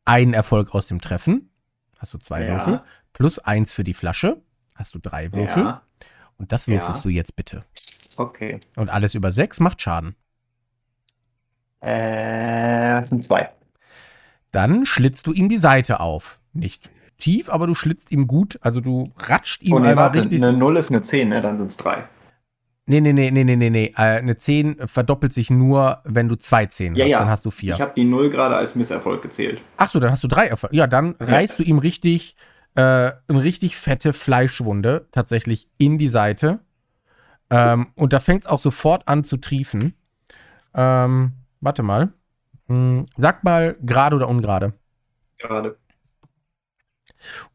Einen 0.05 0.35
Erfolg 0.35 0.75
aus 0.75 0.87
dem 0.87 1.01
Treffen. 1.01 1.51
Hast 1.99 2.15
du 2.15 2.19
zwei 2.19 2.45
Ja. 2.45 2.55
Würfel. 2.55 2.83
Plus 3.13 3.39
eins 3.39 3.73
für 3.73 3.85
die 3.85 3.95
Flasche. 3.95 4.43
Hast 4.75 4.95
du 4.95 4.99
drei 4.99 5.33
Würfel. 5.33 5.63
Ja. 5.65 5.83
Und 6.37 6.53
das 6.53 6.67
würfelst 6.69 7.01
Ja. 7.01 7.03
du 7.03 7.09
jetzt 7.11 7.37
bitte. 7.37 7.65
Okay. 8.17 8.59
Und 8.77 8.91
alles 8.91 9.15
über 9.15 9.33
sechs 9.33 9.61
macht 9.61 9.81
Schaden. 9.83 10.15
Äh, 11.81 13.01
das 13.01 13.11
sind 13.11 13.23
zwei. 13.25 13.51
Dann 14.53 14.87
schlitzt 14.87 15.27
du 15.27 15.33
ihm 15.33 15.49
die 15.49 15.59
Seite 15.59 16.01
auf. 16.01 16.41
Nicht 16.53 16.91
tief, 17.19 17.49
aber 17.51 17.67
du 17.67 17.75
schlitzt 17.75 18.11
ihm 18.13 18.27
gut. 18.27 18.59
Also 18.63 18.81
du 18.81 19.05
ratscht 19.17 19.63
ihm 19.63 19.75
Oh, 19.75 19.79
nee, 19.79 19.89
einmal 19.89 20.07
warte, 20.07 20.21
richtig. 20.21 20.43
eine 20.43 20.57
0 20.57 20.77
ist 20.77 20.91
eine 20.91 21.03
10, 21.03 21.29
ne? 21.29 21.41
Dann 21.41 21.59
sind 21.59 21.71
es 21.71 21.77
drei. 21.77 22.05
Nee, 22.87 23.01
nee, 23.01 23.13
nee, 23.13 23.31
nee, 23.31 23.45
nee, 23.45 23.57
nee, 23.57 23.71
nee. 23.71 23.93
Äh, 23.97 24.19
eine 24.19 24.37
10 24.37 24.87
verdoppelt 24.87 25.33
sich 25.33 25.51
nur, 25.51 26.01
wenn 26.05 26.29
du 26.29 26.37
zwei 26.37 26.67
10 26.67 26.95
Ja, 26.97 27.05
hast. 27.05 27.11
ja. 27.11 27.19
Dann 27.21 27.29
hast 27.29 27.45
du 27.45 27.51
vier. 27.51 27.75
Ich 27.75 27.81
habe 27.81 27.93
die 27.97 28.05
0 28.05 28.31
gerade 28.31 28.57
als 28.57 28.75
Misserfolg 28.75 29.23
gezählt. 29.23 29.61
Ach 29.77 29.89
so, 29.89 30.01
dann 30.01 30.11
hast 30.11 30.23
du 30.23 30.29
drei 30.29 30.47
Erfolge. 30.49 30.77
Ja, 30.77 30.87
dann 30.87 31.17
reißt 31.19 31.59
du 31.59 31.63
ihm 31.63 31.79
richtig, 31.79 32.35
äh, 32.75 33.13
eine 33.29 33.43
richtig 33.43 33.77
fette 33.77 34.13
Fleischwunde 34.13 35.09
tatsächlich 35.13 35.69
in 35.79 35.99
die 35.99 36.09
Seite. 36.09 36.61
Ähm, 37.51 37.89
und 37.95 38.13
da 38.13 38.21
fängt 38.21 38.43
es 38.43 38.47
auch 38.47 38.59
sofort 38.59 39.07
an 39.07 39.25
zu 39.25 39.37
triefen. 39.37 39.95
Ähm, 40.75 41.35
warte 41.61 41.83
mal. 41.83 42.13
Hm, 42.67 43.07
sag 43.17 43.45
mal 43.45 43.77
gerade 43.83 44.17
oder 44.17 44.29
ungerade. 44.29 44.73
Gerade. 45.39 45.77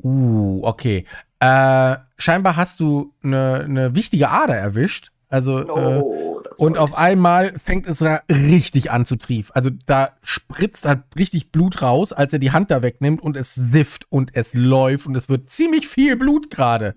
Uh, 0.01 0.61
okay. 0.63 1.05
Äh, 1.39 1.97
scheinbar 2.17 2.55
hast 2.55 2.79
du 2.79 3.13
eine 3.23 3.67
ne 3.67 3.95
wichtige 3.95 4.29
Ader 4.29 4.55
erwischt. 4.55 5.11
Also, 5.29 5.59
äh, 5.59 6.01
Oh, 6.01 6.41
das 6.43 6.57
und 6.57 6.77
auf 6.77 6.95
einmal 6.95 7.53
fängt 7.59 7.85
es 7.87 7.99
da 7.99 8.21
richtig 8.31 8.91
an 8.91 9.05
zu 9.05 9.15
triefen. 9.15 9.55
Also 9.55 9.69
da 9.85 10.09
spritzt 10.23 10.85
halt 10.85 11.03
richtig 11.17 11.51
Blut 11.51 11.81
raus, 11.81 12.11
als 12.11 12.33
er 12.33 12.39
die 12.39 12.51
Hand 12.51 12.71
da 12.71 12.81
wegnimmt 12.81 13.21
und 13.21 13.37
es 13.37 13.53
sifft 13.53 14.07
und 14.09 14.35
es 14.35 14.53
läuft 14.55 15.05
und 15.05 15.15
es 15.15 15.29
wird 15.29 15.49
ziemlich 15.49 15.87
viel 15.87 16.15
Blut 16.15 16.49
gerade. 16.49 16.95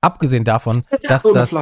Abgesehen 0.00 0.44
davon, 0.44 0.84
dass 1.08 1.22
so 1.22 1.34
das, 1.34 1.52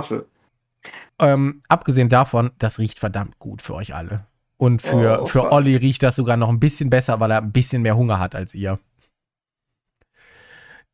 ähm, 1.19 1.63
abgesehen 1.69 2.11
davon, 2.11 2.51
das 2.59 2.79
riecht 2.79 2.99
verdammt 2.99 3.39
gut 3.39 3.63
für 3.63 3.75
euch 3.75 3.95
alle. 3.95 4.27
Und 4.59 4.83
für, 4.83 5.23
Oh, 5.23 5.27
für. 5.27 5.53
Olli 5.53 5.77
riecht 5.77 6.03
das 6.03 6.17
sogar 6.17 6.37
noch 6.37 6.49
ein 6.51 6.61
bisschen 6.61 6.91
besser, 6.91 7.21
weil 7.21 7.31
er 7.31 7.39
ein 7.39 7.53
bisschen 7.53 7.83
mehr 7.83 7.97
Hunger 7.97 8.19
hat 8.19 8.35
als 8.35 8.55
ihr. 8.55 8.79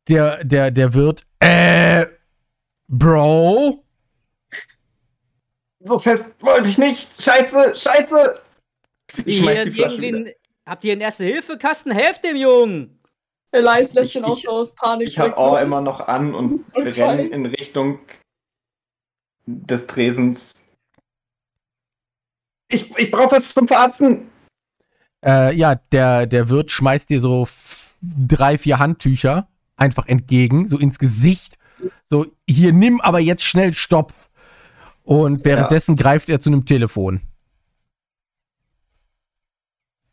Der, 0.09 0.43
der, 0.43 0.71
der 0.71 0.93
wird, 0.93 1.25
äh, 1.39 2.05
Bro, 2.87 3.82
So 5.85 5.99
fest 5.99 6.31
wollte 6.39 6.69
ich 6.69 6.77
nicht. 6.77 7.21
Scheiße, 7.21 7.75
scheiße. 7.77 8.41
Ich 9.25 9.37
schmeiß 9.37 9.55
Hier, 9.55 9.65
die 9.65 9.71
Flasche 9.71 10.01
wieder. 10.01 10.31
habt 10.65 10.83
ihr 10.83 10.93
einen 10.93 11.01
Erste-Hilfe-Kasten? 11.01 11.91
Helft 11.91 12.23
dem 12.23 12.37
Jungen! 12.37 12.99
Elias 13.51 13.93
lässt 13.93 14.07
Ich- 14.07 14.13
den 14.13 14.23
auch 14.25 14.37
ich- 14.37 14.43
so 14.43 14.49
aus 14.51 14.73
Panik. 14.73 15.07
Ich 15.07 15.19
habe 15.19 15.37
auch 15.37 15.59
immer 15.59 15.81
noch 15.81 15.99
an 15.99 16.33
und 16.33 16.59
renne 16.75 17.23
in 17.27 17.45
Richtung 17.45 17.99
des 19.45 19.85
Tresens. 19.87 20.55
Ich, 22.71 22.97
ich 22.97 23.11
brauche 23.11 23.35
was 23.35 23.53
zum 23.53 23.67
Verarzten. 23.67 24.29
Äh, 25.23 25.55
ja, 25.55 25.75
der, 25.75 26.25
der 26.25 26.49
Wirt 26.49 26.71
schmeißt 26.71 27.09
dir 27.09 27.19
so 27.19 27.47
drei, 28.01 28.57
vier 28.57 28.79
Handtücher 28.79 29.47
einfach 29.75 30.07
entgegen, 30.07 30.67
so 30.67 30.79
ins 30.79 30.97
Gesicht. 30.97 31.57
So, 32.07 32.25
hier 32.49 32.73
nimm 32.73 32.99
aber 33.01 33.19
jetzt 33.19 33.43
schnell 33.43 33.73
Stopp. 33.73 34.13
Und 35.03 35.43
währenddessen 35.45 35.95
greift 35.95 36.29
er 36.29 36.39
zu 36.39 36.49
einem 36.49 36.65
Telefon. 36.65 37.21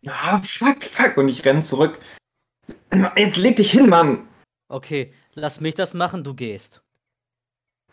Ah, 0.06 0.38
fuck, 0.42 0.82
fuck. 0.82 1.16
Und 1.16 1.28
ich 1.28 1.44
renne 1.44 1.60
zurück. 1.62 2.00
Jetzt 3.16 3.36
leg 3.36 3.56
dich 3.56 3.70
hin, 3.70 3.88
Mann. 3.88 4.26
Okay, 4.68 5.12
lass 5.34 5.60
mich 5.60 5.74
das 5.74 5.94
machen, 5.94 6.24
du 6.24 6.34
gehst. 6.34 6.82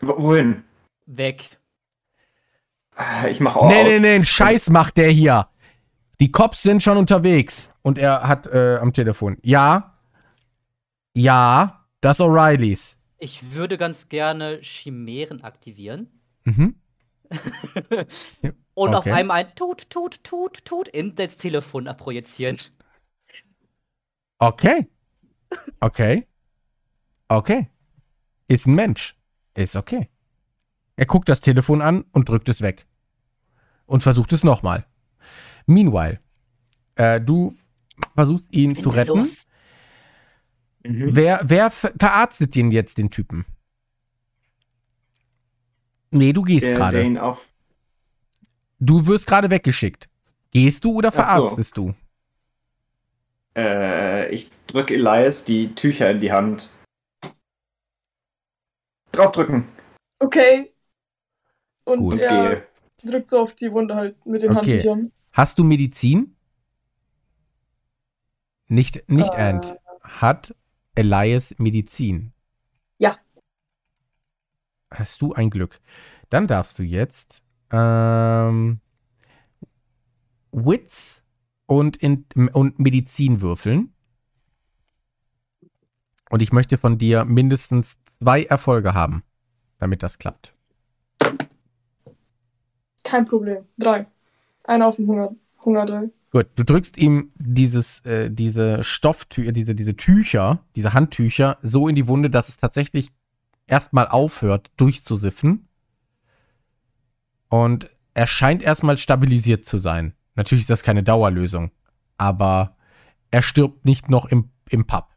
Wo- 0.00 0.16
Wohin? 0.22 0.64
Weg. 1.06 1.50
Ah, 2.94 3.26
Ich 3.28 3.40
mache 3.40 3.58
auch 3.60 3.68
nee, 3.68 3.84
nee, 3.84 4.00
nee, 4.00 4.14
einen 4.16 4.24
Scheiß 4.24 4.70
macht 4.70 4.96
der 4.96 5.10
hier. 5.10 5.48
Die 6.20 6.32
Cops 6.32 6.62
sind 6.62 6.82
schon 6.82 6.96
unterwegs. 6.96 7.70
Und 7.82 7.96
er 7.98 8.26
hat 8.26 8.46
äh, 8.48 8.78
am 8.80 8.92
Telefon. 8.92 9.38
Ja. 9.42 9.98
Ja, 11.14 11.86
das 12.00 12.20
O'Reillys. 12.20 12.96
Ich 13.18 13.52
würde 13.52 13.78
ganz 13.78 14.08
gerne 14.08 14.58
Chimären 14.62 15.42
aktivieren. 15.42 16.08
Mhm. 16.44 16.74
Und 18.74 18.94
auf 18.94 19.06
Okay. 19.06 19.12
einmal 19.12 19.44
ein 19.44 19.54
Tut, 19.54 19.90
Tut, 19.90 20.22
Tut, 20.24 20.64
Tut 20.64 20.88
in 20.88 21.14
das 21.16 21.36
Telefon 21.36 21.88
abprojizieren. 21.88 22.58
Okay. 24.38 24.86
Okay. 25.80 26.26
Okay. 27.28 27.68
Ist 28.46 28.66
ein 28.66 28.74
Mensch. 28.74 29.16
Ist 29.54 29.76
okay. 29.76 30.08
Er 30.96 31.06
guckt 31.06 31.28
das 31.28 31.40
Telefon 31.40 31.82
an 31.82 32.04
und 32.12 32.28
drückt 32.28 32.48
es 32.48 32.60
weg. 32.60 32.86
Und 33.86 34.02
versucht 34.02 34.32
es 34.32 34.44
nochmal. 34.44 34.84
Meanwhile, 35.66 36.20
äh, 36.96 37.20
du 37.20 37.54
versuchst 38.14 38.52
ihn 38.52 38.76
zu 38.76 38.90
retten. 38.90 39.18
Los. 39.18 39.46
Mhm. 40.84 41.14
Wer, 41.14 41.40
wer 41.44 41.70
ver 41.70 41.92
verarztet 41.98 42.54
den 42.54 42.70
jetzt, 42.70 42.98
den 42.98 43.10
Typen? 43.10 43.44
Nee, 46.10 46.32
du 46.32 46.42
gehst 46.42 46.66
gerade. 46.66 47.36
Du 48.80 49.06
wirst 49.06 49.26
gerade 49.26 49.50
weggeschickt. 49.50 50.08
Gehst 50.50 50.84
du 50.84 50.92
oder 50.92 51.08
Ach 51.08 51.14
so. 51.14 51.20
verarztest 51.20 51.76
du? 51.76 51.94
Äh, 53.56 54.30
ich 54.32 54.50
drücke 54.66 54.94
Elias 54.94 55.44
die 55.44 55.74
Tücher 55.74 56.10
in 56.10 56.20
die 56.20 56.32
Hand. 56.32 56.70
Draufdrücken. 59.12 59.64
Okay. 60.20 60.72
Und 61.84 61.98
Gut. 62.00 62.18
Er 62.20 62.48
gehe. 62.48 62.66
drückt 63.10 63.28
so 63.28 63.40
auf 63.40 63.54
die 63.54 63.72
Wunde 63.72 63.94
halt 63.94 64.24
mit 64.26 64.42
den 64.42 64.50
Okay. 64.50 64.60
Handtüchern. 64.60 65.12
Hast 65.32 65.58
du 65.58 65.64
Medizin? 65.64 66.36
Nicht, 68.68 69.08
nicht 69.08 69.32
Äh. 69.34 69.36
Ant. 69.50 69.76
Hat 70.02 70.54
Elias 70.94 71.54
Medizin? 71.58 72.32
Ja. 72.98 73.16
Hast 74.90 75.20
du 75.22 75.34
ein 75.34 75.50
Glück. 75.50 75.80
Dann 76.30 76.46
darfst 76.46 76.78
du 76.78 76.82
jetzt 76.82 77.42
ähm, 77.70 78.80
Wits 80.52 81.22
und, 81.66 81.96
in, 81.96 82.24
und 82.52 82.78
Medizin 82.78 83.40
würfeln. 83.40 83.92
Und 86.30 86.42
ich 86.42 86.52
möchte 86.52 86.78
von 86.78 86.98
dir 86.98 87.24
mindestens 87.24 87.96
zwei 88.18 88.44
Erfolge 88.44 88.94
haben, 88.94 89.22
damit 89.78 90.02
das 90.02 90.18
klappt. 90.18 90.54
Kein 93.04 93.24
Problem. 93.24 93.64
Drei. 93.78 94.06
Einer 94.64 94.86
auf 94.86 94.96
dem 94.96 95.06
Hunger. 95.06 95.34
Hungerdei. 95.64 96.10
Gut, 96.30 96.46
du 96.56 96.64
drückst 96.64 96.98
ihm 96.98 97.32
dieses, 97.36 98.00
äh, 98.04 98.30
diese 98.30 98.84
Stofftücher, 98.84 99.52
diese, 99.52 99.74
diese 99.74 99.96
Tücher, 99.96 100.62
diese 100.76 100.92
Handtücher 100.92 101.56
so 101.62 101.88
in 101.88 101.94
die 101.94 102.06
Wunde, 102.06 102.28
dass 102.28 102.50
es 102.50 102.58
tatsächlich 102.58 103.10
erstmal 103.68 104.08
aufhört, 104.08 104.72
durchzusiffen. 104.76 105.68
Und 107.48 107.88
er 108.14 108.26
scheint 108.26 108.62
erstmal 108.62 108.98
stabilisiert 108.98 109.64
zu 109.64 109.78
sein. 109.78 110.14
Natürlich 110.34 110.62
ist 110.62 110.70
das 110.70 110.82
keine 110.82 111.02
Dauerlösung, 111.02 111.70
aber 112.16 112.76
er 113.30 113.42
stirbt 113.42 113.84
nicht 113.84 114.08
noch 114.08 114.26
im, 114.26 114.50
im 114.68 114.86
Pub. 114.86 115.08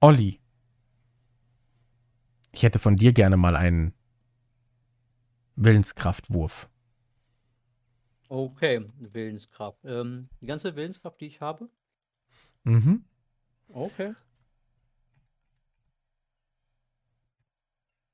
Olli, 0.00 0.40
ich 2.52 2.62
hätte 2.62 2.78
von 2.78 2.96
dir 2.96 3.12
gerne 3.12 3.36
mal 3.36 3.56
einen 3.56 3.92
Willenskraftwurf. 5.56 6.68
Okay, 8.28 8.84
Willenskraft. 8.98 9.78
Ähm, 9.84 10.28
die 10.40 10.46
ganze 10.46 10.76
Willenskraft, 10.76 11.20
die 11.20 11.26
ich 11.26 11.40
habe? 11.40 11.68
Mhm. 12.64 13.04
Okay. 13.72 14.14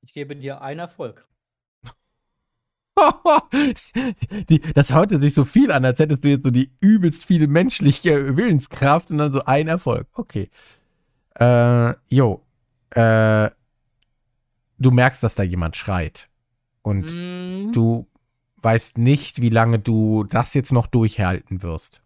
Ich 0.01 0.13
gebe 0.13 0.35
dir 0.35 0.61
einen 0.61 0.79
Erfolg. 0.79 1.27
die, 4.49 4.59
das 4.73 4.93
hörte 4.93 5.19
sich 5.19 5.33
so 5.33 5.45
viel 5.45 5.71
an, 5.71 5.83
als 5.85 5.99
hättest 5.99 6.23
du 6.23 6.29
jetzt 6.29 6.43
so 6.43 6.51
die 6.51 6.71
übelst 6.79 7.25
viele 7.25 7.47
menschliche 7.47 8.37
Willenskraft 8.37 9.09
und 9.09 9.17
dann 9.17 9.31
so 9.33 9.43
ein 9.45 9.67
Erfolg. 9.67 10.07
Okay. 10.13 10.49
Äh, 11.35 11.93
jo. 12.09 12.41
Äh, 12.91 13.49
du 14.77 14.91
merkst, 14.91 15.23
dass 15.23 15.35
da 15.35 15.43
jemand 15.43 15.75
schreit. 15.75 16.29
Und 16.83 17.13
Mm, 17.13 17.71
du 17.71 18.07
weißt 18.57 18.97
nicht, 18.97 19.41
wie 19.41 19.49
lange 19.49 19.79
du 19.79 20.23
das 20.25 20.53
jetzt 20.53 20.71
noch 20.71 20.87
durchhalten 20.87 21.63
wirst. 21.63 22.01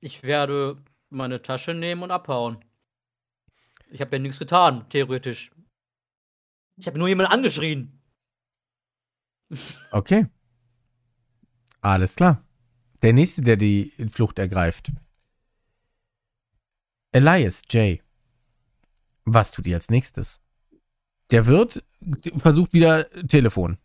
Ich 0.00 0.22
werde 0.22 0.78
meine 1.16 1.42
Tasche 1.42 1.74
nehmen 1.74 2.02
und 2.02 2.10
abhauen. 2.10 2.64
Ich 3.90 4.00
habe 4.00 4.16
ja 4.16 4.22
nichts 4.22 4.38
getan, 4.38 4.88
theoretisch. 4.90 5.50
Ich 6.76 6.86
habe 6.86 6.98
nur 6.98 7.08
jemanden 7.08 7.32
angeschrien. 7.32 7.92
Okay. 9.92 10.26
Alles 11.80 12.16
klar. 12.16 12.42
Der 13.02 13.12
nächste, 13.12 13.42
der 13.42 13.56
die 13.56 13.92
Flucht 14.10 14.40
ergreift. 14.40 14.90
Elias, 17.12 17.62
Jay. 17.70 18.02
Was 19.24 19.52
tut 19.52 19.68
ihr 19.68 19.76
als 19.76 19.88
nächstes? 19.88 20.40
Der 21.30 21.46
Wirt 21.46 21.84
versucht 22.38 22.72
wieder 22.72 23.08
Telefon 23.28 23.78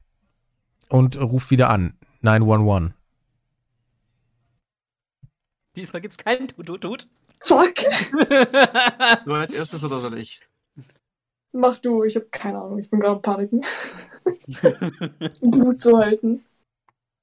und 0.90 1.16
ruft 1.20 1.52
wieder 1.52 1.70
an. 1.70 1.98
911. 2.22 2.94
Diesmal 5.76 6.02
gibt's 6.02 6.18
keinen 6.18 6.48
Tut-Tut-Tut. 6.48 7.08
Fuck. 7.42 7.76
So 9.24 9.34
als 9.34 9.52
erstes 9.52 9.84
oder 9.84 10.00
soll 10.00 10.18
ich? 10.18 10.40
Mach 11.52 11.78
du, 11.78 12.04
ich 12.04 12.16
habe 12.16 12.28
keine 12.32 12.62
Ahnung, 12.62 12.80
ich 12.80 12.90
bin 12.90 13.00
gerade 13.00 13.16
am 13.16 13.22
Paniken. 13.22 13.66
Blut 15.42 15.82
zu 15.82 15.98
halten. 15.98 16.46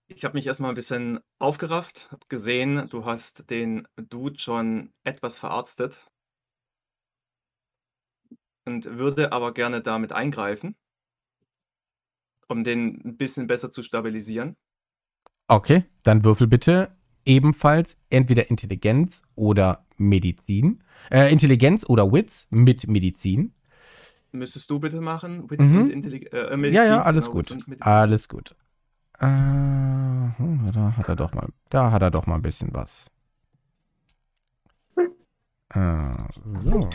Ich 0.08 0.24
habe 0.24 0.34
mich 0.34 0.46
erstmal 0.46 0.70
ein 0.70 0.74
bisschen 0.74 1.20
aufgerafft, 1.38 2.08
habe 2.10 2.26
gesehen, 2.28 2.88
du 2.90 3.04
hast 3.04 3.50
den 3.50 3.86
Dude 3.96 4.38
schon 4.38 4.92
etwas 5.04 5.38
verarztet 5.38 6.06
und 8.64 8.98
würde 8.98 9.32
aber 9.32 9.52
gerne 9.52 9.82
damit 9.82 10.12
eingreifen, 10.12 10.76
um 12.48 12.64
den 12.64 13.02
ein 13.04 13.16
bisschen 13.16 13.46
besser 13.46 13.70
zu 13.70 13.82
stabilisieren. 13.82 14.56
Okay, 15.46 15.84
dann 16.02 16.24
würfel 16.24 16.46
bitte 16.46 16.94
ebenfalls 17.24 17.96
entweder 18.10 18.50
Intelligenz 18.50 19.22
oder 19.34 19.86
Medizin. 19.98 20.82
Äh, 21.10 21.32
Intelligenz 21.32 21.84
oder 21.88 22.10
Wits 22.12 22.46
mit 22.50 22.88
Medizin. 22.88 23.52
Müsstest 24.32 24.70
du 24.70 24.78
bitte 24.78 25.00
machen? 25.00 25.50
Witz 25.50 25.68
Mhm. 25.70 25.78
und 25.78 25.88
Intelli 25.88 26.26
äh, 26.26 26.56
Medizin. 26.56 26.74
ja, 26.74 26.84
ja, 26.84 27.02
alles 27.02 27.26
genau, 27.26 27.36
gut. 27.36 27.50
Witz. 27.68 27.80
Alles 27.82 28.28
gut. 28.28 28.54
Äh, 29.20 29.26
hm, 29.26 30.70
da 30.72 30.96
hat 30.96 31.08
er 31.08 31.16
doch 31.16 31.32
mal, 31.34 31.48
da 31.70 31.90
hat 31.90 32.02
er 32.02 32.10
doch 32.10 32.26
mal 32.26 32.36
ein 32.36 32.42
bisschen 32.42 32.70
was. 32.72 33.10
Äh, 35.70 36.14
so. 36.62 36.90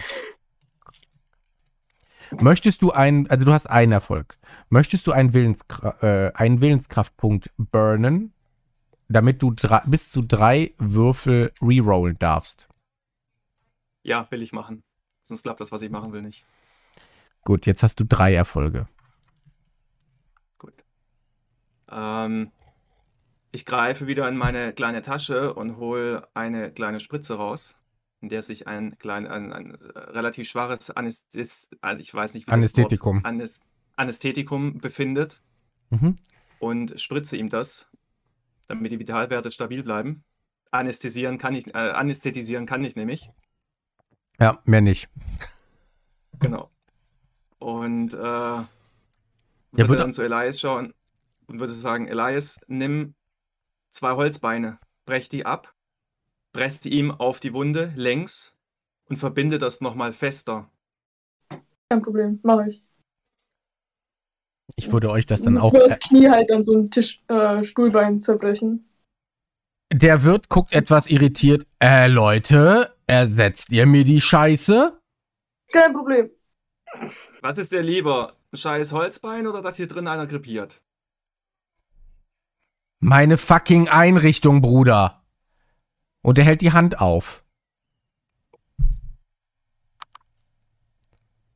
Möchtest 2.40 2.82
du 2.82 2.92
einen, 2.92 3.30
also 3.30 3.46
du 3.46 3.54
hast 3.54 3.68
einen 3.70 3.92
Erfolg. 3.92 4.36
Möchtest 4.70 5.06
du 5.06 5.12
einen, 5.12 5.34
Willenskra 5.34 5.98
äh, 6.02 6.32
einen 6.34 6.62
Willenskraftpunkt 6.62 7.52
burnen, 7.58 8.34
damit 9.08 9.42
du 9.42 9.54
bis 9.86 10.10
zu 10.10 10.22
drei 10.22 10.74
Würfel 10.80 11.52
rerollen 11.62 12.18
darfst? 12.18 12.68
Ja, 14.04 14.28
will 14.32 14.42
ich 14.42 14.52
machen. 14.54 14.84
Sonst 15.24 15.44
klappt 15.44 15.62
das, 15.62 15.72
was 15.72 15.82
ich 15.82 15.90
machen 15.90 16.14
will, 16.14 16.22
nicht. 16.22 16.46
Gut, 17.44 17.66
jetzt 17.66 17.84
hast 17.84 18.00
du 18.00 18.06
drei 18.06 18.34
Erfolge. 18.34 18.88
Gut. 20.58 20.74
Ähm, 21.90 22.52
ich 23.52 23.66
greife 23.66 24.08
wieder 24.08 24.28
in 24.28 24.38
meine 24.38 24.74
kleine 24.74 25.02
Tasche 25.02 25.54
und 25.54 25.78
hole 25.78 26.28
eine 26.34 26.72
kleine 26.72 27.00
Spritze 27.00 27.36
raus, 27.36 27.76
in 28.22 28.30
der 28.30 28.44
sich 28.44 28.68
ein, 28.68 28.98
klein, 28.98 29.28
ein, 29.28 29.54
ein 29.54 29.76
äh, 29.76 30.00
relativ 30.00 30.50
schwaches 30.50 30.90
Anästhis, 30.92 31.70
also 31.82 32.02
ich 32.02 32.14
weiß 32.14 32.34
nicht, 32.34 32.48
wie 32.48 32.52
Anästhetikum. 32.52 33.18
das 33.18 33.24
Wort, 33.24 33.34
Anäs 33.34 33.60
Anästhetikum 33.96 34.80
befindet 34.80 35.42
Mhm. 35.92 36.18
und 36.60 37.00
spritze 37.00 37.38
ihm 37.38 37.50
das, 37.50 37.88
damit 38.68 38.92
die 38.92 38.98
Vitalwerte 38.98 39.52
stabil 39.52 39.84
bleiben. 39.84 40.24
Anästhesieren 40.72 41.38
kann 41.38 41.54
ich, 41.54 41.68
äh, 41.76 41.78
anästhetisieren 41.78 42.66
kann 42.66 42.84
ich 42.84 42.96
nämlich. 42.96 43.30
Ja, 44.40 44.62
mehr 44.66 44.82
nicht. 44.82 45.10
Genau. 46.40 46.70
Und 47.60 48.14
äh, 48.14 48.18
würde 48.18 48.68
wird- 49.72 50.00
dann 50.00 50.12
zu 50.12 50.24
Elias 50.24 50.60
schauen 50.60 50.94
und 51.48 51.60
würde 51.62 51.74
sagen, 51.74 52.08
Elias, 52.08 52.60
nimm 52.68 53.16
zwei 53.92 54.12
Holzbeine, 54.18 54.80
brech 55.06 55.30
die 55.30 55.46
ab, 55.46 55.74
presst 56.52 56.84
die 56.84 56.94
ihm 56.94 57.12
auf 57.12 57.40
die 57.40 57.54
Wunde 57.54 57.94
längs 57.96 58.58
und 59.06 59.16
verbinde 59.18 59.58
das 59.58 59.80
nochmal 59.80 60.12
fester. 60.12 60.70
Kein 61.90 62.02
Problem, 62.02 62.40
mache 62.44 62.68
ich. 62.70 62.84
Ich 64.76 64.92
würde 64.92 65.10
euch 65.12 65.26
das 65.26 65.44
dann 65.44 65.58
auch. 65.58 65.72
Nur 65.72 65.88
das 65.88 66.00
Knie 66.00 66.30
halt 66.30 66.50
dann 66.50 66.64
so 66.64 66.74
ein 66.76 66.90
Tisch, 66.90 67.22
äh, 67.28 67.64
Stuhlbein 67.64 68.22
zerbrechen. 68.22 68.90
Der 69.94 70.24
Wirt 70.24 70.50
guckt 70.50 70.74
etwas 70.74 71.08
irritiert. 71.08 71.68
Äh, 71.80 72.08
Leute, 72.08 72.93
ersetzt 73.08 73.72
ihr 73.72 73.86
mir 73.86 74.04
die 74.04 74.22
Scheiße? 74.22 75.00
Kein 75.72 75.94
Problem. 75.94 76.30
Was 77.42 77.58
ist 77.58 77.72
dir 77.72 77.82
lieber, 77.82 78.38
ein 78.52 78.58
scheiß 78.58 78.92
Holzbein 78.92 79.48
oder 79.48 79.62
dass 79.62 79.78
hier 79.78 79.88
drin 79.88 80.08
einer 80.08 80.28
krepiert? 80.28 80.82
Meine 83.00 83.38
fucking 83.38 83.90
Einrichtung, 83.90 84.62
Bruder. 84.62 85.24
Und 86.22 86.38
er 86.38 86.46
hält 86.46 86.62
die 86.62 86.72
Hand 86.72 87.02
auf. 87.02 87.44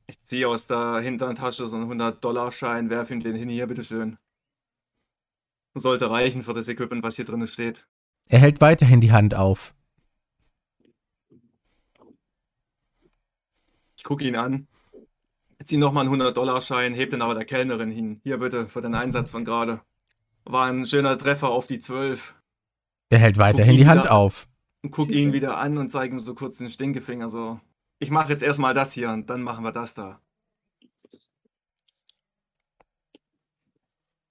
Ich 0.08 0.22
ziehe 0.26 0.48
aus 0.48 0.68
der 0.68 1.00
hinteren 1.00 1.36
Tasche 1.36 1.68
so 1.68 1.78
einen 1.78 1.90
100-Dollar-Schein, 1.90 2.90
werf 2.90 3.12
ihm 3.12 3.22
den 3.22 3.36
hin, 3.36 3.50
hier, 3.50 3.68
bitteschön. 3.68 4.18
Sollte 5.74 6.10
reichen 6.10 6.42
für 6.42 6.54
das 6.54 6.68
Equipment, 6.68 7.04
was 7.04 7.16
hier 7.16 7.26
drin 7.26 7.46
steht. 7.48 7.88
Er 8.26 8.40
hält 8.40 8.60
weiterhin 8.60 9.00
die 9.00 9.12
Hand 9.12 9.36
auf. 9.36 9.74
Gucke 14.08 14.24
ihn 14.24 14.38
an, 14.38 14.68
ziehe 15.66 15.80
nochmal 15.82 16.08
einen 16.08 16.22
100-Dollar-Schein, 16.22 16.94
heb 16.94 17.10
den 17.10 17.22
aber 17.22 17.36
der 17.36 17.44
Kellnerin 17.44 17.92
hin. 17.92 18.22
Hier 18.24 18.38
bitte, 18.38 18.68
für 18.68 18.82
den 18.82 18.96
Einsatz 18.96 19.32
von 19.32 19.44
gerade. 19.44 19.82
War 20.46 20.68
ein 20.68 20.86
schöner 20.86 21.18
Treffer 21.18 21.50
auf 21.50 21.68
die 21.68 21.80
12. 21.80 22.34
Er 23.10 23.20
hält 23.20 23.38
weiterhin 23.38 23.76
die 23.76 23.86
Hand 23.86 24.04
wieder- 24.04 24.14
auf. 24.14 24.48
Und 24.82 24.92
guck 24.92 25.10
ihn 25.10 25.34
wieder 25.34 25.58
an 25.58 25.78
und 25.78 25.90
zeige 25.90 26.16
ihm 26.16 26.20
so 26.20 26.36
kurz 26.36 26.58
den 26.58 26.70
Stinkefinger 26.70 27.28
so. 27.30 27.60
Ich 28.00 28.10
mache 28.10 28.30
jetzt 28.32 28.44
erstmal 28.44 28.74
das 28.74 28.94
hier 28.94 29.10
und 29.10 29.30
dann 29.30 29.42
machen 29.42 29.66
wir 29.66 29.74
das 29.74 29.94
da. 29.94 30.22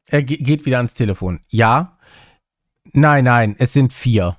Er 0.08 0.22
ge 0.22 0.38
geht 0.38 0.64
wieder 0.64 0.78
ans 0.78 0.94
Telefon. 0.94 1.40
Ja. 1.48 1.98
Nein, 2.92 3.24
nein, 3.24 3.56
es 3.58 3.72
sind 3.74 3.92
vier. 3.92 4.38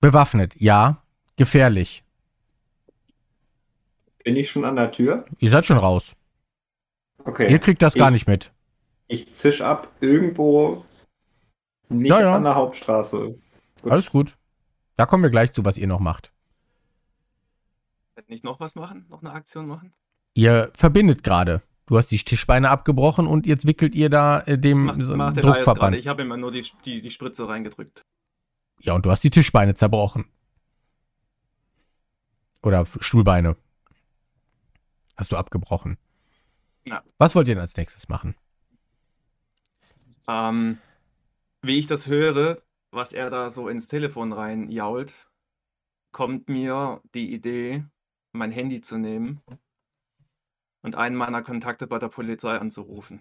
Bewaffnet, 0.00 0.54
ja. 0.58 1.02
Gefährlich. 1.36 2.04
Bin 4.28 4.36
ich 4.36 4.50
schon 4.50 4.66
an 4.66 4.76
der 4.76 4.92
Tür? 4.92 5.24
Ihr 5.38 5.50
seid 5.50 5.64
schon 5.64 5.78
raus. 5.78 6.12
Okay. 7.24 7.50
Ihr 7.50 7.58
kriegt 7.60 7.80
das 7.80 7.94
gar 7.94 8.08
Ich- 8.08 8.12
nicht 8.12 8.26
mit. 8.26 8.52
Ich 9.06 9.32
zisch 9.32 9.62
ab 9.62 9.90
irgendwo 10.00 10.84
nicht 11.88 12.10
Ja, 12.10 12.20
ja. 12.20 12.34
an 12.36 12.44
der 12.44 12.54
Hauptstraße. 12.54 13.38
Gut. 13.80 13.90
Alles 13.90 14.10
gut. 14.10 14.36
Da 14.98 15.06
kommen 15.06 15.22
wir 15.22 15.30
gleich 15.30 15.54
zu, 15.54 15.64
was 15.64 15.78
ihr 15.78 15.86
noch 15.86 15.98
macht. 15.98 16.30
Nicht 18.26 18.44
noch 18.44 18.60
was 18.60 18.74
machen? 18.74 19.06
Noch 19.08 19.22
eine 19.22 19.32
Aktion 19.32 19.66
machen? 19.66 19.94
Ihr 20.34 20.70
verbindet 20.74 21.22
gerade. 21.24 21.62
Du 21.86 21.96
hast 21.96 22.08
die 22.10 22.18
Tischbeine 22.18 22.68
abgebrochen 22.68 23.26
und 23.26 23.46
jetzt 23.46 23.66
wickelt 23.66 23.94
ihr 23.94 24.10
da 24.10 24.40
äh, 24.40 24.58
Das 24.58 24.60
dem 24.60 24.84
macht, 24.84 25.00
so 25.00 25.16
macht. 25.16 25.42
Druckverband. 25.42 25.96
Ich 25.96 26.06
habe 26.06 26.20
ihm 26.20 26.38
nur 26.38 26.50
die, 26.52 26.66
die, 26.84 27.00
die 27.00 27.08
Spritze 27.10 27.48
reingedrückt. 27.48 28.02
Ja, 28.80 28.92
und 28.92 29.06
du 29.06 29.10
hast 29.10 29.24
die 29.24 29.30
Tischbeine 29.30 29.74
zerbrochen. 29.74 30.26
Oder 32.62 32.84
Stuhlbeine. 33.00 33.56
Hast 35.18 35.32
du 35.32 35.36
abgebrochen. 35.36 35.98
Ja. 36.86 37.02
Was 37.18 37.34
wollt 37.34 37.48
ihr 37.48 37.56
denn 37.56 37.60
als 37.60 37.76
nächstes 37.76 38.08
machen? 38.08 38.36
Ähm, 40.28 40.78
wie 41.60 41.76
ich 41.76 41.88
das 41.88 42.06
höre, 42.06 42.62
was 42.92 43.12
er 43.12 43.28
da 43.28 43.50
so 43.50 43.68
ins 43.68 43.88
Telefon 43.88 44.32
rein 44.32 44.70
jault, 44.70 45.28
kommt 46.12 46.48
mir 46.48 47.02
die 47.14 47.32
Idee, 47.32 47.84
mein 48.32 48.52
Handy 48.52 48.80
zu 48.80 48.96
nehmen 48.96 49.40
und 50.82 50.94
einen 50.94 51.16
meiner 51.16 51.42
Kontakte 51.42 51.88
bei 51.88 51.98
der 51.98 52.08
Polizei 52.08 52.56
anzurufen. 52.56 53.20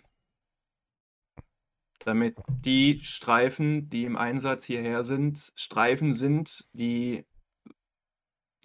Damit 2.06 2.38
die 2.48 3.00
Streifen, 3.02 3.90
die 3.90 4.06
im 4.06 4.18
Einsatz 4.18 4.66
hierher 4.66 5.02
sind, 5.02 5.52
Streifen 5.56 6.14
sind, 6.14 6.70
die, 6.74 7.26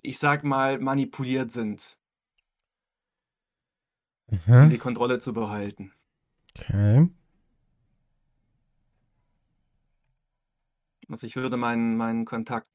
ich 0.03 0.19
sag 0.19 0.45
mal, 0.45 0.79
manipuliert 0.79 1.51
sind, 1.51 1.99
um 4.29 4.71
die 4.71 4.79
Kontrolle 4.79 5.19
zu 5.19 5.33
behalten. 5.33 5.93
Okay. 6.59 7.09
Also 11.09 11.27
ich 11.27 11.37
würde 11.37 11.57
meinen, 11.57 11.97
meinen 11.97 12.25
Kontakt 12.25 12.71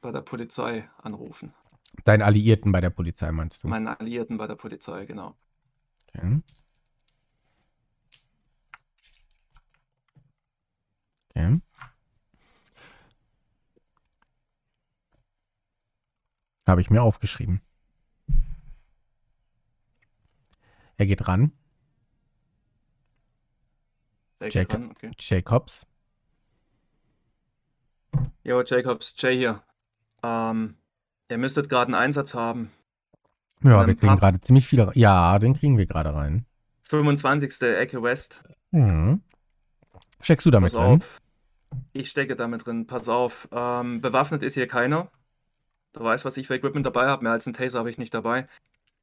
bei 0.00 0.10
der 0.12 0.22
Polizei 0.22 0.88
anrufen. 0.98 1.54
Deinen 2.04 2.22
Alliierten 2.22 2.72
bei 2.72 2.80
der 2.80 2.90
Polizei 2.90 3.30
meinst 3.32 3.64
du? 3.64 3.68
Meinen 3.68 3.88
Alliierten 3.88 4.38
bei 4.38 4.46
der 4.46 4.54
Polizei, 4.54 5.04
genau. 5.04 5.36
Okay. 6.14 6.40
Okay. 11.30 11.60
Habe 16.66 16.80
ich 16.80 16.90
mir 16.90 17.02
aufgeschrieben. 17.02 17.62
Er 20.98 21.06
geht 21.06 21.26
ran. 21.26 21.52
Sehr 24.40 24.50
Jacob. 24.50 24.70
dran, 24.80 24.90
okay. 24.90 25.10
Jacobs. 25.18 25.86
Jo, 28.44 28.62
Jacobs, 28.62 29.14
Jay 29.18 29.36
hier. 29.36 29.62
Ähm, 30.22 30.76
ihr 31.30 31.38
müsstet 31.38 31.68
gerade 31.68 31.86
einen 31.92 31.94
Einsatz 32.02 32.34
haben. 32.34 32.70
Ja, 33.62 33.86
wir 33.86 33.94
kriegen 33.96 34.16
gerade 34.16 34.40
ziemlich 34.40 34.66
viel. 34.66 34.80
re- 34.80 34.92
Ja, 34.94 35.38
den 35.38 35.54
kriegen 35.54 35.76
wir 35.78 35.86
gerade 35.86 36.14
rein. 36.14 36.46
25. 36.82 37.60
Ecke 37.62 38.02
West. 38.02 38.42
Mhm. 38.70 39.22
Steckst 40.20 40.46
du 40.46 40.50
damit 40.50 40.72
Pass 40.72 40.82
drin? 40.82 40.92
auf. 41.02 41.20
Ich 41.92 42.08
stecke 42.10 42.34
damit 42.36 42.66
drin. 42.66 42.86
Pass 42.86 43.08
auf. 43.08 43.48
Ähm, 43.52 44.00
bewaffnet 44.00 44.42
ist 44.42 44.54
hier 44.54 44.66
keiner. 44.66 45.10
Du 45.92 46.00
weißt, 46.02 46.24
was 46.24 46.36
ich 46.36 46.46
für 46.46 46.54
Equipment 46.54 46.86
dabei 46.86 47.06
habe. 47.06 47.22
Mehr 47.24 47.32
als 47.32 47.46
einen 47.46 47.54
Taser 47.54 47.78
habe 47.80 47.90
ich 47.90 47.98
nicht 47.98 48.14
dabei. 48.14 48.48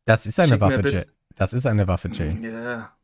Das 0.06 0.26
ist 0.26 0.40
eine 0.40 0.54
Schick 0.54 0.62
Waffe. 0.62 1.06
Das 1.36 1.54
ist 1.54 1.66
eine 1.66 1.88
Waffe, 1.88 2.10
Jay. 2.10 2.38
Ja. 2.42 2.96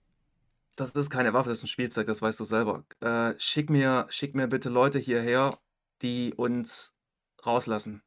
Das 0.76 0.92
ist 0.92 1.10
keine 1.10 1.34
Waffe, 1.34 1.50
das 1.50 1.60
ist 1.60 1.66
ein 1.66 1.68
Spielzeug, 1.68 2.08
das 2.08 2.22
weißt 2.22 2.40
du 2.40 2.44
selber. 2.46 2.86
Äh, 3.02 3.34
schick, 3.38 3.70
mir, 3.70 4.08
schick 4.10 4.36
mir 4.36 4.48
bitte 4.48 4.70
Leute 4.70 5.00
hierher, 5.00 5.52
die 6.02 6.34
uns 6.34 6.94
rauslassen. 7.46 8.02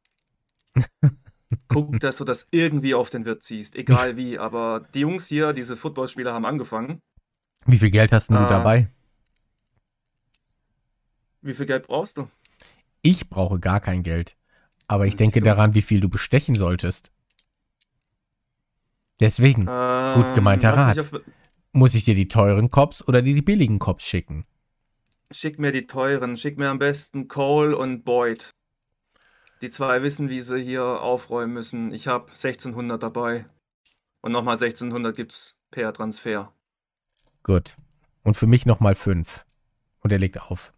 Guck, 1.67 1.99
dass 1.99 2.17
du 2.17 2.23
das 2.23 2.47
irgendwie 2.51 2.95
auf 2.95 3.09
den 3.09 3.25
Wirt 3.25 3.43
ziehst, 3.43 3.75
egal 3.75 4.17
wie. 4.17 4.39
Aber 4.39 4.85
die 4.93 5.01
Jungs 5.01 5.27
hier, 5.27 5.53
diese 5.53 5.77
Footballspieler, 5.77 6.33
haben 6.33 6.45
angefangen. 6.45 7.01
Wie 7.65 7.77
viel 7.77 7.91
Geld 7.91 8.11
hast 8.11 8.29
denn 8.29 8.37
du 8.37 8.47
dabei? 8.47 8.89
Wie 11.41 11.53
viel 11.53 11.65
Geld 11.65 11.87
brauchst 11.87 12.17
du? 12.17 12.27
Ich 13.01 13.29
brauche 13.29 13.59
gar 13.59 13.79
kein 13.79 14.01
Geld. 14.01 14.35
Aber 14.87 15.05
ich 15.05 15.15
denke 15.15 15.41
daran, 15.41 15.73
wie 15.75 15.81
viel 15.81 15.99
du 15.99 16.09
bestechen 16.09 16.55
solltest. 16.55 17.11
Deswegen 19.19 19.61
Gut 19.65 20.35
gemeinter 20.35 20.69
Ähm, 20.73 20.79
Rat. 20.79 20.99
auf- 20.99 21.21
muss 21.71 21.93
ich 21.93 22.05
dir 22.05 22.15
die 22.15 22.27
teuren 22.27 22.71
Cops 22.71 23.05
oder 23.07 23.21
die, 23.21 23.33
die 23.33 23.41
billigen 23.41 23.79
Cops 23.79 24.03
schicken. 24.05 24.45
Schick 25.31 25.59
mir 25.59 25.71
die 25.71 25.87
teuren, 25.87 26.37
schick 26.37 26.57
mir 26.57 26.69
am 26.69 26.79
besten 26.79 27.27
Cole 27.27 27.75
und 27.77 28.03
Boyd. 28.05 28.49
Die 29.61 29.69
zwei 29.69 30.01
wissen, 30.03 30.29
wie 30.29 30.41
sie 30.41 30.61
hier 30.63 30.83
aufräumen 30.83 31.53
müssen. 31.53 31.91
Ich 31.93 32.07
habe 32.07 32.27
1600 32.29 33.01
dabei. 33.01 33.45
Und 34.21 34.31
nochmal 34.31 34.57
1600 34.57 35.15
gibt's 35.15 35.55
per 35.71 35.91
Transfer. 35.93 36.53
Gut. 37.43 37.75
Und 38.23 38.35
für 38.35 38.47
mich 38.47 38.65
nochmal 38.65 38.95
fünf. 38.95 39.45
Und 39.99 40.11
er 40.11 40.19
legt 40.19 40.39
auf. 40.41 40.71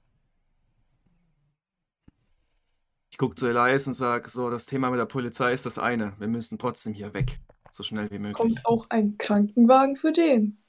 Ich 3.09 3.17
gucke 3.17 3.35
zu 3.35 3.47
Elias 3.47 3.87
und 3.87 3.93
sage, 3.93 4.29
so, 4.29 4.49
das 4.49 4.65
Thema 4.65 4.89
mit 4.91 4.99
der 4.99 5.05
Polizei 5.05 5.53
ist 5.53 5.65
das 5.65 5.79
eine. 5.79 6.13
Wir 6.19 6.27
müssen 6.27 6.57
trotzdem 6.59 6.93
hier 6.93 7.13
weg. 7.13 7.39
So 7.71 7.83
schnell 7.83 8.09
wie 8.11 8.19
möglich. 8.19 8.33
Kommt 8.33 8.65
auch 8.65 8.87
ein 8.89 9.17
Krankenwagen 9.17 9.95
für 9.95 10.11
den. 10.11 10.61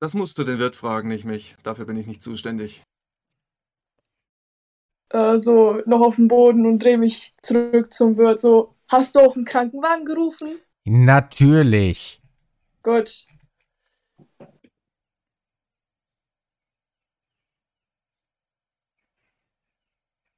Das 0.00 0.14
musst 0.14 0.36
du 0.38 0.44
den 0.44 0.58
Wirt 0.58 0.74
fragen, 0.74 1.08
nicht 1.08 1.24
mich. 1.24 1.56
Dafür 1.62 1.84
bin 1.84 1.96
ich 1.96 2.06
nicht 2.06 2.22
zuständig. 2.22 2.82
Äh, 5.10 5.38
so 5.38 5.80
noch 5.86 6.00
auf 6.00 6.16
den 6.16 6.26
Boden 6.26 6.66
und 6.66 6.82
drehe 6.82 6.98
mich 6.98 7.36
zurück 7.42 7.92
zum 7.92 8.16
Wirt. 8.16 8.40
So, 8.40 8.74
hast 8.88 9.14
du 9.14 9.20
auch 9.20 9.36
einen 9.36 9.44
Krankenwagen 9.44 10.04
gerufen? 10.04 10.58
Natürlich. 10.84 12.20
Gut. 12.82 13.26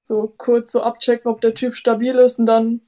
So 0.03 0.35
kurz 0.37 0.73
so 0.73 0.83
abchecken, 0.83 1.31
ob 1.31 1.41
der 1.41 1.55
Typ 1.55 1.75
stabil 1.75 2.15
ist 2.17 2.39
und 2.39 2.45
dann 2.45 2.83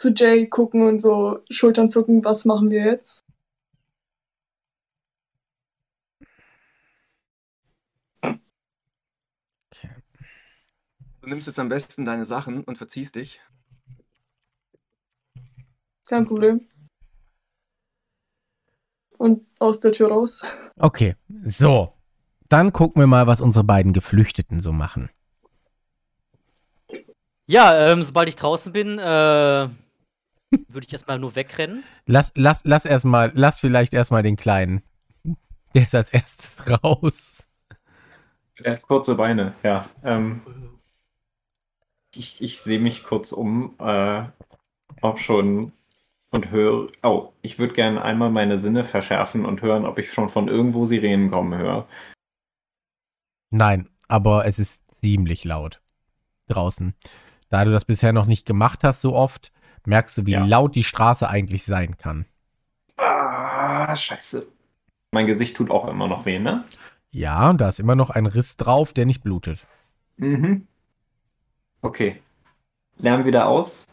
zu 0.00 0.12
Jay 0.14 0.46
gucken 0.46 0.82
und 0.82 0.98
so 0.98 1.44
Schultern 1.50 1.90
zucken, 1.90 2.24
was 2.24 2.44
machen 2.44 2.70
wir 2.70 2.84
jetzt? 2.84 3.20
Du 11.20 11.28
nimmst 11.28 11.46
jetzt 11.46 11.58
am 11.58 11.68
besten 11.68 12.06
deine 12.06 12.24
Sachen 12.24 12.64
und 12.64 12.78
verziehst 12.78 13.14
dich. 13.14 13.40
Kein 16.08 16.26
Problem. 16.26 16.66
Und 19.18 19.46
aus 19.58 19.80
der 19.80 19.92
Tür 19.92 20.08
raus. 20.08 20.44
Okay. 20.76 21.14
So. 21.44 21.92
Dann 22.48 22.72
gucken 22.72 23.02
wir 23.02 23.06
mal, 23.06 23.26
was 23.26 23.42
unsere 23.42 23.64
beiden 23.64 23.92
Geflüchteten 23.92 24.60
so 24.60 24.72
machen. 24.72 25.10
Ja, 27.46 27.88
ähm, 27.88 28.02
sobald 28.02 28.28
ich 28.28 28.36
draußen 28.36 28.72
bin, 28.72 28.98
äh, 28.98 29.68
würde 30.50 30.86
ich 30.86 30.92
erstmal 30.92 31.18
nur 31.18 31.34
wegrennen. 31.34 31.84
Lass, 32.06 32.32
lass, 32.34 32.62
lass 32.64 32.84
erstmal, 32.84 33.32
lass 33.34 33.60
vielleicht 33.60 33.94
erstmal 33.94 34.22
den 34.22 34.36
Kleinen. 34.36 34.82
Der 35.74 35.82
ist 35.82 35.94
als 35.94 36.10
erstes 36.10 36.64
raus. 36.68 37.48
Er 38.56 38.72
hat 38.72 38.82
kurze 38.82 39.14
Beine, 39.14 39.54
ja. 39.62 39.88
Ähm, 40.04 40.42
ich 42.14 42.42
ich 42.42 42.60
sehe 42.60 42.80
mich 42.80 43.04
kurz 43.04 43.32
um, 43.32 43.74
äh, 43.78 44.24
ob 45.00 45.20
schon 45.20 45.72
und 46.30 46.50
höre. 46.50 46.88
Oh, 47.02 47.32
ich 47.42 47.58
würde 47.58 47.74
gerne 47.74 48.02
einmal 48.02 48.30
meine 48.30 48.58
Sinne 48.58 48.84
verschärfen 48.84 49.44
und 49.44 49.62
hören, 49.62 49.84
ob 49.84 49.98
ich 49.98 50.12
schon 50.12 50.28
von 50.28 50.48
irgendwo 50.48 50.84
Sirenen 50.84 51.30
kommen 51.30 51.58
höre. 51.58 51.86
Nein, 53.50 53.88
aber 54.08 54.46
es 54.46 54.58
ist 54.58 54.82
ziemlich 55.00 55.44
laut 55.44 55.80
draußen. 56.48 56.94
Da 57.48 57.64
du 57.64 57.72
das 57.72 57.84
bisher 57.84 58.12
noch 58.12 58.26
nicht 58.26 58.46
gemacht 58.46 58.84
hast 58.84 59.02
so 59.02 59.14
oft, 59.14 59.52
merkst 59.86 60.18
du, 60.18 60.26
wie 60.26 60.32
Ja. 60.32 60.44
laut 60.44 60.74
die 60.74 60.84
Straße 60.84 61.28
eigentlich 61.28 61.64
sein 61.64 61.96
kann. 61.96 62.26
Ah, 62.96 63.96
scheiße. 63.96 64.46
Mein 65.12 65.26
Gesicht 65.26 65.56
tut 65.56 65.70
auch 65.70 65.88
immer 65.88 66.06
noch 66.06 66.26
weh, 66.26 66.38
ne? 66.38 66.64
Ja, 67.10 67.50
und 67.50 67.60
da 67.60 67.68
ist 67.68 67.80
immer 67.80 67.96
noch 67.96 68.10
ein 68.10 68.26
Riss 68.26 68.56
drauf, 68.56 68.92
der 68.92 69.06
nicht 69.06 69.22
blutet. 69.22 69.66
Mhm. 70.16 70.66
Okay. 71.82 72.20
Lärm 72.98 73.24
wieder 73.24 73.48
aus 73.48 73.86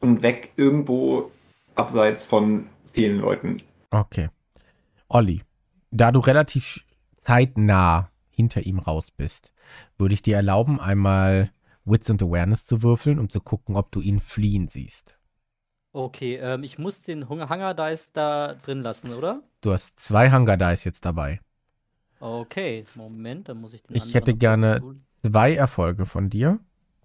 und 0.00 0.22
weg 0.22 0.52
irgendwo 0.56 1.30
abseits 1.76 2.24
von 2.24 2.66
vielen 2.92 3.18
Leuten. 3.18 3.62
Okay. 3.90 4.28
Olli, 5.08 5.42
da 5.90 6.12
du 6.12 6.18
relativ 6.20 6.80
zeitnah 7.16 8.10
hinter 8.30 8.62
ihm 8.62 8.78
raus 8.78 9.10
bist, 9.10 9.52
würde 9.96 10.14
ich 10.14 10.22
dir 10.22 10.36
erlauben, 10.36 10.80
einmal 10.80 11.50
Wits 11.88 12.10
and 12.10 12.22
Awareness 12.22 12.66
zu 12.66 12.82
würfeln, 12.82 13.18
um 13.18 13.28
zu 13.30 13.40
gucken, 13.40 13.76
ob 13.76 13.90
du 13.92 14.00
ihn 14.00 14.20
fliehen 14.20 14.68
siehst. 14.68 15.18
Okay, 15.92 16.36
ähm, 16.36 16.62
ich 16.64 16.78
muss 16.78 17.02
den 17.02 17.28
Hunger 17.28 17.74
Dice 17.74 18.12
da 18.12 18.54
drin 18.54 18.82
lassen, 18.82 19.12
oder? 19.12 19.42
Du 19.60 19.72
hast 19.72 19.98
zwei 20.00 20.32
Hunger 20.32 20.56
Dice 20.56 20.84
jetzt 20.84 21.04
dabei. 21.04 21.40
Okay, 22.20 22.84
Moment, 22.94 23.48
dann 23.48 23.60
muss 23.60 23.74
ich 23.74 23.82
den 23.82 23.96
Ich 23.96 24.14
hätte 24.14 24.34
gerne-. 24.34 24.82
Zwei 25.22 25.54
Erfolge 25.54 26.06
von 26.06 26.30
dir, 26.30 26.60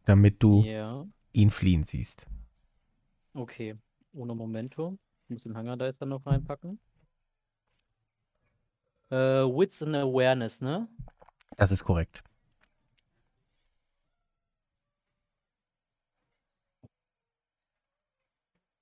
damit 0.06 0.42
du 0.44 0.64
Ja, 0.64 1.06
ihn 1.34 1.52
fliehen 1.52 1.84
siehst. 1.84 2.28
okay. 3.36 3.76
Ohne 4.14 4.36
Momento. 4.36 4.98
Ich 5.26 5.30
muss 5.30 5.44
den 5.44 5.56
Hanger 5.58 5.78
Dice 5.78 5.98
dann 5.98 6.10
noch 6.10 6.26
reinpacken. 6.26 6.80
Äh, 9.10 9.16
Wits 9.46 9.82
and 9.82 9.96
Awareness, 9.96 10.60
ne? 10.62 10.88
Das 11.58 11.72
ist 11.72 11.84
korrekt. 11.84 12.24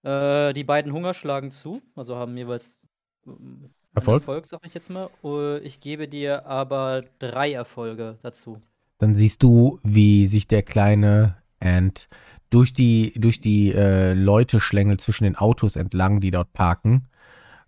Äh, 0.04 0.54
die 0.54 0.64
beiden 0.64 0.94
Hunger 0.94 1.14
schlagen 1.14 1.52
zu, 1.52 1.82
also 1.96 2.16
haben 2.16 2.36
jeweils 2.36 2.82
einen 3.26 3.74
Erfolg? 3.94 4.24
Erfolg, 4.24 4.46
sag 4.46 4.66
ich 4.66 4.74
jetzt 4.74 4.90
mal. 4.90 5.10
Äh, 5.24 5.60
ich 5.60 5.80
gebe 5.80 6.08
dir 6.08 6.46
aber 6.46 7.04
drei 7.20 7.52
Erfolge 7.54 8.18
dazu. 8.22 8.62
Dann 8.98 9.16
siehst 9.16 9.44
du, 9.44 9.80
wie 9.84 10.28
sich 10.28 10.48
der 10.48 10.64
kleine 10.64 11.38
Ant 11.60 12.08
durch 12.50 12.74
die, 12.74 13.14
durch 13.16 13.42
die 13.42 13.72
äh, 13.74 14.14
Leute 14.14 14.60
schlängelt 14.60 15.02
zwischen 15.02 15.24
den 15.24 15.36
Autos 15.36 15.76
entlang, 15.76 16.20
die 16.20 16.32
dort 16.32 16.54
parken. 16.54 17.08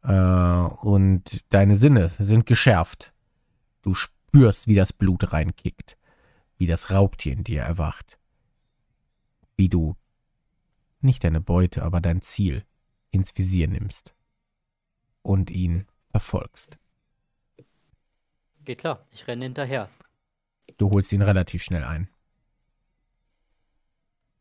Äh, 0.03 0.13
und 0.13 1.41
deine 1.49 1.77
Sinne 1.77 2.11
sind 2.19 2.45
geschärft. 2.45 3.13
Du 3.81 3.93
spürst, 3.93 4.67
wie 4.67 4.75
das 4.75 4.93
Blut 4.93 5.31
reinkickt. 5.33 5.97
Wie 6.57 6.67
das 6.67 6.91
Raubtier 6.91 7.33
in 7.33 7.43
dir 7.43 7.61
erwacht. 7.61 8.17
Wie 9.57 9.69
du 9.69 9.95
nicht 11.03 11.23
deine 11.23 11.41
Beute, 11.41 11.83
aber 11.83 12.01
dein 12.01 12.21
Ziel 12.21 12.65
ins 13.09 13.37
Visier 13.37 13.67
nimmst. 13.67 14.15
Und 15.21 15.51
ihn 15.51 15.87
verfolgst. 16.11 16.77
Geht 18.65 18.79
klar, 18.79 19.05
ich 19.11 19.27
renne 19.27 19.45
hinterher. 19.45 19.89
Du 20.77 20.89
holst 20.89 21.11
ihn 21.11 21.21
relativ 21.21 21.63
schnell 21.63 21.83
ein. 21.83 22.09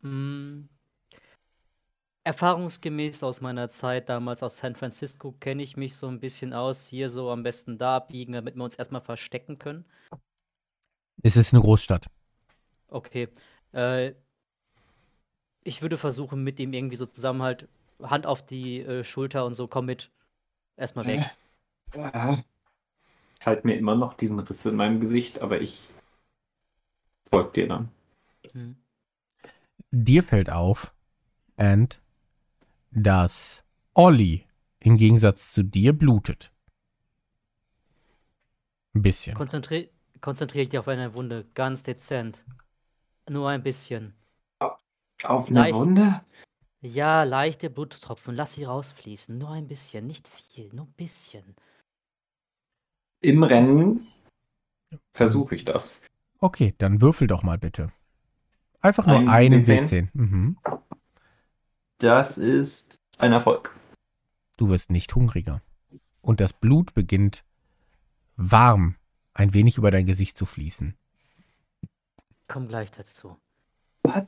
Mm. 0.03 0.69
Erfahrungsgemäß 2.25 3.25
aus 3.25 3.41
meiner 3.41 3.69
Zeit 3.69 4.09
damals 4.09 4.45
aus 4.45 4.59
San 4.59 4.77
Francisco 4.77 5.33
kenne 5.33 5.63
ich 5.63 5.77
mich 5.77 5.97
so 5.97 6.07
ein 6.07 6.21
bisschen 6.21 6.53
aus. 6.53 6.87
Hier 6.87 7.09
so 7.09 7.31
am 7.31 7.43
besten 7.43 7.79
da 7.79 7.97
abbiegen, 7.97 8.33
damit 8.33 8.55
wir 8.55 8.63
uns 8.63 8.77
erstmal 8.77 9.01
verstecken 9.01 9.59
können. 9.59 9.85
Es 11.23 11.37
ist 11.37 11.53
eine 11.53 11.63
Großstadt. 11.63 12.07
Okay. 12.89 13.29
Äh, 13.73 14.13
ich 15.65 15.83
würde 15.83 15.97
versuchen, 15.97 16.43
mit 16.43 16.59
ihm 16.61 16.73
irgendwie 16.73 16.97
so 16.97 17.07
zusammen 17.07 17.43
halt 17.43 17.69
Hand 18.03 18.27
auf 18.27 18.45
die 18.45 18.81
äh, 18.81 19.05
Schulter 19.05 19.45
und 19.47 19.55
so, 19.55 19.69
komm 19.69 19.87
mit. 19.87 20.11
Erstmal 20.77 21.07
weg. 21.07 21.31
Ich 23.39 23.47
halte 23.47 23.67
mir 23.67 23.77
immer 23.77 23.95
noch 23.95 24.15
diesen 24.15 24.39
Riss 24.39 24.65
in 24.65 24.77
meinem 24.77 25.01
Gesicht, 25.01 25.41
aber 25.41 25.61
ich 25.61 25.89
folge 27.29 27.53
dir 27.53 27.69
dann. 27.69 27.89
Hm. 28.53 28.77
Dir 29.91 30.23
fällt 30.23 30.51
auf, 30.51 30.95
and 31.57 32.01
dass 32.91 33.63
Olli 33.95 34.47
im 34.81 34.97
Gegensatz 34.97 35.53
zu 35.53 35.63
dir 35.63 35.93
blutet. 35.93 36.51
Ein 38.95 39.03
bisschen. 39.03 39.35
Konzentrier, 39.35 39.89
konzentrier 40.21 40.65
dich 40.65 40.79
auf 40.79 40.89
eine 40.89 41.15
Wunde, 41.17 41.47
ganz 41.55 41.83
dezent. 41.83 42.45
Nur 43.29 43.49
ein 43.51 43.63
bisschen. 43.63 44.15
Auf 45.25 45.49
eine 45.49 45.61
Leicht. 45.61 45.75
Wunde? 45.75 46.21
Ja, 46.81 47.23
leichte 47.23 47.71
Bluttropfen, 47.71 48.35
lass 48.35 48.55
sie 48.55 48.65
rausfließen. 48.65 49.39
Nur 49.39 49.51
ein 49.51 49.69
bisschen, 49.69 50.07
nicht 50.07 50.29
viel, 50.29 50.69
nur 50.73 50.87
ein 50.87 50.95
bisschen. 50.97 51.55
Im 53.21 53.45
Rennen 53.45 54.07
versuche 55.15 55.55
ich 55.55 55.65
das. 55.65 56.03
Okay, 56.41 56.75
dann 56.79 57.01
würfel 57.01 57.29
doch 57.29 57.45
mal 57.45 57.59
bitte. 57.59 57.93
Einfach 58.81 59.07
nur 59.07 59.19
Ein 59.19 59.29
einen 59.29 59.63
W10? 59.63 59.83
W10. 59.85 60.09
Mhm. 60.13 60.59
Das 61.99 62.37
ist 62.37 63.01
ein 63.19 63.33
Erfolg. 63.33 63.79
Du 64.57 64.69
wirst 64.69 64.91
nicht 64.91 65.15
hungriger. 65.15 65.63
Und 66.21 66.41
das 66.41 66.53
Blut 66.53 66.95
beginnt 66.95 67.45
warm 68.37 68.97
ein 69.35 69.55
wenig 69.55 69.79
über 69.79 69.93
dein 69.93 70.07
Gesicht 70.07 70.37
zu 70.37 70.47
fließen. 70.47 70.97
Komm 72.49 72.67
gleich 72.67 72.91
dazu. 72.91 73.37
Was? 74.03 74.27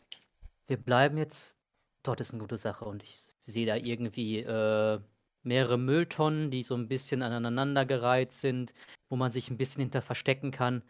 Wir 0.66 0.76
bleiben 0.76 1.18
jetzt. 1.18 1.58
Dort 2.02 2.20
ist 2.20 2.32
eine 2.32 2.40
gute 2.40 2.58
Sache 2.58 2.84
und 2.84 3.02
ich 3.02 3.28
sehe 3.44 3.66
da 3.66 3.76
irgendwie 3.76 4.40
äh, 4.40 5.00
mehrere 5.42 5.78
Mülltonnen, 5.78 6.50
die 6.50 6.62
so 6.62 6.74
ein 6.74 6.88
bisschen 6.88 7.22
aneinandergereiht 7.22 8.32
sind, 8.32 8.74
wo 9.08 9.16
man 9.16 9.32
sich 9.32 9.50
ein 9.50 9.56
bisschen 9.56 9.80
hinter 9.82 10.02
verstecken 10.02 10.50
kann. 10.50 10.82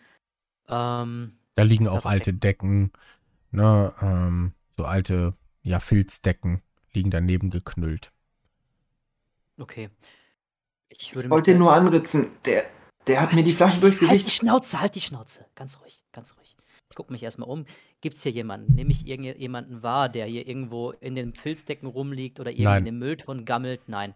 Ähm, 0.68 1.38
Da 1.54 1.62
liegen 1.62 1.88
auch 1.88 2.04
alte 2.04 2.32
Decken, 2.32 2.92
ne, 3.50 3.94
ähm, 4.00 4.54
so 4.76 4.84
alte, 4.84 5.34
ja, 5.62 5.80
Filzdecken 5.80 6.62
liegen 6.92 7.10
daneben 7.10 7.50
geknüllt. 7.50 8.12
okay. 9.58 9.90
Ich 10.88 11.14
würde 11.14 11.28
wollte 11.30 11.50
ihn 11.52 11.58
nur 11.58 11.72
anritzen. 11.74 12.28
Der, 12.44 12.64
der 13.06 13.20
hat 13.20 13.32
mir 13.32 13.42
die 13.42 13.52
Flasche 13.52 13.80
durchs 13.80 14.00
Halt 14.06 14.22
die 14.22 14.30
Gesicht. 14.30 14.30
Schnauze, 14.30 14.80
halt 14.80 14.94
die 14.94 15.00
Schnauze. 15.00 15.46
Ganz 15.54 15.80
ruhig, 15.80 16.04
ganz 16.12 16.36
ruhig. 16.36 16.56
Ich 16.94 16.96
gucke 16.96 17.12
mich 17.12 17.24
erstmal 17.24 17.48
um. 17.48 17.66
Gibt 18.02 18.18
es 18.18 18.22
hier 18.22 18.30
jemanden? 18.30 18.72
Nehme 18.76 18.92
ich 18.92 19.04
irgendjemanden 19.04 19.82
wahr, 19.82 20.08
der 20.08 20.26
hier 20.26 20.46
irgendwo 20.46 20.92
in 20.92 21.16
den 21.16 21.32
Filzdecken 21.32 21.88
rumliegt 21.88 22.38
oder 22.38 22.52
irgendwie 22.52 22.78
in 22.78 22.84
den 22.84 22.98
Mülltonnen 23.00 23.44
gammelt? 23.44 23.88
Nein. 23.88 24.14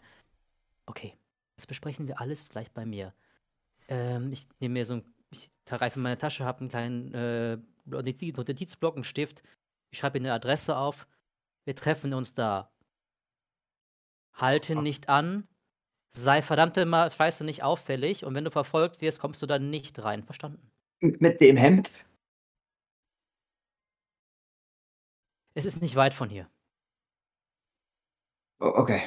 Okay. 0.86 1.16
Das 1.56 1.66
besprechen 1.66 2.06
wir 2.06 2.20
alles 2.20 2.48
gleich 2.48 2.70
bei 2.70 2.86
mir. 2.86 3.12
Ähm, 3.88 4.32
ich 4.32 4.46
nehme 4.60 4.74
mir 4.74 4.86
so 4.86 4.94
ein. 4.94 5.04
Ich 5.32 5.50
greife 5.66 5.98
in 5.98 6.04
meine 6.04 6.18
Tasche, 6.18 6.44
habe 6.44 6.60
einen 6.60 6.68
kleinen 6.68 7.12
äh, 7.14 7.58
Notiz- 7.84 8.36
Notizblock, 8.36 8.94
einen 8.94 9.02
Stift. 9.02 9.42
Ich 9.90 9.98
schreibe 9.98 10.20
eine 10.20 10.32
Adresse 10.32 10.76
auf. 10.76 11.08
Wir 11.64 11.74
treffen 11.74 12.14
uns 12.14 12.32
da. 12.34 12.70
Halte 14.34 14.76
nicht 14.76 15.08
an. 15.08 15.48
Sei 16.12 16.42
verdammte 16.42 16.86
mal 16.86 17.10
Scheiße 17.10 17.42
nicht 17.42 17.64
auffällig 17.64 18.24
und 18.24 18.36
wenn 18.36 18.44
du 18.44 18.52
verfolgt 18.52 19.00
wirst, 19.00 19.18
kommst 19.18 19.42
du 19.42 19.46
dann 19.46 19.68
nicht 19.68 20.00
rein. 20.00 20.22
Verstanden? 20.22 20.70
Mit 21.00 21.40
dem 21.40 21.56
Hemd? 21.56 21.90
Es 25.58 25.64
ist 25.64 25.82
nicht 25.82 25.96
weit 25.96 26.14
von 26.14 26.30
hier. 26.30 26.48
Oh, 28.60 28.72
okay. 28.76 29.02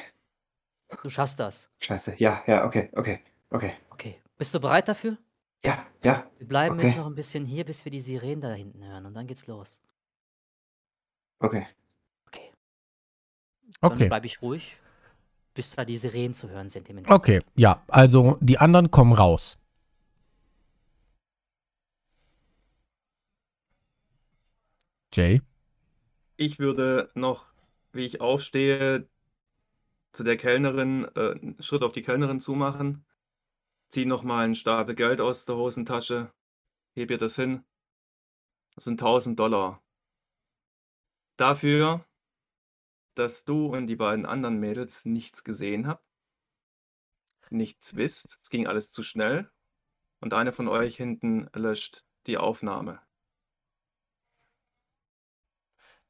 Du 1.02 1.08
schaffst 1.08 1.40
das. 1.40 1.70
Scheiße. 1.80 2.16
Ja, 2.18 2.44
ja, 2.46 2.66
okay, 2.66 2.90
okay, 2.92 3.20
okay. 3.48 3.72
Okay. 3.88 4.20
Bist 4.36 4.52
du 4.52 4.60
bereit 4.60 4.86
dafür? 4.86 5.16
Ja, 5.64 5.86
ja. 6.04 6.30
Wir 6.36 6.46
bleiben 6.46 6.76
Okay. 6.76 6.88
jetzt 6.88 6.98
noch 6.98 7.06
ein 7.06 7.14
bisschen 7.14 7.46
hier, 7.46 7.64
bis 7.64 7.86
wir 7.86 7.90
die 7.90 8.00
Sirenen 8.00 8.42
da 8.42 8.52
hinten 8.52 8.84
hören 8.84 9.06
und 9.06 9.14
dann 9.14 9.26
geht's 9.26 9.46
los. 9.46 9.80
Okay. 11.38 11.66
Okay. 12.26 12.52
Dann 13.80 13.92
Okay. 13.92 14.08
bleibe 14.08 14.26
ich 14.26 14.42
ruhig, 14.42 14.76
bis 15.54 15.70
da 15.70 15.86
die 15.86 15.96
Sirenen 15.96 16.34
zu 16.34 16.50
hören 16.50 16.68
sind. 16.68 16.86
im 16.90 17.02
Okay, 17.08 17.40
ja, 17.54 17.82
also 17.88 18.36
die 18.42 18.58
anderen 18.58 18.90
kommen 18.90 19.14
raus. 19.14 19.56
Jay, 25.14 25.40
Ich 26.44 26.58
würde 26.58 27.08
noch, 27.14 27.46
wie 27.92 28.04
ich 28.04 28.20
aufstehe, 28.20 29.08
zu 30.10 30.24
der 30.24 30.36
Kellnerin, 30.36 31.04
äh, 31.14 31.34
einen 31.40 31.62
Schritt 31.62 31.84
auf 31.84 31.92
die 31.92 32.02
Kellnerin 32.02 32.40
zumachen, 32.40 33.04
zieh 33.86 34.06
nochmal 34.06 34.46
einen 34.46 34.56
Stapel 34.56 34.96
Geld 34.96 35.20
aus 35.20 35.44
der 35.44 35.54
Hosentasche, 35.54 36.32
heb 36.96 37.12
ihr 37.12 37.18
das 37.18 37.36
hin. 37.36 37.64
Das 38.74 38.82
sind 38.82 39.00
1000 39.00 39.38
Dollar. 39.38 39.84
Dafür, 41.36 42.04
dass 43.14 43.44
du 43.44 43.66
und 43.66 43.86
die 43.86 43.94
beiden 43.94 44.26
anderen 44.26 44.58
Mädels 44.58 45.04
nichts 45.04 45.44
gesehen 45.44 45.86
habt, 45.86 46.04
nichts 47.50 47.94
wisst, 47.94 48.40
es 48.42 48.50
ging 48.50 48.66
alles 48.66 48.90
zu 48.90 49.04
schnell 49.04 49.48
und 50.18 50.34
eine 50.34 50.52
von 50.52 50.66
euch 50.66 50.96
hinten 50.96 51.48
löscht 51.54 52.04
die 52.26 52.36
Aufnahme. 52.36 53.00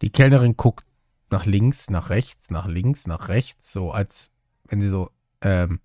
Die 0.02 0.10
Kellnerin 0.10 0.56
guckt 0.56 0.84
nach 1.30 1.46
links, 1.46 1.88
nach 1.88 2.10
rechts, 2.10 2.50
nach 2.50 2.66
links, 2.66 3.06
nach 3.06 3.28
rechts, 3.28 3.72
so 3.72 3.90
als 3.90 4.30
wenn 4.64 4.82
sie 4.82 4.88
so, 4.88 5.10
ähm, 5.40 5.80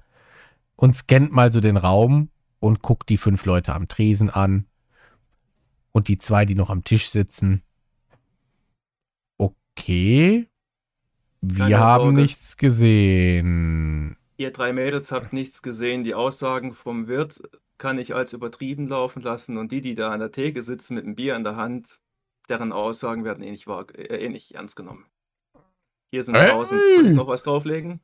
und 0.75 0.95
scannt 0.95 1.31
mal 1.31 1.51
so 1.51 1.61
den 1.61 1.77
Raum 1.77 2.29
und 2.59 2.81
guckt 2.81 3.09
die 3.09 3.17
fünf 3.17 3.45
Leute 3.45 3.73
am 3.73 3.87
Tresen 3.87 4.29
an 4.29 4.65
und 5.91 6.07
die 6.07 6.17
zwei, 6.17 6.45
die 6.45 6.55
noch 6.55 6.69
am 6.69 6.83
Tisch 6.83 7.09
sitzen. 7.09 7.63
Okay. 9.37 10.47
Wir 11.41 11.65
Keine 11.65 11.79
haben 11.79 12.03
Sorge. 12.03 12.21
nichts 12.21 12.57
gesehen. 12.57 14.17
Ihr 14.37 14.51
drei 14.51 14.73
Mädels 14.73 15.11
habt 15.11 15.33
nichts 15.33 15.61
gesehen. 15.61 16.03
Die 16.03 16.13
Aussagen 16.13 16.73
vom 16.73 17.07
Wirt 17.07 17.41
kann 17.77 17.97
ich 17.99 18.15
als 18.15 18.33
übertrieben 18.33 18.87
laufen 18.87 19.21
lassen. 19.21 19.57
Und 19.57 19.71
die, 19.71 19.81
die 19.81 19.95
da 19.95 20.11
an 20.11 20.19
der 20.19 20.31
Theke 20.31 20.61
sitzen 20.61 20.95
mit 20.95 21.05
einem 21.05 21.15
Bier 21.15 21.35
in 21.35 21.43
der 21.43 21.55
Hand, 21.55 21.99
deren 22.49 22.71
Aussagen 22.71 23.23
werden 23.23 23.43
eh 23.43 23.51
nicht, 23.51 23.67
wahr, 23.67 23.85
äh, 23.95 24.25
eh 24.25 24.29
nicht 24.29 24.53
ernst 24.53 24.75
genommen. 24.75 25.05
Hier 26.11 26.23
sind 26.23 26.35
Ey! 26.35 26.51
draußen. 26.51 26.77
Soll 26.77 27.07
ich 27.07 27.13
noch 27.13 27.27
was 27.27 27.43
drauflegen? 27.43 27.99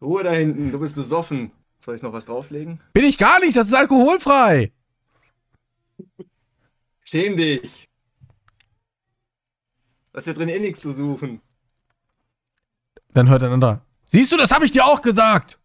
Ruhe 0.00 0.22
da 0.22 0.32
hinten, 0.32 0.70
du 0.70 0.78
bist 0.78 0.94
besoffen. 0.94 1.50
Soll 1.80 1.96
ich 1.96 2.02
noch 2.02 2.12
was 2.12 2.26
drauflegen? 2.26 2.80
Bin 2.92 3.04
ich 3.04 3.18
gar 3.18 3.40
nicht, 3.40 3.56
das 3.56 3.68
ist 3.68 3.74
alkoholfrei. 3.74 4.72
Schäm 7.04 7.36
dich! 7.36 7.88
Das 10.12 10.26
ist 10.26 10.34
hier 10.34 10.34
drin 10.34 10.48
eh 10.48 10.58
nichts 10.58 10.80
zu 10.80 10.90
suchen. 10.92 11.40
Dann 13.12 13.28
hört 13.28 13.42
ein 13.42 13.52
anderer. 13.52 13.82
Siehst 14.06 14.32
du, 14.32 14.36
das 14.36 14.50
habe 14.50 14.64
ich 14.64 14.70
dir 14.70 14.86
auch 14.86 15.02
gesagt. 15.02 15.58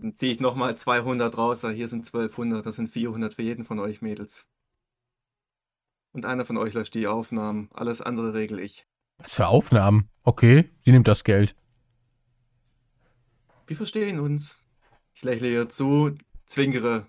Dann 0.00 0.14
ziehe 0.14 0.32
ich 0.32 0.40
nochmal 0.40 0.76
200 0.76 1.38
raus. 1.38 1.60
Hier 1.62 1.88
sind 1.88 2.06
1200, 2.06 2.66
das 2.66 2.76
sind 2.76 2.88
400 2.88 3.34
für 3.34 3.42
jeden 3.42 3.64
von 3.64 3.78
euch 3.78 4.02
Mädels. 4.02 4.48
Und 6.12 6.26
einer 6.26 6.44
von 6.44 6.56
euch 6.56 6.74
löscht 6.74 6.94
die 6.94 7.06
Aufnahmen. 7.06 7.68
Alles 7.72 8.02
andere 8.02 8.34
regel 8.34 8.58
ich. 8.58 8.86
Was 9.18 9.34
für 9.34 9.46
Aufnahmen? 9.46 10.08
Okay, 10.24 10.70
sie 10.84 10.90
nimmt 10.90 11.06
das 11.06 11.22
Geld. 11.22 11.54
Wir 13.66 13.76
verstehen 13.76 14.18
uns. 14.18 14.60
Ich 15.14 15.22
lächle 15.22 15.48
ihr 15.48 15.68
zu, 15.68 16.16
zwinkere, 16.46 17.06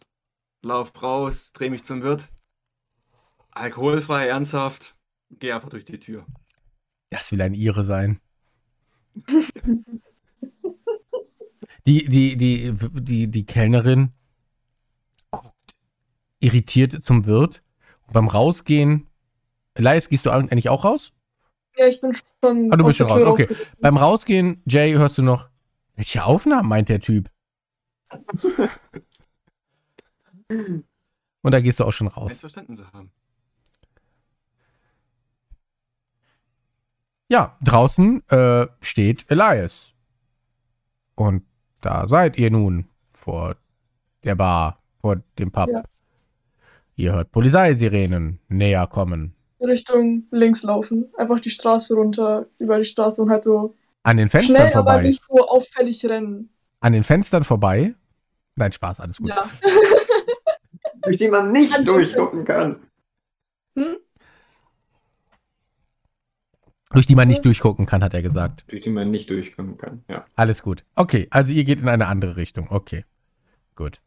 lauf 0.62 0.92
raus, 1.02 1.54
dreh 1.54 1.70
mich 1.72 1.84
zum 1.84 2.04
Wirt. 2.04 2.30
Alkoholfrei, 3.52 4.28
ernsthaft. 4.28 4.96
Geh 5.32 5.52
einfach 5.52 5.70
durch 5.70 5.86
die 5.86 6.00
Tür. 6.00 6.26
Das 7.10 7.32
will 7.32 7.42
ein 7.42 7.56
Ire 7.56 7.84
sein. 7.84 8.22
Die, 11.88 12.06
die, 12.08 12.36
die, 12.36 12.74
die, 12.94 13.28
die 13.28 13.46
Kellnerin 13.46 14.12
guckt 15.30 15.76
irritiert 16.40 17.04
zum 17.04 17.26
Wirt. 17.26 17.62
Und 18.08 18.14
beim 18.14 18.28
Rausgehen, 18.28 19.08
Elias, 19.76 20.10
gehst 20.10 20.26
du 20.26 20.32
eigentlich 20.32 20.70
auch 20.70 20.84
raus? 20.84 21.14
Ja, 21.78 21.88
ich 21.88 22.02
bin 22.02 22.14
schon 22.14 22.72
Ah, 22.72 22.78
du 22.78 22.84
aus 22.84 22.88
bist 22.90 23.00
der 23.02 23.10
schon 23.10 23.18
Tür 23.18 23.28
raus, 23.28 23.42
okay. 23.42 23.56
Beim 23.80 23.98
Rausgehen, 23.98 24.62
Jay, 24.66 24.94
hörst 24.94 25.18
du 25.18 25.22
noch, 25.22 25.50
welche 25.96 26.24
Aufnahmen 26.24 26.70
meint 26.70 26.90
der 26.90 27.02
Typ? 27.02 27.30
Und 31.42 31.52
da 31.52 31.60
gehst 31.60 31.80
du 31.80 31.84
auch 31.84 31.94
schon 31.94 32.08
raus. 32.08 32.40
verstanden 32.40 32.80
haben. 32.94 33.12
Ja, 37.28 37.58
draußen 37.62 38.28
äh, 38.30 38.68
steht 38.82 39.26
Elias. 39.30 39.94
Und 41.16 41.46
da 41.86 42.08
seid 42.08 42.38
ihr 42.38 42.50
nun 42.50 42.86
vor 43.14 43.56
der 44.24 44.36
Bar, 44.36 44.82
vor 45.02 45.18
dem 45.38 45.52
Pub. 45.52 45.70
Ja. 45.70 45.84
Ihr 46.96 47.14
hört 47.14 47.32
Polizeisirenen 47.32 48.40
näher 48.48 48.88
kommen. 48.88 49.36
Richtung 49.62 50.24
links 50.32 50.64
laufen. 50.64 51.14
Einfach 51.18 51.40
die 51.40 51.50
Straße 51.50 51.94
runter, 51.96 52.48
über 52.58 52.78
die 52.78 52.84
Straße 52.84 53.22
und 53.22 53.30
halt 53.30 53.44
so 53.44 53.76
An 54.04 54.18
den 54.18 54.30
Fenstern 54.30 54.56
schnell, 54.56 54.74
aber 54.74 54.92
vorbei. 54.92 55.04
nicht 55.04 55.24
so 55.24 55.48
auffällig 55.48 56.04
rennen. 56.06 56.50
An 56.80 56.94
den 56.94 57.04
Fenstern 57.04 57.44
vorbei. 57.44 57.94
Nein, 58.56 58.72
Spaß, 58.72 59.00
alles 59.00 59.18
gut. 59.18 59.30
Ja. 59.30 59.50
Durch 61.04 61.18
die 61.18 61.28
man 61.28 61.52
nicht 61.52 61.88
durchgucken 61.88 62.46
kann. 62.46 62.78
Hm? 63.78 63.98
Durch 66.96 67.06
die 67.06 67.16
man 67.16 67.28
nicht 67.28 67.46
durchgucken 67.46 67.86
kann, 67.86 68.04
hat 68.04 68.14
er 68.14 68.22
gesagt. 68.22 68.66
durch 68.68 68.84
die 68.84 68.90
man 68.90 69.12
nicht 69.12 69.30
durchkommen 69.30 69.78
kann. 69.78 70.04
Ja. 70.10 70.26
Alles 70.36 70.64
gut. 70.64 70.84
Okay, 70.96 71.28
also 71.30 71.54
ihr 71.54 71.64
geht 71.64 71.82
in 71.82 71.90
eine 71.90 72.08
andere 72.08 72.38
Richtung. 72.38 72.68
Okay. 72.70 73.06
Gut. 73.76 74.02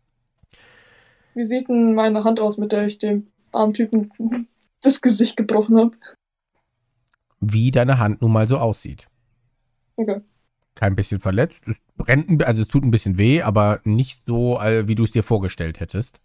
Wie 1.35 1.45
sieht 1.45 1.69
denn 1.69 1.95
meine 1.95 2.25
Hand 2.25 2.41
aus, 2.41 2.59
mit 2.59 2.73
der 2.73 2.87
ich 2.87 2.99
dem 2.99 3.29
armen 3.53 3.75
Typen 3.75 4.11
das 4.83 5.01
Gesicht 5.01 5.37
gebrochen 5.37 5.79
habe? 5.79 5.97
Wie 7.41 7.71
deine 7.71 7.99
Hand 7.99 8.23
nun 8.23 8.33
mal 8.33 8.49
so 8.49 8.59
aussieht. 8.59 9.09
Okay. 9.97 10.23
Kein 10.75 10.97
bisschen 10.97 11.21
verletzt. 11.21 11.67
Es 11.69 11.77
brennt, 11.97 12.29
ein 12.29 12.43
also 12.43 12.63
es 12.63 12.69
tut 12.69 12.85
ein 12.85 12.91
bisschen 12.91 13.19
weh, 13.19 13.43
aber 13.43 13.81
nicht 13.85 14.23
so, 14.27 14.61
äh, 14.61 14.89
wie 14.89 14.95
du 14.95 15.05
es 15.05 15.11
dir 15.11 15.23
vorgestellt 15.23 15.81
hättest. 15.81 16.21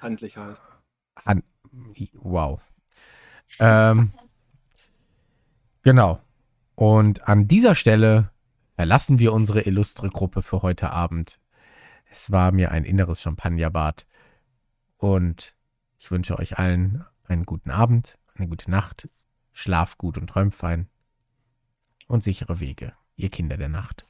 Handlich 0.00 0.36
halt. 0.36 0.60
Han 1.26 1.42
wow. 2.14 2.60
Ähm, 3.60 4.12
genau. 5.88 6.20
Und 6.74 7.26
an 7.26 7.48
dieser 7.48 7.74
Stelle 7.74 8.30
verlassen 8.74 9.18
wir 9.18 9.32
unsere 9.32 9.62
illustre 9.62 10.10
Gruppe 10.10 10.42
für 10.42 10.60
heute 10.60 10.90
Abend. 10.90 11.40
Es 12.10 12.30
war 12.30 12.52
mir 12.52 12.72
ein 12.72 12.84
inneres 12.84 13.22
Champagnerbad. 13.22 14.06
Und 14.98 15.56
ich 15.98 16.10
wünsche 16.10 16.38
euch 16.38 16.58
allen 16.58 17.06
einen 17.24 17.46
guten 17.46 17.70
Abend, 17.70 18.18
eine 18.34 18.48
gute 18.48 18.70
Nacht. 18.70 19.08
Schlaf 19.54 19.96
gut 19.96 20.18
und 20.18 20.26
träumt 20.26 20.54
fein. 20.54 20.90
Und 22.06 22.22
sichere 22.22 22.60
Wege, 22.60 22.92
ihr 23.16 23.30
Kinder 23.30 23.56
der 23.56 23.70
Nacht. 23.70 24.04